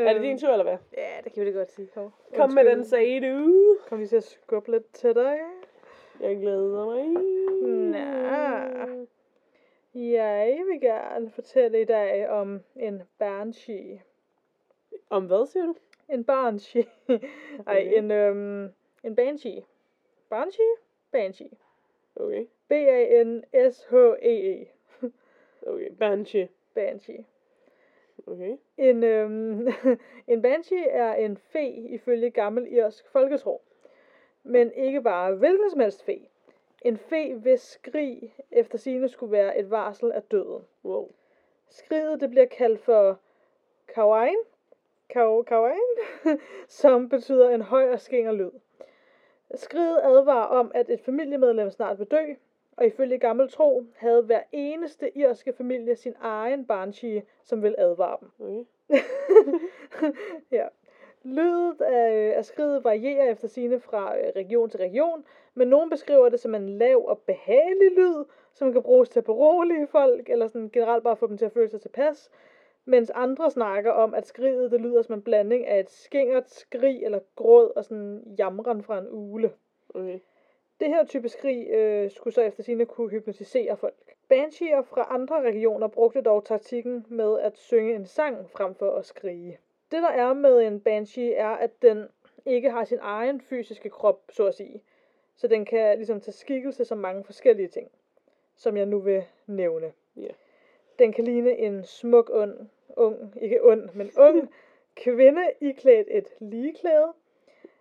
Er 0.00 0.12
det 0.12 0.22
din 0.22 0.38
tur, 0.38 0.48
eller 0.48 0.64
hvad? 0.64 0.76
Ja, 0.96 1.08
det 1.24 1.32
kan 1.32 1.44
vi 1.44 1.52
da 1.52 1.58
godt 1.58 1.70
sige. 1.72 1.88
Kom, 1.94 2.12
Kom 2.36 2.52
med 2.52 2.64
den, 2.64 2.84
sagde 2.84 3.20
du. 3.32 3.76
Kom 3.88 3.98
lige 3.98 4.08
til 4.08 4.16
at 4.16 4.24
skubbe 4.24 4.70
lidt 4.70 4.92
til 4.94 5.14
dig. 5.14 5.38
Jeg 6.20 6.36
glæder 6.36 6.86
mig. 6.86 7.06
Nå. 7.92 9.06
Jeg 9.94 10.62
vil 10.70 10.80
gerne 10.80 11.30
fortælle 11.30 11.80
i 11.80 11.84
dag 11.84 12.28
om 12.28 12.60
en 12.76 13.02
banshee. 13.18 14.02
Om 15.10 15.26
hvad, 15.26 15.46
siger 15.46 15.66
du? 15.66 15.74
En 16.08 16.24
banshee. 16.24 16.84
Ej, 17.08 17.18
Okay. 17.66 17.98
en, 17.98 18.10
øhm, 18.10 18.68
en 19.04 19.16
banshee. 19.16 19.62
Banshee? 20.30 20.74
Banshee. 21.12 21.50
Okay. 22.16 22.46
B-A-N-S-H-E-E. 22.68 24.66
Okay. 25.66 25.90
Banshee. 25.98 26.48
Banshee. 26.74 27.24
Okay. 28.26 28.56
En, 28.76 29.04
øhm, 29.04 29.68
en 30.32 30.42
banshee 30.42 30.88
er 30.88 31.14
en 31.14 31.36
fe 31.36 31.68
ifølge 31.70 32.30
gammel 32.30 32.72
irsk 32.72 33.08
folketro. 33.08 33.62
Men 34.42 34.72
ikke 34.72 35.02
bare 35.02 35.34
hvilken 35.34 35.70
som 35.70 35.80
helst 35.80 36.04
fe. 36.04 36.28
En 36.82 36.96
fe, 36.96 37.34
hvis 37.34 37.60
skrig 37.60 38.34
efter 38.50 38.78
sine 38.78 39.08
skulle 39.08 39.32
være 39.32 39.58
et 39.58 39.70
varsel 39.70 40.12
af 40.12 40.22
døden. 40.22 40.62
Wow. 40.84 41.10
Skriget 41.68 42.20
det 42.20 42.30
bliver 42.30 42.46
kaldt 42.46 42.80
for 42.80 43.18
kawain, 43.94 44.36
Kaw- 45.14 45.42
kawain 45.42 45.96
som 46.68 47.08
betyder 47.08 47.50
en 47.50 47.62
høj 47.62 47.92
og 47.92 48.00
skinger 48.00 48.32
lyd. 48.32 48.50
Skriget 49.54 50.00
advarer 50.02 50.46
om, 50.46 50.70
at 50.74 50.90
et 50.90 51.00
familiemedlem 51.00 51.70
snart 51.70 51.98
vil 51.98 52.06
dø, 52.06 52.34
og 52.76 52.86
ifølge 52.86 53.18
gammel 53.18 53.48
tro 53.48 53.84
havde 53.96 54.22
hver 54.22 54.42
eneste 54.52 55.18
irske 55.18 55.52
familie 55.52 55.96
sin 55.96 56.14
egen 56.20 56.66
banshee, 56.66 57.22
som 57.42 57.62
vil 57.62 57.74
advare 57.78 58.16
dem. 58.20 58.30
Okay. 58.40 58.64
ja. 60.58 60.66
Lydet 61.22 61.80
af, 61.80 62.32
af 62.36 62.44
skridet 62.44 62.84
varierer 62.84 63.30
efter 63.30 63.48
sine 63.48 63.80
fra 63.80 64.18
øh, 64.18 64.32
region 64.36 64.70
til 64.70 64.80
region, 64.80 65.24
men 65.54 65.68
nogen 65.68 65.90
beskriver 65.90 66.28
det 66.28 66.40
som 66.40 66.54
en 66.54 66.68
lav 66.68 67.08
og 67.08 67.18
behagelig 67.18 67.90
lyd, 67.96 68.24
som 68.52 68.72
kan 68.72 68.82
bruges 68.82 69.08
til 69.08 69.20
at 69.20 69.24
berolige 69.24 69.86
folk, 69.86 70.30
eller 70.30 70.46
sådan 70.46 70.70
generelt 70.70 71.04
bare 71.04 71.16
få 71.16 71.26
dem 71.26 71.38
til 71.38 71.44
at 71.44 71.52
føle 71.52 71.70
sig 71.70 71.80
tilpas, 71.80 72.30
mens 72.84 73.10
andre 73.10 73.50
snakker 73.50 73.90
om, 73.90 74.14
at 74.14 74.26
skridet 74.26 74.70
det 74.70 74.80
lyder 74.80 75.02
som 75.02 75.14
en 75.14 75.22
blanding 75.22 75.66
af 75.66 75.80
et 75.80 75.90
skingert 75.90 76.50
skrig 76.50 77.04
eller 77.04 77.18
gråd 77.36 77.72
og 77.76 77.84
sådan 77.84 78.34
jamren 78.38 78.82
fra 78.82 78.98
en 78.98 79.08
ule. 79.10 79.52
Okay. 79.94 80.18
Det 80.80 80.88
her 80.88 81.04
type 81.04 81.28
skrig 81.28 81.68
øh, 81.68 82.10
skulle 82.10 82.34
så 82.34 82.42
efter 82.42 82.62
sine 82.62 82.86
kunne 82.86 83.10
hypnotisere 83.10 83.76
folk. 83.76 84.14
Bansheer 84.28 84.82
fra 84.82 85.06
andre 85.10 85.42
regioner 85.42 85.88
brugte 85.88 86.22
dog 86.22 86.44
taktikken 86.44 87.06
med 87.08 87.38
at 87.38 87.58
synge 87.58 87.94
en 87.94 88.06
sang 88.06 88.50
frem 88.50 88.74
for 88.74 88.90
at 88.90 89.06
skrige. 89.06 89.58
Det 89.90 90.02
der 90.02 90.08
er 90.08 90.32
med 90.32 90.66
en 90.66 90.80
banshee 90.80 91.34
er, 91.34 91.48
at 91.48 91.82
den 91.82 92.08
ikke 92.46 92.70
har 92.70 92.84
sin 92.84 92.98
egen 93.00 93.40
fysiske 93.40 93.90
krop, 93.90 94.22
så 94.28 94.46
at 94.46 94.54
sige. 94.54 94.82
Så 95.36 95.48
den 95.48 95.64
kan 95.64 95.96
ligesom 95.96 96.20
tage 96.20 96.32
skikkelse 96.32 96.84
som 96.84 96.98
mange 96.98 97.24
forskellige 97.24 97.68
ting, 97.68 97.90
som 98.56 98.76
jeg 98.76 98.86
nu 98.86 98.98
vil 98.98 99.24
nævne. 99.46 99.92
Ja. 100.16 100.28
Den 100.98 101.12
kan 101.12 101.24
ligne 101.24 101.58
en 101.58 101.84
smuk 101.84 102.30
ung, 102.32 102.70
ung 102.96 103.32
ikke 103.40 103.64
ond, 103.64 103.90
men 103.94 104.10
ung 104.18 104.54
kvinde 105.04 105.52
iklædt 105.60 106.08
et 106.10 106.28
ligeklæde. 106.40 107.12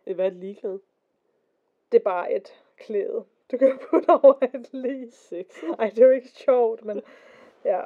Det 0.05 0.17
var 0.17 0.25
et 0.25 0.33
ligeklæde. 0.33 0.79
Det 1.91 1.99
er 1.99 2.03
bare 2.03 2.33
et 2.33 2.64
klæde. 2.77 3.23
Du 3.51 3.57
kan 3.57 3.79
putte 3.89 4.09
over 4.09 4.33
et 4.43 4.69
lige. 4.73 5.11
Sex. 5.11 5.45
Ej, 5.79 5.89
det 5.89 5.99
er 5.99 6.05
jo 6.05 6.11
ikke 6.11 6.29
sjovt, 6.29 6.85
men 6.85 7.01
ja. 7.65 7.81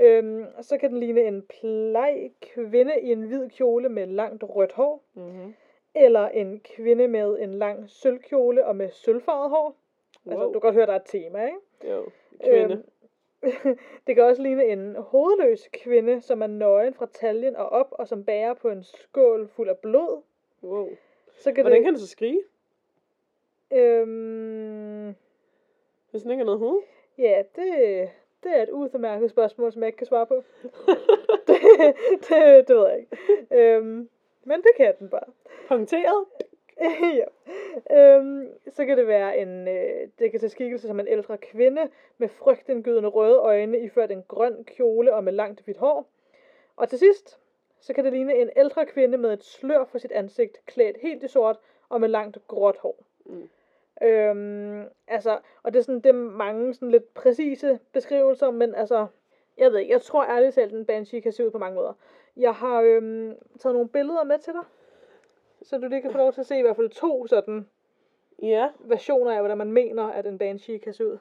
Øhm, 0.00 0.44
så 0.60 0.78
kan 0.78 0.90
den 0.90 1.00
ligne 1.00 1.20
en 1.22 1.42
bleg 1.42 2.32
kvinde 2.40 3.00
i 3.02 3.12
en 3.12 3.22
hvid 3.22 3.48
kjole 3.50 3.88
med 3.88 4.06
langt 4.06 4.42
rødt 4.42 4.72
hår. 4.72 5.02
Mm-hmm. 5.14 5.54
Eller 5.94 6.28
en 6.28 6.60
kvinde 6.60 7.08
med 7.08 7.38
en 7.38 7.54
lang 7.54 7.90
sølvkjole 7.90 8.66
og 8.66 8.76
med 8.76 8.90
sølvfarvet 8.90 9.50
hår. 9.50 9.76
Altså, 10.26 10.44
Wow. 10.44 10.46
du 10.46 10.52
kan 10.52 10.60
godt 10.60 10.74
høre, 10.74 10.86
der 10.86 10.92
er 10.92 10.96
et 10.96 11.02
tema, 11.06 11.46
ikke? 11.46 11.94
Jo. 11.94 12.04
Kvinde. 12.44 12.74
Øhm, 12.74 12.82
det 14.06 14.14
kan 14.14 14.24
også 14.24 14.42
ligne 14.42 14.64
en 14.64 14.96
hovedløs 14.96 15.68
kvinde, 15.72 16.20
som 16.20 16.42
er 16.42 16.46
nøgen 16.46 16.94
fra 16.94 17.06
taljen 17.06 17.56
og 17.56 17.68
op, 17.68 17.88
og 17.92 18.08
som 18.08 18.24
bærer 18.24 18.54
på 18.54 18.68
en 18.68 18.82
skål 18.82 19.48
fuld 19.48 19.68
af 19.68 19.78
blod. 19.78 20.22
Wow. 20.62 20.88
Så 21.38 21.52
kan 21.52 21.62
Hvordan 21.64 21.76
det, 21.78 21.84
kan 21.84 21.94
du 21.94 22.00
så 22.00 22.08
skrige, 22.08 22.40
øhm, 23.72 25.14
hvis 26.10 26.22
den 26.22 26.30
ikke 26.30 26.40
har 26.40 26.44
noget 26.44 26.60
hoved? 26.60 26.82
ja, 27.20 27.42
det, 27.56 28.10
det 28.42 28.56
er 28.56 28.62
et 28.62 28.70
udmærket 28.70 29.30
spørgsmål, 29.30 29.72
som 29.72 29.82
jeg 29.82 29.88
ikke 29.88 29.96
kan 29.96 30.06
svare 30.06 30.26
på. 30.26 30.44
det, 31.46 31.60
det, 32.28 32.68
det 32.68 32.76
ved 32.76 32.88
jeg 32.88 32.98
ikke. 32.98 33.16
Øhm, 33.50 34.08
men 34.44 34.62
det 34.62 34.70
kan 34.76 34.94
den 34.98 35.08
bare. 35.08 35.32
Punkteret? 35.68 36.24
ja. 37.20 37.24
Øhm, 37.96 38.48
så 38.68 38.84
kan 38.86 38.98
det 38.98 39.06
være 39.06 39.38
en, 39.38 39.68
øh, 39.68 40.08
det 40.18 40.30
kan 40.30 40.40
tage 40.40 40.50
skikkelse 40.50 40.86
som 40.86 41.00
en 41.00 41.08
ældre 41.08 41.38
kvinde 41.38 41.88
med 42.18 42.28
frygtindgydende 42.28 43.08
røde 43.08 43.36
øjne, 43.36 43.80
iført 43.80 44.10
en 44.10 44.24
grøn 44.28 44.64
kjole 44.64 45.14
og 45.14 45.24
med 45.24 45.32
langt 45.32 45.60
hvidt 45.60 45.78
hår. 45.78 46.08
Og 46.76 46.88
til 46.88 46.98
sidst, 46.98 47.38
så 47.80 47.92
kan 47.92 48.04
det 48.04 48.12
ligne 48.12 48.34
en 48.34 48.50
ældre 48.56 48.86
kvinde 48.86 49.18
med 49.18 49.32
et 49.32 49.44
slør 49.44 49.84
for 49.84 49.98
sit 49.98 50.12
ansigt, 50.12 50.66
klædt 50.66 50.96
helt 50.96 51.22
i 51.22 51.28
sort 51.28 51.58
og 51.88 52.00
med 52.00 52.08
langt 52.08 52.38
gråt 52.48 52.76
hår. 52.76 53.04
Mm. 53.26 53.48
Øhm, 54.02 54.84
altså, 55.08 55.38
og 55.62 55.72
det 55.72 55.78
er 55.78 55.82
sådan, 55.82 56.00
det 56.00 56.08
er 56.08 56.12
mange 56.12 56.74
sådan 56.74 56.90
lidt 56.90 57.14
præcise 57.14 57.78
beskrivelser, 57.92 58.50
men 58.50 58.74
altså, 58.74 59.06
jeg 59.58 59.72
ved 59.72 59.78
ikke, 59.78 59.92
jeg 59.92 60.02
tror 60.02 60.24
ærligt 60.24 60.54
talt, 60.54 60.72
en 60.74 60.84
banshee 60.86 61.20
kan 61.20 61.32
se 61.32 61.46
ud 61.46 61.50
på 61.50 61.58
mange 61.58 61.74
måder. 61.74 61.92
Jeg 62.36 62.54
har 62.54 62.80
øhm, 62.80 63.34
taget 63.58 63.74
nogle 63.74 63.88
billeder 63.88 64.24
med 64.24 64.38
til 64.38 64.52
dig, 64.52 64.62
så 65.62 65.78
du 65.78 65.88
lige 65.88 66.02
kan 66.02 66.12
få 66.12 66.18
lov 66.18 66.32
til 66.32 66.40
at 66.40 66.46
se 66.46 66.58
i 66.58 66.62
hvert 66.62 66.76
fald 66.76 66.90
to 66.90 67.26
sådan 67.26 67.66
Ja. 68.42 68.68
versioner 68.78 69.32
af, 69.32 69.38
hvordan 69.38 69.58
man 69.58 69.72
mener, 69.72 70.04
at 70.04 70.26
en 70.26 70.38
banshee 70.38 70.78
kan 70.78 70.92
se 70.92 71.06
ud. 71.06 71.18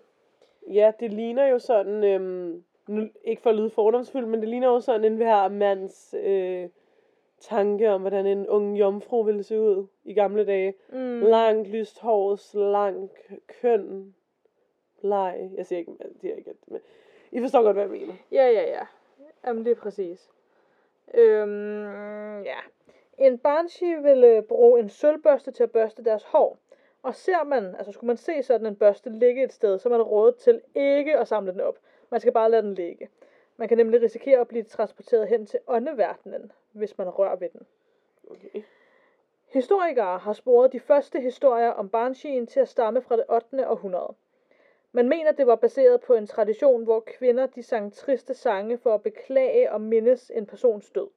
Ja, 0.67 0.91
det 0.99 1.13
ligner 1.13 1.47
jo 1.47 1.59
sådan, 1.59 2.03
øhm, 2.03 2.63
nu, 2.87 3.09
ikke 3.23 3.41
for 3.41 3.49
at 3.49 3.55
lyde 3.55 3.69
fordomsfuld, 3.69 4.25
men 4.25 4.39
det 4.39 4.49
ligner 4.49 4.67
jo 4.67 4.79
sådan 4.79 5.03
en 5.03 5.15
hver 5.15 5.47
mands 5.47 6.15
øh, 6.23 6.69
tanke 7.41 7.89
om, 7.89 8.01
hvordan 8.01 8.25
en 8.25 8.47
ung 8.47 8.79
jomfru 8.79 9.23
ville 9.23 9.43
se 9.43 9.59
ud 9.59 9.87
i 10.03 10.13
gamle 10.13 10.45
dage. 10.45 10.73
Mm. 10.89 11.21
Langt, 11.21 11.67
lyst 11.67 11.99
hår, 11.99 12.35
slank, 12.35 13.11
køn, 13.61 14.15
bleg. 15.01 15.51
Jeg 15.57 15.65
siger 15.65 15.79
ikke, 15.79 15.91
det 16.21 16.31
er 16.31 16.35
ikke, 16.35 16.53
men 16.67 16.81
I 17.31 17.39
forstår 17.39 17.63
godt, 17.63 17.75
hvad 17.75 17.83
jeg 17.83 17.91
mener. 17.91 18.13
Ja, 18.31 18.45
ja, 18.45 18.69
ja. 18.69 18.85
Jamen, 19.45 19.65
det 19.65 19.71
er 19.71 19.81
præcis. 19.81 20.29
Øhm, 21.13 22.43
ja. 22.43 22.57
En 23.17 23.37
banshee 23.37 24.03
ville 24.03 24.41
bruge 24.41 24.79
en 24.79 24.89
sølvbørste 24.89 25.51
til 25.51 25.63
at 25.63 25.71
børste 25.71 26.03
deres 26.03 26.23
hår. 26.23 26.57
Og 27.03 27.15
ser 27.15 27.43
man, 27.43 27.75
altså 27.75 27.91
skulle 27.91 28.07
man 28.07 28.17
se 28.17 28.43
sådan 28.43 28.67
en 28.67 28.75
børste 28.75 29.09
ligge 29.09 29.43
et 29.43 29.53
sted, 29.53 29.79
så 29.79 29.89
er 29.89 29.91
man 29.91 30.01
rådet 30.01 30.35
til 30.35 30.61
ikke 30.75 31.17
at 31.17 31.27
samle 31.27 31.51
den 31.51 31.61
op. 31.61 31.77
Man 32.09 32.19
skal 32.19 32.33
bare 32.33 32.51
lade 32.51 32.61
den 32.61 32.73
ligge. 32.73 33.09
Man 33.59 33.67
kan 33.67 33.77
nemlig 33.77 34.01
risikere 34.01 34.39
at 34.39 34.47
blive 34.47 34.63
transporteret 34.63 35.27
hen 35.27 35.45
til 35.45 35.59
åndeverdenen, 35.67 36.51
hvis 36.71 36.97
man 36.97 37.09
rører 37.09 37.35
ved 37.35 37.49
den. 37.49 37.67
Okay. 38.31 38.63
Historikere 39.47 40.17
har 40.17 40.33
sporet 40.33 40.73
de 40.73 40.79
første 40.79 41.19
historier 41.19 41.69
om 41.69 41.89
Bansheen 41.89 42.47
til 42.47 42.59
at 42.59 42.67
stamme 42.67 43.01
fra 43.01 43.17
det 43.17 43.25
8. 43.29 43.69
århundrede. 43.69 44.13
Man 44.91 45.09
mener, 45.09 45.31
det 45.31 45.47
var 45.47 45.55
baseret 45.55 46.01
på 46.01 46.13
en 46.13 46.27
tradition, 46.27 46.83
hvor 46.83 46.99
kvinder 46.99 47.45
de 47.45 47.63
sang 47.63 47.93
triste 47.93 48.33
sange 48.33 48.77
for 48.77 48.93
at 48.93 49.03
beklage 49.03 49.71
og 49.71 49.81
mindes 49.81 50.31
en 50.35 50.45
persons 50.45 50.89
død. 50.89 51.07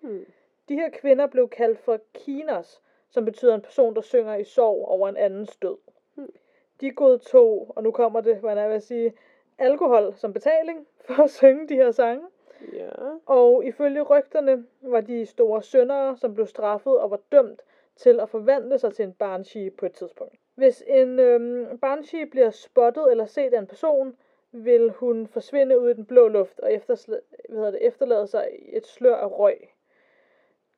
Hmm. 0.00 0.26
De 0.68 0.74
her 0.74 0.90
kvinder 0.90 1.26
blev 1.26 1.48
kaldt 1.48 1.78
for 1.78 2.00
kinos, 2.14 2.82
som 3.10 3.24
betyder 3.24 3.54
en 3.54 3.62
person, 3.62 3.94
der 3.94 4.00
synger 4.00 4.34
i 4.34 4.44
sorg 4.44 4.88
over 4.88 5.08
en 5.08 5.16
andens 5.16 5.56
død. 5.56 5.76
Hmm. 6.14 6.32
De 6.80 6.90
godtog, 6.90 7.72
og 7.76 7.82
nu 7.82 7.90
kommer 7.90 8.20
det, 8.20 8.36
hvad 8.36 8.56
jeg 8.56 8.70
vil 8.70 8.82
sige, 8.82 9.14
alkohol 9.58 10.14
som 10.16 10.32
betaling 10.32 10.86
for 11.06 11.22
at 11.22 11.30
synge 11.30 11.68
de 11.68 11.74
her 11.74 11.90
sange. 11.90 12.26
Ja. 12.72 12.90
Og 13.26 13.64
ifølge 13.64 14.02
rygterne 14.02 14.66
var 14.80 15.00
de 15.00 15.26
store 15.26 15.62
syndere, 15.62 16.16
som 16.16 16.34
blev 16.34 16.46
straffet 16.46 16.98
og 16.98 17.10
var 17.10 17.20
dømt 17.32 17.62
til 17.96 18.20
at 18.20 18.28
forvandle 18.28 18.78
sig 18.78 18.94
til 18.94 19.04
en 19.04 19.12
banshee 19.12 19.70
på 19.70 19.86
et 19.86 19.92
tidspunkt. 19.92 20.34
Hvis 20.54 20.84
en 20.86 21.18
øhm, 21.18 21.78
banshee 21.78 22.26
bliver 22.26 22.50
spottet 22.50 23.10
eller 23.10 23.26
set 23.26 23.54
af 23.54 23.58
en 23.58 23.66
person, 23.66 24.16
vil 24.52 24.90
hun 24.90 25.26
forsvinde 25.26 25.80
ud 25.80 25.90
i 25.90 25.94
den 25.94 26.04
blå 26.04 26.28
luft 26.28 26.60
og 26.60 26.72
eftersla- 26.72 27.46
hvad 27.48 27.56
hedder 27.56 27.70
det, 27.70 27.86
efterlade 27.86 28.26
sig 28.26 28.48
et 28.68 28.86
slør 28.86 29.14
af 29.14 29.38
røg. 29.38 29.58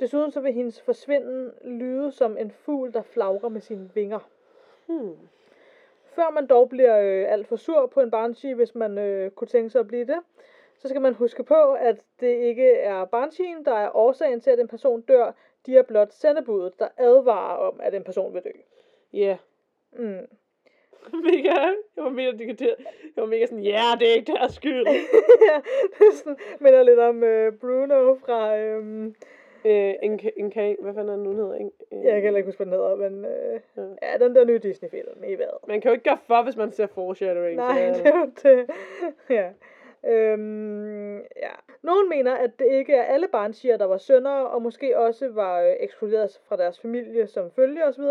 Desuden 0.00 0.30
så 0.30 0.40
vil 0.40 0.52
hendes 0.52 0.80
forsvinden 0.80 1.52
lyde 1.64 2.12
som 2.12 2.36
en 2.36 2.50
fugl, 2.50 2.92
der 2.92 3.02
flagrer 3.02 3.48
med 3.48 3.60
sine 3.60 3.90
vinger. 3.94 4.30
Hmm. 4.86 5.16
Før 6.14 6.30
man 6.30 6.46
dog 6.46 6.68
bliver 6.68 7.00
øh, 7.00 7.32
alt 7.32 7.46
for 7.46 7.56
sur 7.56 7.86
på 7.86 8.00
en 8.00 8.10
banshee, 8.10 8.54
hvis 8.54 8.74
man 8.74 8.98
øh, 8.98 9.30
kunne 9.30 9.48
tænke 9.48 9.70
sig 9.70 9.80
at 9.80 9.88
blive 9.88 10.04
det, 10.04 10.18
så 10.78 10.88
skal 10.88 11.00
man 11.00 11.14
huske 11.14 11.44
på, 11.44 11.72
at 11.72 11.96
det 12.20 12.34
ikke 12.36 12.70
er 12.72 13.04
bansheen, 13.04 13.64
der 13.64 13.74
er 13.74 13.96
årsagen 13.96 14.40
til, 14.40 14.50
at 14.50 14.60
en 14.60 14.68
person 14.68 15.00
dør. 15.00 15.32
De 15.66 15.76
er 15.76 15.82
blot 15.82 16.12
sendebuddet, 16.12 16.78
der 16.78 16.88
advarer 16.96 17.56
om, 17.56 17.80
at 17.82 17.94
en 17.94 18.04
person 18.04 18.34
vil 18.34 18.42
dø. 18.42 18.50
Ja. 19.12 19.36
Mm. 19.92 20.26
Mega. 21.24 21.54
Jeg 21.96 22.04
var 22.04 22.10
mega 22.10 22.30
digiteret. 22.30 22.76
Jeg 23.16 23.22
var 23.22 23.26
mega 23.26 23.46
sådan, 23.46 23.64
ja, 23.64 23.82
det 23.98 24.10
er 24.10 24.14
ikke 24.14 24.32
deres 24.32 24.54
skyld. 24.54 24.86
det 25.98 26.06
er 26.06 26.14
sådan, 26.14 26.36
minder 26.60 26.82
lidt 26.82 26.98
om 26.98 27.24
øh, 27.24 27.52
Bruno 27.52 28.14
fra... 28.14 28.56
Øh, 28.56 29.12
øh, 29.64 29.94
en, 30.02 30.20
en 30.36 30.50
kan, 30.50 30.76
hvad 30.80 30.94
fanden 30.94 31.08
er 31.08 31.16
den 31.16 31.24
nu 31.24 31.34
hedder, 31.34 31.54
ikke? 31.54 31.70
Øh, 31.92 32.04
jeg 32.04 32.12
kan 32.12 32.22
heller 32.22 32.38
ikke 32.38 32.48
huske, 32.48 32.64
hvad 32.64 32.66
den 32.66 32.74
hedder, 32.74 32.96
men 32.96 33.24
øh, 33.24 33.60
Ja. 33.76 33.82
ja, 34.12 34.18
den 34.24 34.34
der 34.34 34.44
nye 34.44 34.58
Disney-film 34.58 35.24
i 35.24 35.34
hvad. 35.34 35.66
Man 35.68 35.80
kan 35.80 35.88
jo 35.88 35.92
ikke 35.92 36.04
gøre 36.04 36.18
for, 36.26 36.42
hvis 36.42 36.56
man 36.56 36.72
ser 36.72 36.86
foreshadowing. 36.86 37.56
Nej, 37.56 37.92
så, 37.92 38.02
det 38.42 38.44
er 38.44 38.50
jo 38.50 38.56
det. 38.58 38.70
ja. 39.38 39.50
Øhm, 40.04 41.16
ja. 41.16 41.52
Nogen 41.82 42.08
mener, 42.08 42.34
at 42.34 42.50
det 42.58 42.66
ikke 42.70 42.94
er 42.94 43.02
alle 43.02 43.28
barnshier, 43.28 43.76
der 43.76 43.84
var 43.84 43.96
søndere, 43.96 44.46
og 44.46 44.62
måske 44.62 44.98
også 44.98 45.28
var 45.28 45.60
øh, 45.60 45.72
ekskluderet 45.80 46.40
fra 46.48 46.56
deres 46.56 46.80
familie 46.80 47.26
som 47.26 47.50
følge 47.50 47.84
osv. 47.84 48.04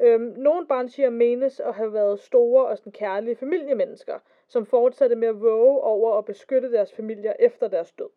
Øhm, 0.00 0.34
nogle 0.36 0.66
barnshier 0.66 1.10
menes 1.10 1.60
at 1.60 1.74
have 1.74 1.92
været 1.92 2.20
store 2.20 2.66
og 2.66 2.78
sådan 2.78 2.92
kærlige 2.92 3.36
familiemennesker, 3.36 4.18
som 4.48 4.66
fortsatte 4.66 5.16
med 5.16 5.28
at 5.28 5.40
våge 5.40 5.80
over 5.80 6.18
at 6.18 6.24
beskytte 6.24 6.72
deres 6.72 6.92
familier 6.92 7.32
efter 7.38 7.68
deres 7.68 7.92
død. 7.92 8.10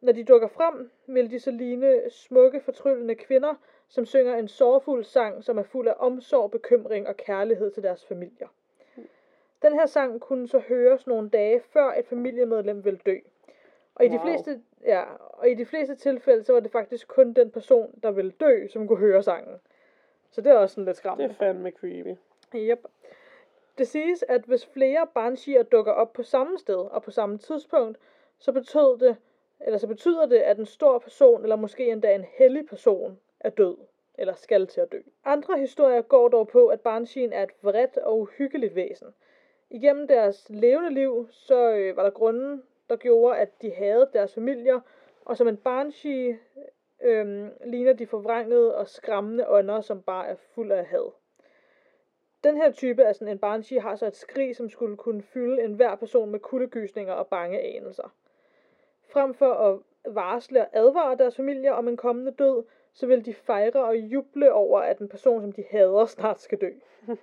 Når 0.00 0.12
de 0.12 0.24
dukker 0.24 0.48
frem, 0.48 0.90
vil 1.06 1.30
de 1.30 1.40
så 1.40 1.50
ligne 1.50 2.10
smukke, 2.10 2.60
fortryllende 2.60 3.14
kvinder, 3.14 3.54
som 3.88 4.06
synger 4.06 4.36
en 4.36 4.48
sorgfuld 4.48 5.04
sang, 5.04 5.44
som 5.44 5.58
er 5.58 5.62
fuld 5.62 5.88
af 5.88 5.94
omsorg, 5.98 6.50
bekymring 6.50 7.08
og 7.08 7.16
kærlighed 7.16 7.70
til 7.70 7.82
deres 7.82 8.04
familier. 8.06 8.48
Den 9.62 9.72
her 9.72 9.86
sang 9.86 10.20
kunne 10.20 10.48
så 10.48 10.58
høres 10.58 11.06
nogle 11.06 11.28
dage 11.30 11.60
før 11.60 11.92
et 11.92 12.06
familiemedlem 12.06 12.84
ville 12.84 13.00
dø. 13.06 13.16
Og 13.94 14.04
i, 14.04 14.08
de 14.08 14.20
fleste, 14.24 14.60
ja, 14.84 15.04
og 15.18 15.48
i 15.50 15.54
de 15.54 15.66
fleste 15.66 15.94
tilfælde, 15.94 16.44
så 16.44 16.52
var 16.52 16.60
det 16.60 16.72
faktisk 16.72 17.08
kun 17.08 17.32
den 17.32 17.50
person, 17.50 17.94
der 18.02 18.10
ville 18.10 18.30
dø, 18.30 18.66
som 18.68 18.88
kunne 18.88 18.98
høre 18.98 19.22
sangen. 19.22 19.60
Så 20.30 20.40
det 20.40 20.52
er 20.52 20.56
også 20.56 20.74
sådan 20.74 20.84
lidt 20.84 20.94
Det 20.94 20.96
skræmmende. 20.96 21.34
er 21.34 21.38
fandme 21.38 21.70
creepy. 21.70 22.14
Yep. 22.54 22.86
Det 23.78 23.88
siges, 23.88 24.24
at 24.28 24.42
hvis 24.44 24.66
flere 24.66 25.06
banshier 25.14 25.62
dukker 25.62 25.92
op 25.92 26.12
på 26.12 26.22
samme 26.22 26.58
sted 26.58 26.76
og 26.76 27.02
på 27.02 27.10
samme 27.10 27.38
tidspunkt, 27.38 27.98
så 28.38 28.52
betød 28.52 28.98
det, 28.98 29.16
eller 29.60 29.78
så 29.78 29.86
betyder 29.86 30.26
det, 30.26 30.36
at 30.38 30.58
en 30.58 30.66
stor 30.66 30.98
person, 30.98 31.42
eller 31.42 31.56
måske 31.56 31.90
endda 31.90 32.14
en 32.14 32.24
hellig 32.38 32.66
person, 32.66 33.18
er 33.40 33.50
død, 33.50 33.76
eller 34.18 34.34
skal 34.34 34.66
til 34.66 34.80
at 34.80 34.92
dø. 34.92 35.00
Andre 35.24 35.58
historier 35.58 36.02
går 36.02 36.28
dog 36.28 36.48
på, 36.48 36.66
at 36.66 36.80
banshien 36.80 37.32
er 37.32 37.42
et 37.42 37.50
vredt 37.62 37.96
og 37.96 38.18
uhyggeligt 38.18 38.74
væsen. 38.74 39.14
Igennem 39.70 40.08
deres 40.08 40.46
levende 40.48 40.94
liv, 40.94 41.28
så 41.30 41.72
øh, 41.72 41.96
var 41.96 42.02
der 42.02 42.10
grunden, 42.10 42.62
der 42.88 42.96
gjorde, 42.96 43.38
at 43.38 43.62
de 43.62 43.74
havde 43.74 44.10
deres 44.12 44.34
familier, 44.34 44.80
og 45.24 45.36
som 45.36 45.48
en 45.48 45.56
banshee 45.56 46.38
øh, 47.02 47.48
ligner 47.64 47.92
de 47.92 48.06
forvrængede 48.06 48.76
og 48.76 48.88
skræmmende 48.88 49.48
ånder, 49.48 49.80
som 49.80 50.02
bare 50.02 50.26
er 50.26 50.34
fuld 50.34 50.72
af 50.72 50.84
had. 50.84 51.12
Den 52.44 52.56
her 52.56 52.72
type 52.72 53.04
af 53.04 53.14
sådan 53.14 53.32
en 53.32 53.38
banshee 53.38 53.80
har 53.80 53.96
så 53.96 54.06
et 54.06 54.16
skrig, 54.16 54.56
som 54.56 54.68
skulle 54.68 54.96
kunne 54.96 55.22
fylde 55.22 55.62
enhver 55.62 55.94
person 55.94 56.30
med 56.30 56.40
kuldegysninger 56.40 57.12
og 57.12 57.26
bange 57.26 57.60
anelser. 57.60 58.14
Frem 59.10 59.34
for 59.34 59.52
at 59.52 59.78
varsle 60.14 60.60
og 60.60 60.68
advare 60.72 61.16
deres 61.16 61.36
familier 61.36 61.72
om 61.72 61.88
en 61.88 61.96
kommende 61.96 62.32
død, 62.32 62.64
så 62.92 63.06
vil 63.06 63.26
de 63.26 63.34
fejre 63.34 63.84
og 63.84 63.96
juble 63.96 64.52
over, 64.52 64.80
at 64.80 64.98
en 64.98 65.08
person, 65.08 65.40
som 65.40 65.52
de 65.52 65.64
hader, 65.70 66.06
snart 66.06 66.40
skal 66.40 66.60
dø. 66.60 66.70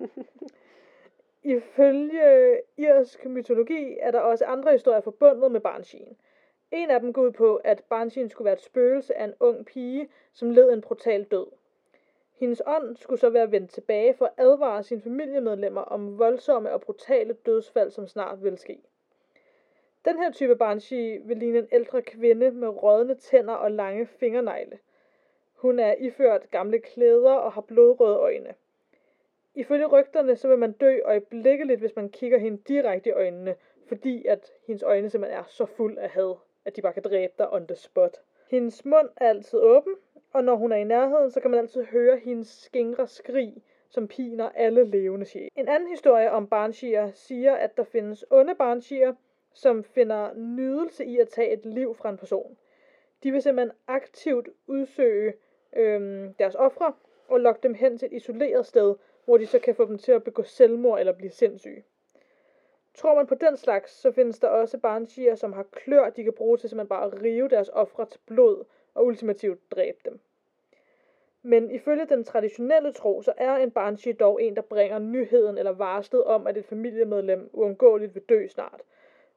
Ifølge 1.58 2.62
irsk 2.78 3.26
mytologi 3.26 3.98
er 4.02 4.12
der 4.12 4.20
også 4.20 4.46
andre 4.46 4.72
historier 4.72 5.02
forbundet 5.02 5.52
med 5.52 5.60
Bansheen. 5.60 6.18
En 6.72 6.90
af 6.90 7.00
dem 7.00 7.14
går 7.14 7.22
ud 7.22 7.32
på, 7.32 7.56
at 7.56 7.84
Bansheen 7.90 8.30
skulle 8.30 8.46
være 8.46 8.56
et 8.56 8.62
spøgelse 8.62 9.18
af 9.18 9.24
en 9.24 9.34
ung 9.40 9.66
pige, 9.66 10.10
som 10.34 10.50
led 10.50 10.74
en 10.74 10.82
brutal 10.82 11.24
død. 11.24 11.48
Hendes 12.40 12.62
ånd 12.66 12.96
skulle 12.96 13.20
så 13.20 13.30
være 13.30 13.52
vendt 13.52 13.72
tilbage 13.72 14.14
for 14.14 14.26
at 14.26 14.34
advare 14.38 14.84
sine 14.84 15.02
familiemedlemmer 15.02 15.82
om 15.82 16.20
voldsomme 16.20 16.74
og 16.74 16.82
brutale 16.82 17.34
dødsfald, 17.34 17.92
som 17.92 18.08
snart 18.08 18.44
vil 18.44 18.58
ske. 18.58 18.80
Den 20.08 20.18
her 20.18 20.32
type 20.32 20.55
banshee 20.55 21.22
vil 21.24 21.38
ligne 21.38 21.58
en 21.58 21.68
ældre 21.72 22.01
kvinde 22.01 22.51
med 22.51 22.68
rådne 22.68 23.16
tænder 23.16 23.53
og 23.53 23.72
lange 23.72 24.05
fingernegle. 24.05 24.80
Hun 25.55 25.80
er 25.80 25.95
iført 25.99 26.51
gamle 26.51 26.80
klæder 26.80 27.34
og 27.34 27.53
har 27.53 27.62
blodrøde 27.62 28.18
øjne. 28.18 28.53
Ifølge 29.55 29.86
rygterne 29.86 30.36
så 30.36 30.47
vil 30.47 30.58
man 30.58 30.72
dø 30.72 30.99
øjeblikkeligt, 31.05 31.80
hvis 31.80 31.95
man 31.95 32.10
kigger 32.10 32.38
hende 32.38 32.58
direkte 32.68 33.10
i 33.10 33.14
øjnene, 33.14 33.55
fordi 33.88 34.26
at 34.26 34.51
hendes 34.68 34.84
øjne 34.84 35.10
simpelthen 35.10 35.39
er 35.39 35.43
så 35.47 35.66
fuld 35.66 35.97
af 35.97 36.10
had, 36.10 36.36
at 36.66 36.76
de 36.76 36.82
bare 36.82 36.93
kan 36.93 37.03
dræbe 37.03 37.34
dig 37.38 37.53
on 37.53 37.68
the 37.68 37.76
spot. 37.76 38.22
Hendes 38.49 38.86
mund 38.86 39.10
er 39.18 39.30
altid 39.30 39.60
åben, 39.60 39.95
og 40.34 40.43
når 40.43 40.55
hun 40.55 40.72
er 40.72 40.78
i 40.78 40.84
nærheden, 40.84 41.32
så 41.32 41.39
kan 41.39 41.51
man 41.51 41.60
altid 41.60 41.84
høre 41.84 42.18
hendes 42.18 42.47
skingre 42.47 43.08
skrig, 43.08 43.64
som 43.89 44.08
piner 44.08 44.49
alle 44.49 44.84
levende 44.84 45.26
sjæle. 45.26 45.49
En 45.55 45.68
anden 45.68 45.89
historie 45.89 46.32
om 46.32 46.47
barnshier 46.47 47.12
siger, 47.12 47.55
at 47.55 47.78
der 47.78 47.84
findes 47.84 48.26
onde 48.30 48.55
barnshier, 48.55 49.14
som 49.58 49.84
finder 49.84 50.34
nydelse 50.34 51.05
i 51.05 51.20
at 51.20 51.30
tage 51.30 51.53
et 51.53 51.66
liv 51.66 51.95
fra 51.95 52.10
en 52.10 52.18
person. 52.18 52.58
De 53.24 53.32
vil 53.32 53.41
simpelthen 53.41 53.78
aktivt 53.88 54.49
udsøge 54.68 55.34
øhm, 55.76 56.34
deres 56.34 56.55
ofre 56.55 56.93
og 57.28 57.39
lokke 57.39 57.60
dem 57.64 57.74
hen 57.74 57.97
til 57.97 58.05
et 58.05 58.14
isoleret 58.14 58.66
sted, 58.66 58.95
hvor 59.26 59.38
de 59.38 59.45
så 59.45 59.60
kan 59.60 59.76
få 59.76 59.86
dem 59.86 59.97
til 59.97 60.12
at 60.12 60.24
begå 60.24 60.43
selvmord 60.43 60.99
eller 60.99 61.14
blive 61.14 61.32
sindssyge. 61.32 61.84
Tror 62.93 63.16
man 63.16 63.28
på 63.28 63.36
den 63.36 63.58
slags, 63.58 63.91
så 63.91 64.12
findes 64.12 64.39
der 64.39 64.47
også 64.47 64.78
banshee'er, 64.78 65.36
som 65.36 65.53
har 65.53 65.64
klør, 65.72 66.10
de 66.10 66.24
kan 66.24 66.34
bruge 66.34 66.58
til 66.58 66.70
simpelthen 66.70 66.89
bare 66.89 67.05
at 67.05 67.22
rive 67.24 67.49
deres 67.49 67.70
ofre 67.74 68.05
til 68.05 68.20
blod 68.26 68.64
og 68.93 69.05
ultimativt 69.05 69.72
dræbe 69.72 69.97
dem. 70.05 70.20
Men 71.41 71.72
ifølge 71.72 72.05
den 72.05 72.24
traditionelle 72.24 72.93
tro, 72.93 73.22
så 73.22 73.34
er 73.38 73.55
en 73.55 73.72
banshee 73.72 74.14
dog 74.14 74.43
en, 74.43 74.55
der 74.55 74.62
bringer 74.62 74.99
nyheden 74.99 75.58
eller 75.58 75.72
varslet 75.72 76.24
om, 76.24 76.47
at 76.47 76.58
et 76.58 76.66
familiemedlem 76.66 77.49
uundgåeligt 77.53 78.16
vil 78.16 78.24
dø 78.30 78.47
snart. 78.47 78.82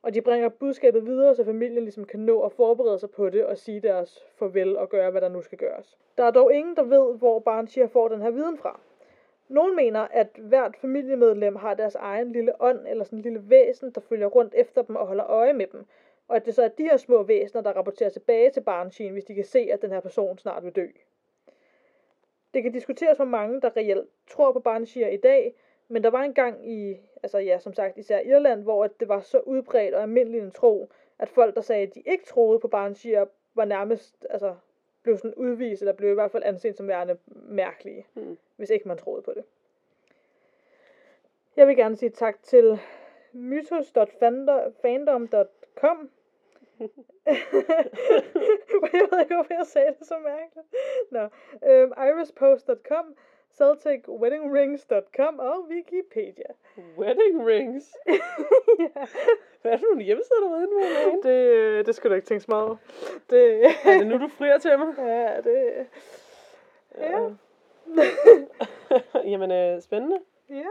Og 0.03 0.15
de 0.15 0.21
bringer 0.21 0.49
budskabet 0.49 1.07
videre, 1.07 1.35
så 1.35 1.45
familien 1.45 1.83
ligesom 1.83 2.05
kan 2.05 2.21
nå 2.21 2.41
at 2.43 2.53
forberede 2.53 2.99
sig 2.99 3.11
på 3.11 3.31
det 3.31 3.45
og 3.45 3.59
sige 3.59 3.81
deres 3.81 4.25
farvel 4.35 4.77
og 4.77 4.89
gøre, 4.89 5.11
hvad 5.11 5.21
der 5.21 5.29
nu 5.29 5.43
skal 5.43 5.59
gøres. 5.59 5.99
Der 6.19 6.25
er 6.25 6.31
dog 6.31 6.55
ingen, 6.55 6.77
der 6.77 6.83
ved, 6.83 7.19
hvor 7.19 7.39
Banshee 7.39 7.89
får 7.89 8.09
den 8.09 8.23
her 8.23 8.31
viden 8.31 8.59
fra. 8.59 8.81
Nogle 9.49 9.75
mener, 9.77 10.01
at 10.01 10.29
hvert 10.39 10.77
familiemedlem 10.77 11.57
har 11.57 11.75
deres 11.75 11.95
egen 11.95 12.33
lille 12.33 12.63
ånd 12.63 12.87
eller 12.89 13.05
sådan 13.05 13.19
en 13.19 13.23
lille 13.23 13.51
væsen, 13.51 13.91
der 13.91 14.01
følger 14.01 14.27
rundt 14.27 14.55
efter 14.55 14.83
dem 14.83 14.97
og 14.97 15.07
holder 15.07 15.27
øje 15.27 15.53
med 15.53 15.67
dem. 15.67 15.87
Og 16.29 16.37
at 16.37 16.47
det 16.47 16.55
så 16.55 16.63
er 16.63 16.69
de 16.69 16.83
her 16.83 16.97
små 16.97 17.23
væsener, 17.23 17.63
der 17.63 17.73
rapporterer 17.73 18.11
tilbage 18.11 18.51
til 18.51 18.61
barnskien, 18.61 19.13
hvis 19.13 19.25
de 19.25 19.35
kan 19.35 19.45
se, 19.45 19.59
at 19.73 19.83
den 19.83 19.91
her 19.91 20.01
person 20.01 20.39
snart 20.39 20.65
vil 20.65 20.77
dø. 20.77 20.87
Det 22.55 22.63
kan 22.63 22.73
diskuteres, 22.73 23.17
hvor 23.17 23.25
mange 23.25 23.61
der 23.61 23.77
reelt 23.77 24.09
tror 24.31 24.53
på 24.53 24.61
Banshee 24.61 25.15
i 25.15 25.17
dag, 25.17 25.55
men 25.91 26.05
der 26.05 26.11
var 26.11 26.23
en 26.23 26.35
gang 26.35 26.71
i, 26.71 27.01
altså 27.23 27.39
ja, 27.39 27.59
som 27.59 27.75
sagt 27.75 27.99
især 27.99 28.21
Irland, 28.21 28.63
hvor 28.63 28.87
det 28.87 29.09
var 29.09 29.21
så 29.21 29.39
udbredt 29.39 29.95
og 29.95 30.03
almindelig 30.03 30.41
en 30.41 30.51
tro, 30.51 30.91
at 31.19 31.29
folk, 31.29 31.55
der 31.55 31.61
sagde, 31.61 31.87
at 31.87 31.95
de 31.95 32.03
ikke 32.07 32.25
troede 32.25 32.61
på 32.61 32.69
barnshier, 32.69 33.27
var 33.55 33.65
nærmest, 33.65 34.27
altså 34.31 34.55
blev 35.03 35.17
sådan 35.17 35.35
udvist, 35.35 35.83
eller 35.83 35.93
blev 35.93 36.11
i 36.11 36.15
hvert 36.15 36.31
fald 36.31 36.43
anset 36.43 36.77
som 36.77 36.89
værende 36.89 37.17
mærkelige, 37.35 38.07
Hmm. 38.15 38.39
hvis 38.57 38.71
ikke 38.71 38.89
man 38.89 38.99
troede 38.99 39.23
på 39.23 39.33
det. 39.35 39.45
Jeg 41.57 41.67
vil 41.67 41.77
gerne 41.77 41.97
sige 41.97 42.11
tak 42.11 42.43
til 42.43 42.81
mythos.fandom.com. 43.33 46.11
jeg 48.93 49.09
ved 49.11 49.21
ikke, 49.21 49.35
hvorfor 49.35 49.55
jeg 49.55 49.67
sagde 49.67 49.95
det 49.99 50.07
så 50.07 50.19
mærkeligt. 50.19 50.67
Nå. 51.11 51.29
Øhm, 51.69 51.93
irispost.com, 51.97 53.17
celticweddingrings.com 53.59 55.39
og 55.39 55.65
Wikipedia. 55.71 56.45
Wedding 56.99 57.47
rings. 57.47 57.97
ja, 58.79 58.89
Hvad 59.63 59.73
er 59.73 59.77
det 59.77 59.81
for 59.81 59.87
nogle 59.87 60.03
hjemmesider, 60.03 60.41
du 60.41 60.49
har 60.49 60.57
inde 60.57 60.69
på? 60.69 60.81
Lane? 60.81 61.23
det, 61.77 61.87
det 61.87 61.95
skulle 61.95 62.11
du 62.11 62.15
ikke 62.17 62.27
tænke 62.27 62.41
så 62.41 62.51
meget 62.51 62.65
over. 62.67 62.77
Det, 63.31 63.65
Er 63.85 63.99
det 63.99 64.07
nu, 64.07 64.19
du 64.19 64.29
frier 64.29 64.59
til 64.59 64.79
mig? 64.79 64.95
ja, 64.99 65.41
det, 65.41 65.87
Ja. 66.99 67.29
Jamen, 69.31 69.51
øh, 69.51 69.81
spændende. 69.81 70.19
ja. 70.51 70.65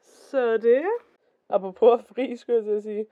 Så 0.00 0.56
det, 0.56 0.82
Apropos 1.48 2.00
fri, 2.14 2.36
skulle 2.36 2.56
jeg 2.56 2.64
til 2.64 2.72
at 2.76 2.82
sige. 2.82 3.06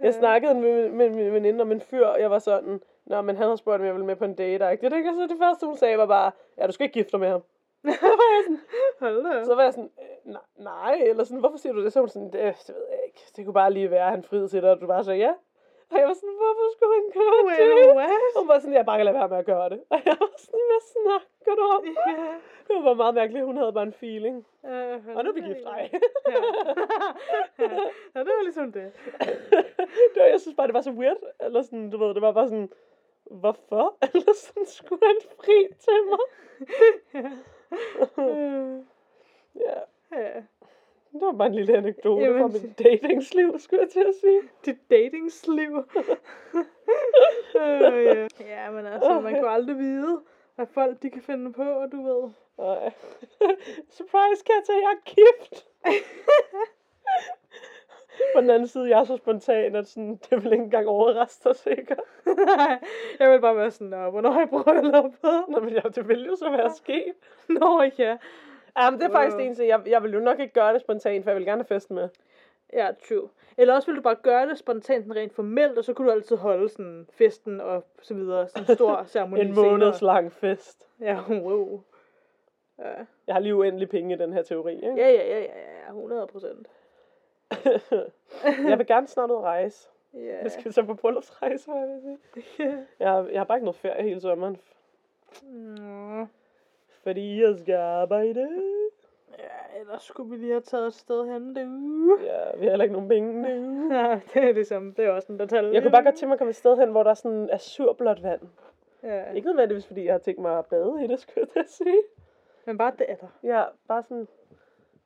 Jeg 0.00 0.06
Ja. 0.06 0.10
snakkede 0.10 0.54
med, 0.54 0.88
med 0.90 1.10
min 1.10 1.32
veninde 1.32 1.62
om 1.62 1.72
en 1.72 1.80
fyr, 1.80 2.06
og 2.06 2.20
jeg 2.20 2.30
var 2.30 2.38
sådan, 2.38 2.80
Nå, 3.04 3.22
men 3.22 3.36
han 3.36 3.44
havde 3.44 3.56
spurgt, 3.58 3.80
om 3.80 3.86
jeg 3.86 3.94
ville 3.94 4.06
med 4.06 4.16
på 4.16 4.24
en 4.24 4.34
date. 4.34 4.72
Ikke? 4.72 4.82
Det, 4.84 4.92
det, 4.92 5.14
så 5.14 5.26
det 5.30 5.38
første, 5.38 5.66
hun 5.66 5.76
sagde, 5.76 5.98
var 5.98 6.06
bare, 6.06 6.32
ja, 6.58 6.66
du 6.66 6.72
skal 6.72 6.84
ikke 6.84 6.94
gifte 6.94 7.12
dig 7.12 7.20
med 7.20 7.28
ham. 7.28 7.42
hold 9.02 9.24
da. 9.24 9.44
Så 9.44 9.54
var 9.54 9.62
jeg 9.62 9.72
sådan, 9.72 9.90
øh, 10.02 10.32
nej, 10.32 10.42
nej, 10.56 10.94
eller 11.10 11.24
sådan, 11.24 11.40
hvorfor 11.40 11.58
siger 11.58 11.72
du 11.72 11.84
det? 11.84 11.92
Så 11.92 12.00
var 12.00 12.06
sådan, 12.06 12.30
det, 12.32 12.40
det 12.66 12.74
ved 12.76 12.86
jeg 12.90 13.00
ikke. 13.06 13.20
Det 13.36 13.44
kunne 13.44 13.54
bare 13.54 13.72
lige 13.72 13.90
være, 13.90 14.04
at 14.04 14.10
han 14.10 14.22
friede 14.22 14.48
til 14.48 14.62
dig, 14.62 14.70
og 14.70 14.80
du 14.80 14.86
bare 14.86 15.04
sagde 15.04 15.20
ja. 15.20 15.32
Og 15.90 15.98
jeg 16.00 16.06
var 16.08 16.14
sådan, 16.14 16.36
hvorfor 16.42 16.66
skulle 16.74 16.94
han 16.98 17.06
gøre 17.18 17.46
Wait, 17.46 17.86
det? 17.88 17.96
what? 17.96 18.10
Hun 18.38 18.48
var 18.48 18.58
sådan, 18.58 18.74
jeg 18.74 18.86
bare 18.86 18.98
kan 18.98 19.04
lade 19.06 19.18
være 19.18 19.28
med 19.28 19.38
at 19.38 19.46
gøre 19.46 19.68
det. 19.68 19.80
Og 19.90 19.98
jeg 20.04 20.16
var 20.20 20.32
sådan, 20.36 20.64
hvad 20.70 20.82
snakker 20.94 21.52
du 21.60 21.64
om? 21.76 21.82
Ja. 21.84 22.34
Det 22.68 22.84
var 22.84 22.94
meget 22.94 23.14
mærkeligt, 23.14 23.44
hun 23.44 23.56
havde 23.56 23.72
bare 23.72 23.82
en 23.82 23.92
feeling. 23.92 24.46
Uh, 24.62 24.70
Og 25.16 25.24
nu 25.24 25.30
er 25.30 25.34
vi 25.34 25.40
gift, 25.40 25.64
nej. 25.64 25.90
Ja. 26.28 26.38
ja, 28.14 28.20
det 28.26 28.32
var 28.38 28.42
ligesom 28.42 28.72
det. 28.72 28.92
det 30.12 30.18
var, 30.22 30.24
jeg 30.34 30.40
synes 30.40 30.56
bare, 30.56 30.66
det 30.66 30.74
var 30.74 30.80
så 30.80 30.90
weird. 30.90 31.16
Eller 31.40 31.62
sådan, 31.62 31.90
du 31.90 31.98
ved, 31.98 32.14
det 32.14 32.22
var 32.22 32.32
bare 32.32 32.48
sådan, 32.48 32.70
hvorfor? 33.30 33.96
Eller 34.14 34.32
sådan, 34.34 34.66
skulle 34.66 35.02
han 35.06 35.16
fri 35.36 35.66
til 35.84 35.98
mig? 36.10 37.32
Øh, 38.18 38.78
ja, 39.66 39.78
ja. 40.12 40.34
det 41.12 41.20
var 41.20 41.32
bare 41.32 41.48
en 41.48 41.54
lille 41.54 41.76
anekdote 41.76 42.24
Jamen, 42.24 42.40
fra 42.40 42.48
mit 42.48 42.78
datingsliv, 42.78 43.58
skulle 43.58 43.82
jeg 43.82 43.90
til 43.90 44.04
at 44.08 44.14
sige. 44.20 44.40
Dit 44.64 44.90
datingsliv. 44.90 45.72
øh, 47.56 48.04
ja. 48.04 48.26
ja, 48.40 48.70
men 48.70 48.86
altså, 48.86 49.20
man 49.20 49.34
kan 49.34 49.44
aldrig 49.44 49.78
vide, 49.78 50.22
hvad 50.54 50.66
folk 50.66 51.02
de 51.02 51.10
kan 51.10 51.22
finde 51.22 51.52
på, 51.52 51.62
og 51.62 51.92
du 51.92 52.02
ved. 52.02 52.30
Nej. 52.58 52.92
Surprise, 53.96 54.44
Katja, 54.44 54.74
jeg 54.74 54.92
er 54.96 55.02
gift. 55.04 55.66
På 58.34 58.40
den 58.40 58.50
anden 58.50 58.68
side, 58.68 58.88
jeg 58.88 59.00
er 59.00 59.04
så 59.04 59.16
spontan, 59.16 59.76
at 59.76 59.88
sådan, 59.88 60.20
det 60.30 60.44
vil 60.44 60.52
ikke 60.52 60.64
engang 60.64 60.88
overraske 60.88 61.48
dig 61.48 61.56
sikkert. 61.56 62.00
jeg 63.20 63.30
vil 63.30 63.40
bare 63.40 63.56
være 63.56 63.70
sådan, 63.70 63.86
Nå, 63.86 64.10
hvornår 64.10 64.30
har 64.30 64.40
jeg 64.40 64.48
brylluppet? 64.48 65.44
Nå, 65.48 65.60
men 65.60 65.72
ja, 65.72 65.80
det 65.94 66.08
ville 66.08 66.26
jo 66.26 66.36
så 66.36 66.50
være 66.50 66.70
sket. 66.70 67.14
Nå, 67.48 67.82
ja. 67.98 68.16
Ja, 68.78 68.90
men 68.90 69.00
det 69.00 69.06
er 69.06 69.12
faktisk 69.12 69.34
Øh. 69.34 69.38
det 69.38 69.46
eneste. 69.46 69.66
Jeg, 69.66 69.80
jeg 69.86 70.02
vil 70.02 70.12
jo 70.12 70.20
nok 70.20 70.40
ikke 70.40 70.52
gøre 70.52 70.72
det 70.72 70.80
spontant, 70.80 71.24
for 71.24 71.30
jeg 71.30 71.38
vil 71.38 71.46
gerne 71.46 71.62
have 71.62 71.74
festen 71.74 71.94
med. 71.94 72.08
Ja, 72.72 72.90
true. 73.08 73.28
Eller 73.58 73.74
også 73.74 73.86
vil 73.86 73.96
du 73.96 74.02
bare 74.02 74.14
gøre 74.22 74.48
det 74.48 74.58
spontant, 74.58 75.16
rent 75.16 75.32
formelt, 75.34 75.78
og 75.78 75.84
så 75.84 75.92
kunne 75.92 76.08
du 76.08 76.12
altid 76.12 76.36
holde 76.36 76.68
sådan 76.68 77.06
festen 77.10 77.60
og 77.60 77.84
så 78.02 78.14
videre. 78.14 78.48
Sådan 78.48 78.70
en 78.70 78.74
stor 78.74 79.04
ceremoni 79.04 79.42
En 79.42 79.54
måneds 79.54 80.02
lang 80.02 80.32
fest. 80.32 80.88
Ja, 81.00 81.18
wow. 81.28 81.80
Ja. 82.78 82.92
Jeg 83.26 83.34
har 83.34 83.40
lige 83.40 83.56
uendelig 83.56 83.88
penge 83.88 84.14
i 84.14 84.18
den 84.18 84.32
her 84.32 84.42
teori, 84.42 84.74
ikke? 84.74 84.94
Ja, 84.96 85.08
ja, 85.08 85.28
ja, 85.28 85.38
ja, 85.38 85.60
ja, 85.84 85.88
100 85.88 86.26
procent. 86.26 86.66
jeg 88.70 88.78
vil 88.78 88.86
gerne 88.86 89.06
snart 89.06 89.30
ud 89.30 89.36
rejse. 89.36 89.88
Ja. 90.14 90.42
Jeg 90.42 90.50
skal 90.50 90.72
så 90.72 90.82
på 90.82 90.94
bryllupsrejse, 90.94 91.70
hvad 91.70 91.80
jeg 91.80 91.88
vil 91.88 92.18
sige. 92.42 92.86
Jeg, 93.00 93.10
har- 93.10 93.28
jeg 93.32 93.40
har 93.40 93.44
bare 93.44 93.58
ikke 93.58 93.64
noget 93.64 93.76
ferie 93.76 94.02
hele 94.02 94.20
sommeren, 94.20 94.56
Nå. 95.42 96.26
fordi 97.02 97.42
jeg 97.42 97.58
skal 97.58 97.74
arbejde. 97.74 98.48
Ja, 99.38 99.80
ellers 99.80 100.02
skulle 100.02 100.30
vi 100.30 100.36
lige 100.36 100.50
have 100.52 100.60
taget 100.60 100.86
et 100.86 100.94
sted 100.94 101.24
hen 101.32 101.54
du. 101.54 102.18
Ja, 102.24 102.56
vi 102.58 102.64
har 102.64 102.70
heller 102.70 102.82
ikke 102.82 102.92
nogen 102.92 103.08
penge 103.08 103.42
nu. 103.42 103.48
Ja, 103.96 104.20
det 104.34 104.44
er 104.48 104.52
ligesom, 104.52 104.94
det 104.94 105.04
er 105.04 105.10
også 105.10 105.32
en 105.32 105.38
detalje. 105.38 105.72
Jeg 105.74 105.82
kunne 105.82 105.90
bare 105.92 106.02
godt 106.04 106.14
tænke 106.14 106.26
mig 106.26 106.32
at 106.34 106.38
komme 106.38 106.50
et 106.50 106.56
sted 106.56 106.76
hen, 106.78 106.90
hvor 106.90 107.02
der 107.02 107.10
er 107.10 107.14
sådan 107.14 107.50
azurblåt 107.52 108.22
vand. 108.22 108.40
Ja, 109.02 109.32
Ikke 109.32 109.46
nødvendigvis, 109.48 109.86
fordi 109.86 110.04
jeg 110.04 110.14
har 110.14 110.18
tænkt 110.18 110.40
mig 110.40 110.58
at 110.58 110.66
bade 110.66 111.04
i 111.04 111.06
det, 111.06 111.20
skulle 111.20 111.48
jeg 111.54 111.62
at 111.64 111.70
sige. 111.70 112.02
men 112.64 112.78
bare 112.78 112.92
det 112.98 113.06
er 113.08 113.14
der. 113.16 113.26
Ja, 113.42 113.64
bare 113.88 114.02
sådan... 114.02 114.28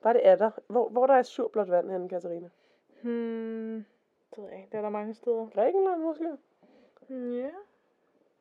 Bare 0.03 0.15
det 0.15 0.27
er 0.27 0.37
der. 0.37 0.51
Hvor, 0.67 0.89
hvor 0.89 1.07
der 1.07 1.15
er 1.15 1.19
azurblåt 1.19 1.71
vand 1.71 1.91
henne, 1.91 2.09
Katarina? 2.09 2.49
Hmm, 3.03 3.85
det 4.35 4.43
ved 4.43 4.49
jeg 4.51 4.59
ikke, 4.59 4.69
det 4.73 4.79
er 4.79 4.83
der 4.83 4.89
mange 4.89 5.15
steder. 5.15 5.47
Grækenland 5.55 6.01
måske? 6.03 6.37
Hmm, 7.09 7.33
Ja, 7.39 7.51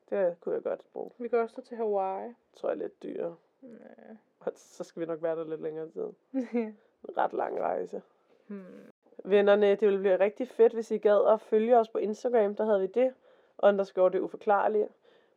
Det 0.10 0.36
kunne 0.42 0.56
jeg 0.56 0.64
godt 0.64 0.82
bruge. 0.94 1.12
vi 1.18 1.28
kan 1.28 1.40
også 1.40 1.56
tage 1.56 1.66
til 1.66 1.78
Hawaii. 1.78 2.34
tror 2.56 2.70
jeg 2.70 2.76
er 2.76 2.80
lidt 2.80 3.04
dyrere. 3.04 3.36
Og 4.40 4.52
så 4.56 4.84
skal 4.84 5.00
vi 5.00 5.06
nok 5.06 5.24
være 5.24 5.36
der 5.36 5.44
lidt 5.44 5.62
længere 5.62 5.90
tid. 5.90 6.08
En 7.10 7.18
ret 7.18 7.34
lang 7.34 7.60
rejse. 7.60 8.02
hmm. 8.48 8.64
Vennerne, 9.24 9.70
det 9.70 9.82
ville 9.82 10.00
blive 10.00 10.20
rigtig 10.20 10.48
fedt, 10.50 10.74
hvis 10.74 10.92
I 10.92 10.98
gad 10.98 11.34
at 11.34 11.42
følge 11.42 11.78
os 11.78 11.90
på 11.90 11.98
Instagram. 11.98 12.56
Der 12.56 12.66
havde 12.66 12.82
vi 12.82 12.88
det. 12.88 13.14
Underscore 13.64 14.10
det 14.12 14.20
uforklarlige. 14.20 14.88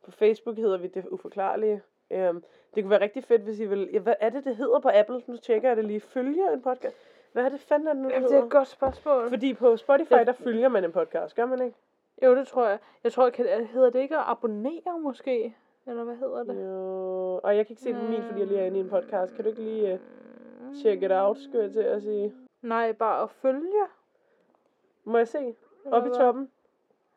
På 0.03 0.11
Facebook 0.11 0.55
hedder 0.57 0.77
vi 0.77 0.87
det 0.87 1.05
uforklarlige. 1.07 1.81
Um, 2.09 2.43
det 2.75 2.83
kunne 2.83 2.89
være 2.89 3.01
rigtig 3.01 3.23
fedt, 3.23 3.41
hvis 3.41 3.59
I 3.59 3.65
vil... 3.65 3.89
Ja, 3.93 3.99
hvad 3.99 4.15
er 4.19 4.29
det, 4.29 4.45
det 4.45 4.55
hedder 4.55 4.79
på 4.79 4.89
Apple? 4.93 5.21
Nu 5.27 5.37
tjekker 5.37 5.67
jeg 5.67 5.77
det 5.77 5.85
lige. 5.85 5.99
Følger 5.99 6.49
en 6.49 6.61
podcast. 6.61 6.97
Hvad 7.31 7.43
er 7.45 7.49
det 7.49 7.59
fanden 7.59 7.87
er 7.87 7.93
det 7.93 8.01
nu, 8.01 8.09
det 8.09 8.29
det 8.29 8.37
er 8.37 8.43
et 8.43 8.51
godt 8.51 8.67
spørgsmål. 8.67 9.29
Fordi 9.29 9.53
på 9.53 9.77
Spotify, 9.77 10.13
der 10.25 10.31
følger 10.33 10.69
man 10.69 10.83
en 10.83 10.91
podcast, 10.91 11.35
gør 11.35 11.45
man 11.45 11.61
ikke? 11.61 11.77
Jo, 12.23 12.35
det 12.35 12.47
tror 12.47 12.67
jeg. 12.67 12.79
Jeg 13.03 13.11
tror, 13.11 13.29
kan, 13.29 13.45
hedder 13.65 13.89
det 13.89 13.99
ikke 13.99 14.17
at 14.17 14.23
abonnere 14.27 14.99
måske? 14.99 15.55
Eller 15.87 16.03
hvad 16.03 16.15
hedder 16.15 16.43
det? 16.43 16.65
Jo. 16.65 17.39
Og 17.43 17.55
jeg 17.55 17.67
kan 17.67 17.73
ikke 17.73 17.81
se 17.81 17.93
på 17.93 18.01
min, 18.01 18.23
fordi 18.23 18.39
jeg 18.39 18.47
lige 18.47 18.59
er 18.59 18.65
inde 18.65 18.77
i 18.77 18.81
en 18.81 18.89
podcast. 18.89 19.35
Kan 19.35 19.43
du 19.43 19.49
ikke 19.49 19.61
lige 19.61 19.93
uh, 19.93 20.75
check 20.75 21.03
it 21.03 21.11
out, 21.11 21.37
skulle 21.37 21.63
jeg 21.63 21.71
til 21.71 21.79
at 21.79 22.01
sige? 22.01 22.35
Nej, 22.61 22.91
bare 22.91 23.23
at 23.23 23.29
følge. 23.29 23.83
Må 25.03 25.17
jeg 25.17 25.27
se? 25.27 25.37
eller 25.39 25.97
Oppe 25.97 26.09
i 26.09 26.11
toppen? 26.13 26.51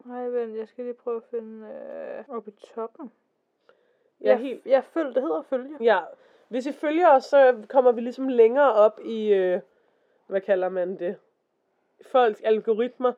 Nej, 0.04 0.28
vent, 0.28 0.56
jeg 0.56 0.68
skal 0.68 0.84
lige 0.84 0.94
prøve 0.94 1.16
at 1.16 1.22
finde 1.22 1.66
øh, 1.66 2.36
oppe 2.36 2.50
i 2.50 2.54
toppen. 2.74 3.12
Ja, 4.26 4.30
Jeg, 4.30 4.38
helt. 4.38 4.66
jeg 4.66 4.84
følger, 4.84 5.12
det 5.12 5.22
hedder 5.22 5.42
følge. 5.42 5.70
Ja, 5.80 5.98
hvis 6.48 6.66
I 6.66 6.72
følger 6.72 7.08
os, 7.08 7.24
så 7.24 7.54
kommer 7.68 7.92
vi 7.92 8.00
ligesom 8.00 8.28
længere 8.28 8.72
op 8.72 9.00
i, 9.04 9.32
øh, 9.34 9.60
hvad 10.26 10.40
kalder 10.40 10.68
man 10.68 10.98
det? 10.98 11.16
folks 12.12 12.40
algoritmer, 12.44 13.12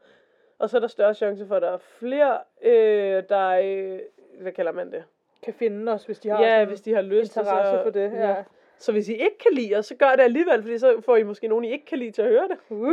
og 0.59 0.71
så 0.71 0.77
er 0.77 0.81
der 0.81 0.89
større 0.89 1.15
chance 1.15 1.47
for, 1.47 1.57
at 1.57 1.63
der 1.63 1.71
er 1.71 1.77
flere, 1.79 2.39
øh, 2.63 3.23
der 3.29 3.49
øh, 3.65 3.99
hvad 4.41 4.53
kalder 4.53 4.73
man 4.73 4.93
det? 4.93 5.05
Kan 5.43 5.55
finde 5.55 5.93
os, 5.93 6.05
hvis 6.05 6.19
de 6.19 6.29
har 6.29 6.43
Ja, 6.45 6.65
hvis 6.65 6.81
de 6.81 6.95
har 6.95 7.03
lyst. 7.03 7.37
interesse 7.37 7.71
så, 7.71 7.83
for 7.83 7.91
det. 7.91 8.13
Ja. 8.13 8.35
Så 8.79 8.93
hvis 8.93 9.09
I 9.09 9.13
ikke 9.13 9.39
kan 9.39 9.53
lide 9.53 9.77
os, 9.77 9.87
så 9.87 9.95
gør 9.95 10.11
det 10.11 10.21
alligevel, 10.21 10.63
fordi 10.63 10.79
så 10.79 11.01
får 11.01 11.17
I 11.17 11.23
måske 11.23 11.49
nogen, 11.49 11.65
I 11.65 11.73
ikke 11.73 11.87
kan 11.87 11.99
lide 11.99 12.11
til 12.11 12.23
at 12.23 12.29
høre 12.29 12.49
det. 12.49 12.59
Uh, 12.69 12.93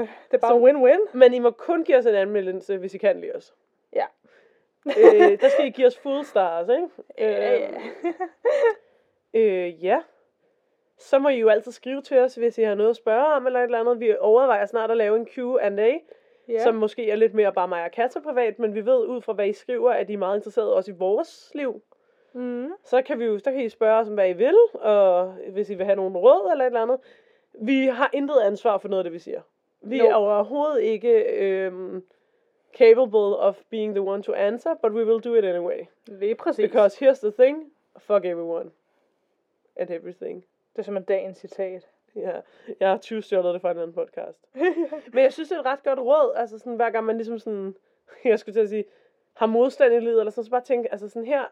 det 0.00 0.08
er 0.32 0.38
bare 0.38 0.50
Så- 0.52 0.66
win-win. 0.68 1.18
Men 1.18 1.34
I 1.34 1.38
må 1.38 1.50
kun 1.50 1.84
give 1.84 1.98
os 1.98 2.06
en 2.06 2.14
anmeldelse, 2.14 2.76
hvis 2.76 2.94
I 2.94 2.98
kan 2.98 3.20
lide 3.20 3.32
os. 3.34 3.54
Øh, 4.86 5.40
der 5.40 5.48
skal 5.48 5.66
I 5.66 5.70
give 5.70 5.86
os 5.86 5.98
full 5.98 6.24
stars, 6.24 6.68
ikke? 6.68 6.88
Ja, 7.18 7.54
ja. 7.56 7.68
Øh, 9.34 9.84
ja. 9.84 10.02
Så 10.98 11.18
må 11.18 11.28
I 11.28 11.38
jo 11.38 11.48
altid 11.48 11.72
skrive 11.72 12.02
til 12.02 12.18
os, 12.18 12.34
hvis 12.34 12.58
I 12.58 12.62
har 12.62 12.74
noget 12.74 12.90
at 12.90 12.96
spørge 12.96 13.26
om 13.26 13.46
eller 13.46 13.60
et 13.60 13.64
eller 13.64 13.80
andet. 13.80 14.00
Vi 14.00 14.14
overvejer 14.20 14.66
snart 14.66 14.90
at 14.90 14.96
lave 14.96 15.16
en 15.16 15.26
Q&A, 15.26 15.92
ja. 16.48 16.58
som 16.58 16.74
måske 16.74 17.10
er 17.10 17.16
lidt 17.16 17.34
mere 17.34 17.52
bare 17.52 17.68
mig 17.68 17.84
og 17.84 17.90
Katja 17.90 18.20
privat, 18.20 18.58
men 18.58 18.74
vi 18.74 18.86
ved 18.86 19.06
ud 19.06 19.22
fra, 19.22 19.32
hvad 19.32 19.48
I 19.48 19.52
skriver, 19.52 19.90
at 19.90 20.10
I 20.10 20.12
er 20.12 20.18
meget 20.18 20.36
interesserede 20.36 20.74
også 20.74 20.90
i 20.90 20.94
vores 20.98 21.50
liv. 21.54 21.82
Mm. 22.32 22.72
Så 22.84 23.02
kan 23.02 23.18
vi 23.18 23.24
jo, 23.24 23.38
så 23.38 23.52
kan 23.52 23.60
I 23.60 23.68
spørge 23.68 24.00
os 24.00 24.08
hvad 24.08 24.28
I 24.30 24.32
vil, 24.32 24.56
og 24.74 25.34
hvis 25.52 25.70
I 25.70 25.74
vil 25.74 25.84
have 25.86 25.96
nogle 25.96 26.18
råd 26.18 26.50
eller 26.52 26.64
et 26.64 26.66
eller 26.66 26.82
andet. 26.82 26.98
Vi 27.60 27.86
har 27.86 28.10
intet 28.12 28.40
ansvar 28.40 28.78
for 28.78 28.88
noget 28.88 29.00
af 29.00 29.04
det, 29.04 29.12
vi 29.12 29.18
siger. 29.18 29.40
Vi 29.80 29.98
Nope. 29.98 30.10
er 30.10 30.14
overhovedet 30.14 30.82
ikke 30.82 31.22
øhm, 31.22 32.02
capable 32.72 33.36
of 33.36 33.56
being 33.70 33.94
the 33.94 34.02
one 34.02 34.22
to 34.22 34.32
answer, 34.34 34.74
but 34.82 34.92
we 34.92 35.04
will 35.04 35.20
do 35.24 35.34
it 35.34 35.44
anyway. 35.44 35.86
Lige 36.06 36.34
præcis. 36.34 36.62
Because 36.62 37.04
here's 37.04 37.20
the 37.20 37.32
thing, 37.32 37.72
fuck 37.98 38.24
everyone. 38.24 38.70
And 39.76 39.90
everything. 39.90 40.44
Det 40.72 40.78
er 40.78 40.82
simpelthen 40.82 41.16
dagens 41.16 41.38
citat. 41.38 41.88
Ja, 42.16 42.40
jeg 42.80 42.88
har 42.88 42.98
20 42.98 43.22
stjålet 43.22 43.54
det 43.54 43.60
fra 43.60 43.70
en 43.70 43.76
anden 43.76 43.92
podcast. 43.92 44.46
Men 45.12 45.22
jeg 45.22 45.32
synes, 45.32 45.48
det 45.48 45.56
er 45.56 45.60
et 45.60 45.66
ret 45.66 45.82
godt 45.82 45.98
råd, 45.98 46.32
altså 46.36 46.58
sådan, 46.58 46.76
hver 46.76 46.90
gang 46.90 47.06
man 47.06 47.16
ligesom 47.16 47.38
sådan, 47.38 47.74
jeg 48.24 48.38
skulle 48.38 48.54
til 48.54 48.60
at 48.60 48.68
sige, 48.68 48.84
har 49.34 49.46
modstand 49.46 49.94
i 49.94 50.00
livet, 50.00 50.18
eller 50.18 50.30
sådan, 50.30 50.44
så 50.44 50.50
bare 50.50 50.60
tænke, 50.60 50.92
altså 50.92 51.08
sådan 51.08 51.26
her, 51.26 51.44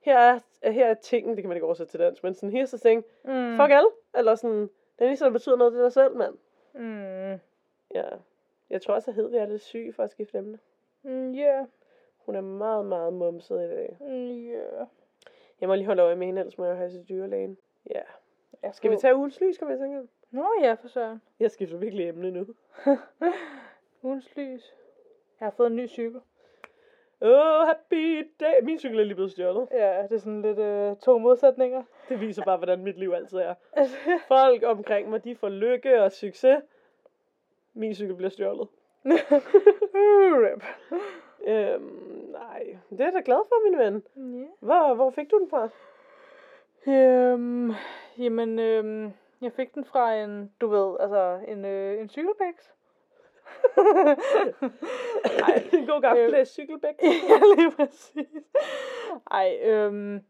her 0.00 0.18
er, 0.18 0.70
her 0.70 0.86
er 0.86 0.94
tingen, 0.94 1.36
det 1.36 1.42
kan 1.42 1.48
man 1.48 1.56
ikke 1.56 1.66
oversætte 1.66 1.92
til 1.92 2.00
dansk, 2.00 2.24
men 2.24 2.34
sådan, 2.34 2.62
here's 2.62 2.76
the 2.76 2.78
thing, 2.78 3.04
mm. 3.24 3.56
fuck 3.56 3.70
alle, 3.70 3.90
eller 4.14 4.34
sådan, 4.34 4.62
det 4.98 5.04
er 5.04 5.06
ligesom, 5.06 5.26
der 5.26 5.32
betyder 5.32 5.56
noget 5.56 5.72
til 5.72 5.82
dig 5.82 5.92
selv, 5.92 6.16
mand. 6.16 6.34
Mm. 6.74 7.40
Ja, 7.94 8.08
jeg 8.70 8.82
tror 8.82 8.94
også, 8.94 9.10
at 9.10 9.14
Hedvig 9.14 9.38
er 9.38 9.46
lidt 9.46 9.62
syg 9.62 9.92
for 9.96 10.02
at 10.02 10.10
skifte 10.10 10.38
emne. 10.38 10.58
Mm, 11.02 11.34
yeah. 11.34 11.66
Hun 12.18 12.34
er 12.34 12.40
meget, 12.40 12.86
meget 12.86 13.12
mumset 13.12 13.64
i 13.64 13.68
dag. 13.68 13.96
Mm, 14.00 14.48
yeah. 14.48 14.86
Jeg 15.60 15.68
må 15.68 15.74
lige 15.74 15.86
holde 15.86 16.02
øje 16.02 16.16
med 16.16 16.26
hende, 16.26 16.40
ellers 16.40 16.58
må 16.58 16.64
jeg 16.64 16.76
have 16.76 16.90
til 16.90 17.04
dyrlægen. 17.08 17.58
Ja. 17.90 18.00
Jeg 18.62 18.74
Skal 18.74 18.90
vi 18.90 18.96
tage 18.96 19.16
ugens 19.16 19.40
lys, 19.40 19.58
kan 19.58 19.68
vi 19.68 19.76
tænke? 19.76 20.08
Nå 20.30 20.46
ja, 20.60 20.72
for 20.72 20.88
søren. 20.88 21.22
Jeg 21.40 21.50
skifter 21.50 21.76
virkelig 21.76 22.08
emne 22.08 22.30
nu. 22.30 22.46
Ugens 24.02 24.36
lys. 24.36 24.74
Jeg 25.40 25.46
har 25.46 25.50
fået 25.50 25.66
en 25.66 25.76
ny 25.76 25.88
cykel. 25.88 26.20
Oh, 27.20 27.66
happy 27.66 28.30
day. 28.40 28.62
Min 28.62 28.78
cykel 28.78 28.98
er 28.98 29.04
lige 29.04 29.14
blevet 29.14 29.30
stjålet. 29.30 29.68
Ja, 29.72 30.02
det 30.02 30.12
er 30.12 30.18
sådan 30.18 30.42
lidt 30.42 30.58
øh, 30.58 30.96
to 30.96 31.18
modsætninger. 31.18 31.82
Det 32.08 32.20
viser 32.20 32.44
bare, 32.44 32.56
hvordan 32.56 32.82
mit 32.82 32.98
liv 32.98 33.12
altid 33.12 33.38
er. 33.38 33.54
Folk 34.28 34.62
omkring 34.62 35.10
mig, 35.10 35.24
de 35.24 35.36
får 35.36 35.48
lykke 35.48 36.02
og 36.02 36.12
succes. 36.12 36.58
Min 37.76 37.94
cykel 37.94 38.14
bliver 38.14 38.30
stjålet. 38.30 38.68
Rip. 40.44 40.64
Øhm, 41.46 41.82
nej, 42.32 42.76
det 42.90 43.00
er 43.00 43.04
jeg 43.04 43.12
da 43.12 43.22
glad 43.24 43.40
for, 43.48 43.70
min 43.70 43.78
ven. 43.78 44.02
Ja. 44.16 44.46
Hvor, 44.60 44.94
hvor 44.94 45.10
fik 45.10 45.30
du 45.30 45.38
den 45.38 45.50
fra? 45.50 45.68
Øhm, 46.86 47.72
jamen, 48.18 48.58
øhm, 48.58 49.12
jeg 49.40 49.52
fik 49.52 49.74
den 49.74 49.84
fra 49.84 50.14
en, 50.14 50.52
du 50.60 50.66
ved, 50.68 50.96
altså 51.00 51.40
en, 51.48 51.64
øh, 51.64 52.00
en 52.00 52.08
cykelbæks. 52.08 52.74
Nej, 55.40 55.68
en 55.72 55.86
god 55.86 56.00
gammel 56.00 56.34
Øh. 56.34 56.46
cykelbæk. 56.46 56.94
ja, 57.30 57.40
lige 57.56 57.70
præcis. 57.70 58.28
Ej, 59.30 59.58
øhm, 59.62 60.24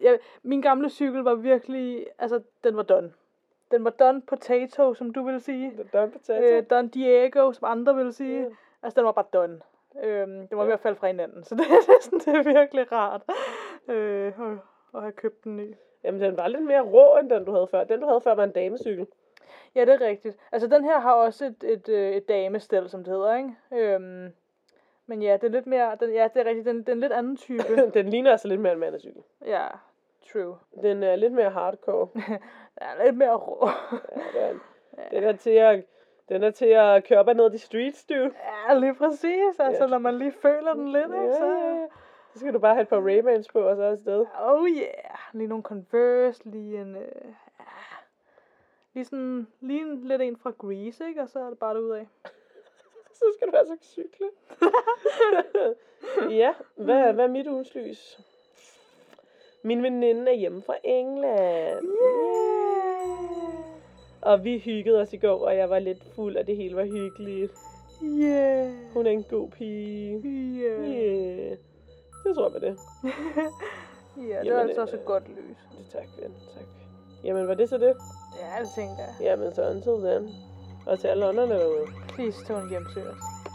ja, 0.00 0.16
min 0.42 0.62
gamle 0.62 0.90
cykel 0.90 1.20
var 1.20 1.34
virkelig, 1.34 2.06
altså, 2.18 2.42
den 2.64 2.76
var 2.76 2.82
done. 2.82 3.12
Den 3.70 3.84
var 3.84 3.90
done 3.90 4.22
potato, 4.22 4.94
som 4.94 5.12
du 5.12 5.22
vil 5.22 5.40
sige. 5.40 5.72
Done 5.92 6.10
potato. 6.12 6.44
Øh, 6.46 6.62
done 6.70 6.88
Diego, 6.88 7.52
som 7.52 7.64
andre 7.70 7.94
vil 7.96 8.12
sige. 8.12 8.40
Ja. 8.42 8.48
Altså, 8.82 9.00
den 9.00 9.04
var 9.06 9.12
bare 9.12 9.24
done. 9.32 9.60
Øhm, 10.02 10.48
den 10.48 10.58
var 10.58 10.62
Ja. 10.62 10.66
ved 10.66 10.72
at 10.74 10.80
falde 10.80 10.96
fra 10.96 11.06
hinanden, 11.06 11.44
så 11.44 11.54
det, 11.54 11.64
det, 11.86 11.94
er 11.94 12.00
sådan, 12.02 12.18
det 12.18 12.28
er 12.28 12.42
virkelig 12.60 12.92
rart 12.92 13.22
øh, 13.88 14.26
at, 14.26 14.58
at 14.94 15.00
have 15.02 15.12
købt 15.12 15.44
den 15.44 15.56
ny. 15.56 15.74
Jamen, 16.04 16.20
den 16.20 16.36
var 16.36 16.48
lidt 16.48 16.62
mere 16.64 16.80
rå, 16.80 17.16
end 17.18 17.30
den 17.30 17.44
du 17.44 17.52
havde 17.52 17.66
før. 17.70 17.84
Den 17.84 18.00
du 18.00 18.06
havde 18.06 18.20
før 18.20 18.34
var 18.34 18.44
en 18.44 18.50
damecykel. 18.52 19.06
Ja, 19.74 19.80
det 19.84 19.94
er 19.94 20.00
rigtigt. 20.00 20.36
Altså, 20.52 20.68
den 20.68 20.84
her 20.84 21.00
har 21.00 21.12
også 21.14 21.44
et, 21.44 21.64
et, 21.64 21.88
øh, 21.88 22.12
et 22.12 22.28
damestel, 22.28 22.88
som 22.88 23.04
det 23.04 23.12
hedder, 23.12 23.36
ikke? 23.36 23.54
Øhm, 23.72 24.32
men 25.06 25.22
ja, 25.22 25.32
det 25.32 25.44
er 25.44 25.48
lidt 25.48 25.66
mere, 25.66 25.96
den, 26.00 26.12
ja, 26.12 26.28
det 26.34 26.40
er 26.40 26.44
rigtigt, 26.44 26.66
den, 26.66 26.76
den 26.76 26.88
er 26.88 26.92
en 26.92 27.00
lidt 27.00 27.12
anden 27.12 27.36
type. 27.36 27.62
den 27.94 28.08
ligner 28.08 28.30
altså 28.30 28.48
lidt 28.48 28.60
mere 28.60 28.72
en 28.72 28.78
mandecykel. 28.78 29.22
ja, 29.46 29.66
true. 30.32 30.56
Den 30.82 31.02
er 31.02 31.16
lidt 31.16 31.32
mere 31.32 31.50
hardcore. 31.50 32.08
Den 32.14 32.38
er 32.98 33.04
lidt 33.04 33.16
mere 33.16 33.34
rå. 33.36 33.68
Ja, 34.34 34.48
den, 34.48 34.60
den, 35.10 35.24
er 35.24 35.32
til 35.32 35.50
at, 35.50 35.84
den 36.28 36.42
er 36.42 36.50
til 36.50 36.66
at 36.66 37.04
køre 37.04 37.18
op 37.18 37.28
og 37.28 37.34
ned 37.36 37.50
de 37.50 37.58
streets, 37.58 38.04
du. 38.04 38.14
ja, 38.14 38.74
lige 38.78 38.94
præcis. 38.94 39.58
Altså, 39.60 39.84
Ja. 39.84 39.90
når 39.90 39.98
man 39.98 40.18
lige 40.18 40.32
føler 40.32 40.74
den 40.74 40.88
lidt, 40.92 41.04
ikke? 41.04 41.18
Ja, 41.26 41.34
Så, 41.34 41.46
ja. 41.46 41.86
Så 42.32 42.40
skal 42.40 42.54
du 42.54 42.58
bare 42.58 42.74
have 42.74 42.82
et 42.82 42.88
par 42.88 43.00
Ray-Bans 43.00 43.46
på, 43.52 43.60
og 43.60 43.76
så 43.76 43.82
afsted. 43.82 44.26
oh 44.40 44.68
yeah. 44.68 45.18
Lige 45.32 45.48
nogle 45.48 45.62
Converse, 45.64 46.48
lige 46.48 46.80
en... 46.80 46.96
Øh, 46.96 47.34
lige 48.94 49.04
sådan, 49.04 49.46
lige 49.60 49.80
en, 49.80 50.00
lidt 50.04 50.22
en 50.22 50.36
fra 50.36 50.50
Grease, 50.58 51.08
ikke? 51.08 51.22
Og 51.22 51.28
så 51.28 51.38
er 51.38 51.48
det 51.48 51.58
bare 51.58 51.74
derudad. 51.74 52.06
Så 53.18 53.24
skal 53.36 53.48
du 53.52 53.56
altså 53.56 53.76
cykle. 53.82 54.26
ja, 56.40 56.54
hvad, 56.76 57.12
hvad 57.12 57.24
er 57.24 57.28
mit 57.28 57.46
ugens 57.46 57.74
lys? 57.74 58.20
Min 59.66 59.82
veninde 59.82 60.32
er 60.32 60.36
hjemme 60.36 60.62
fra 60.66 60.74
England. 60.84 61.86
Og 64.20 64.44
vi 64.44 64.58
hyggede 64.58 65.00
os 65.00 65.12
i 65.12 65.16
går, 65.16 65.46
og 65.46 65.56
jeg 65.56 65.70
var 65.70 65.78
lidt 65.78 66.04
fuld, 66.14 66.36
og 66.36 66.46
det 66.46 66.56
hele 66.56 66.76
var 66.76 66.84
hyggeligt. 66.84 67.52
Yeah. 68.02 68.72
Hun 68.94 69.06
er 69.06 69.10
en 69.10 69.22
god 69.22 69.50
pige. 69.50 70.22
Yeah. 70.24 70.90
Yeah. 70.90 71.56
Det 72.24 72.34
tror 72.34 72.44
jeg 72.44 72.52
var 72.52 72.68
det. 72.68 72.78
Ja, 74.16 74.22
det 74.22 74.46
Jamen, 74.46 74.52
er 74.52 74.60
altså 74.60 74.80
øh, 74.80 74.82
også 74.82 74.96
et 74.96 75.04
godt 75.04 75.28
lys. 75.28 75.56
Det 75.78 75.86
tak, 75.92 76.06
ven. 76.22 76.34
Tak. 76.54 76.64
Jamen, 77.24 77.48
var 77.48 77.54
det 77.54 77.68
så 77.68 77.78
det? 77.78 77.94
Ja, 78.40 78.62
det 78.62 78.70
tænker 78.74 79.02
jeg. 79.02 79.14
Jamen, 79.20 79.54
så 79.54 79.70
until 79.70 80.10
then. 80.10 80.34
Og 80.86 80.98
til 80.98 81.08
alle 81.08 81.26
ånderne 81.26 81.54
derude. 81.54 81.86
Please 82.08 82.38
don't 82.38 82.68
hjemsøge 82.68 83.06
os. 83.06 83.45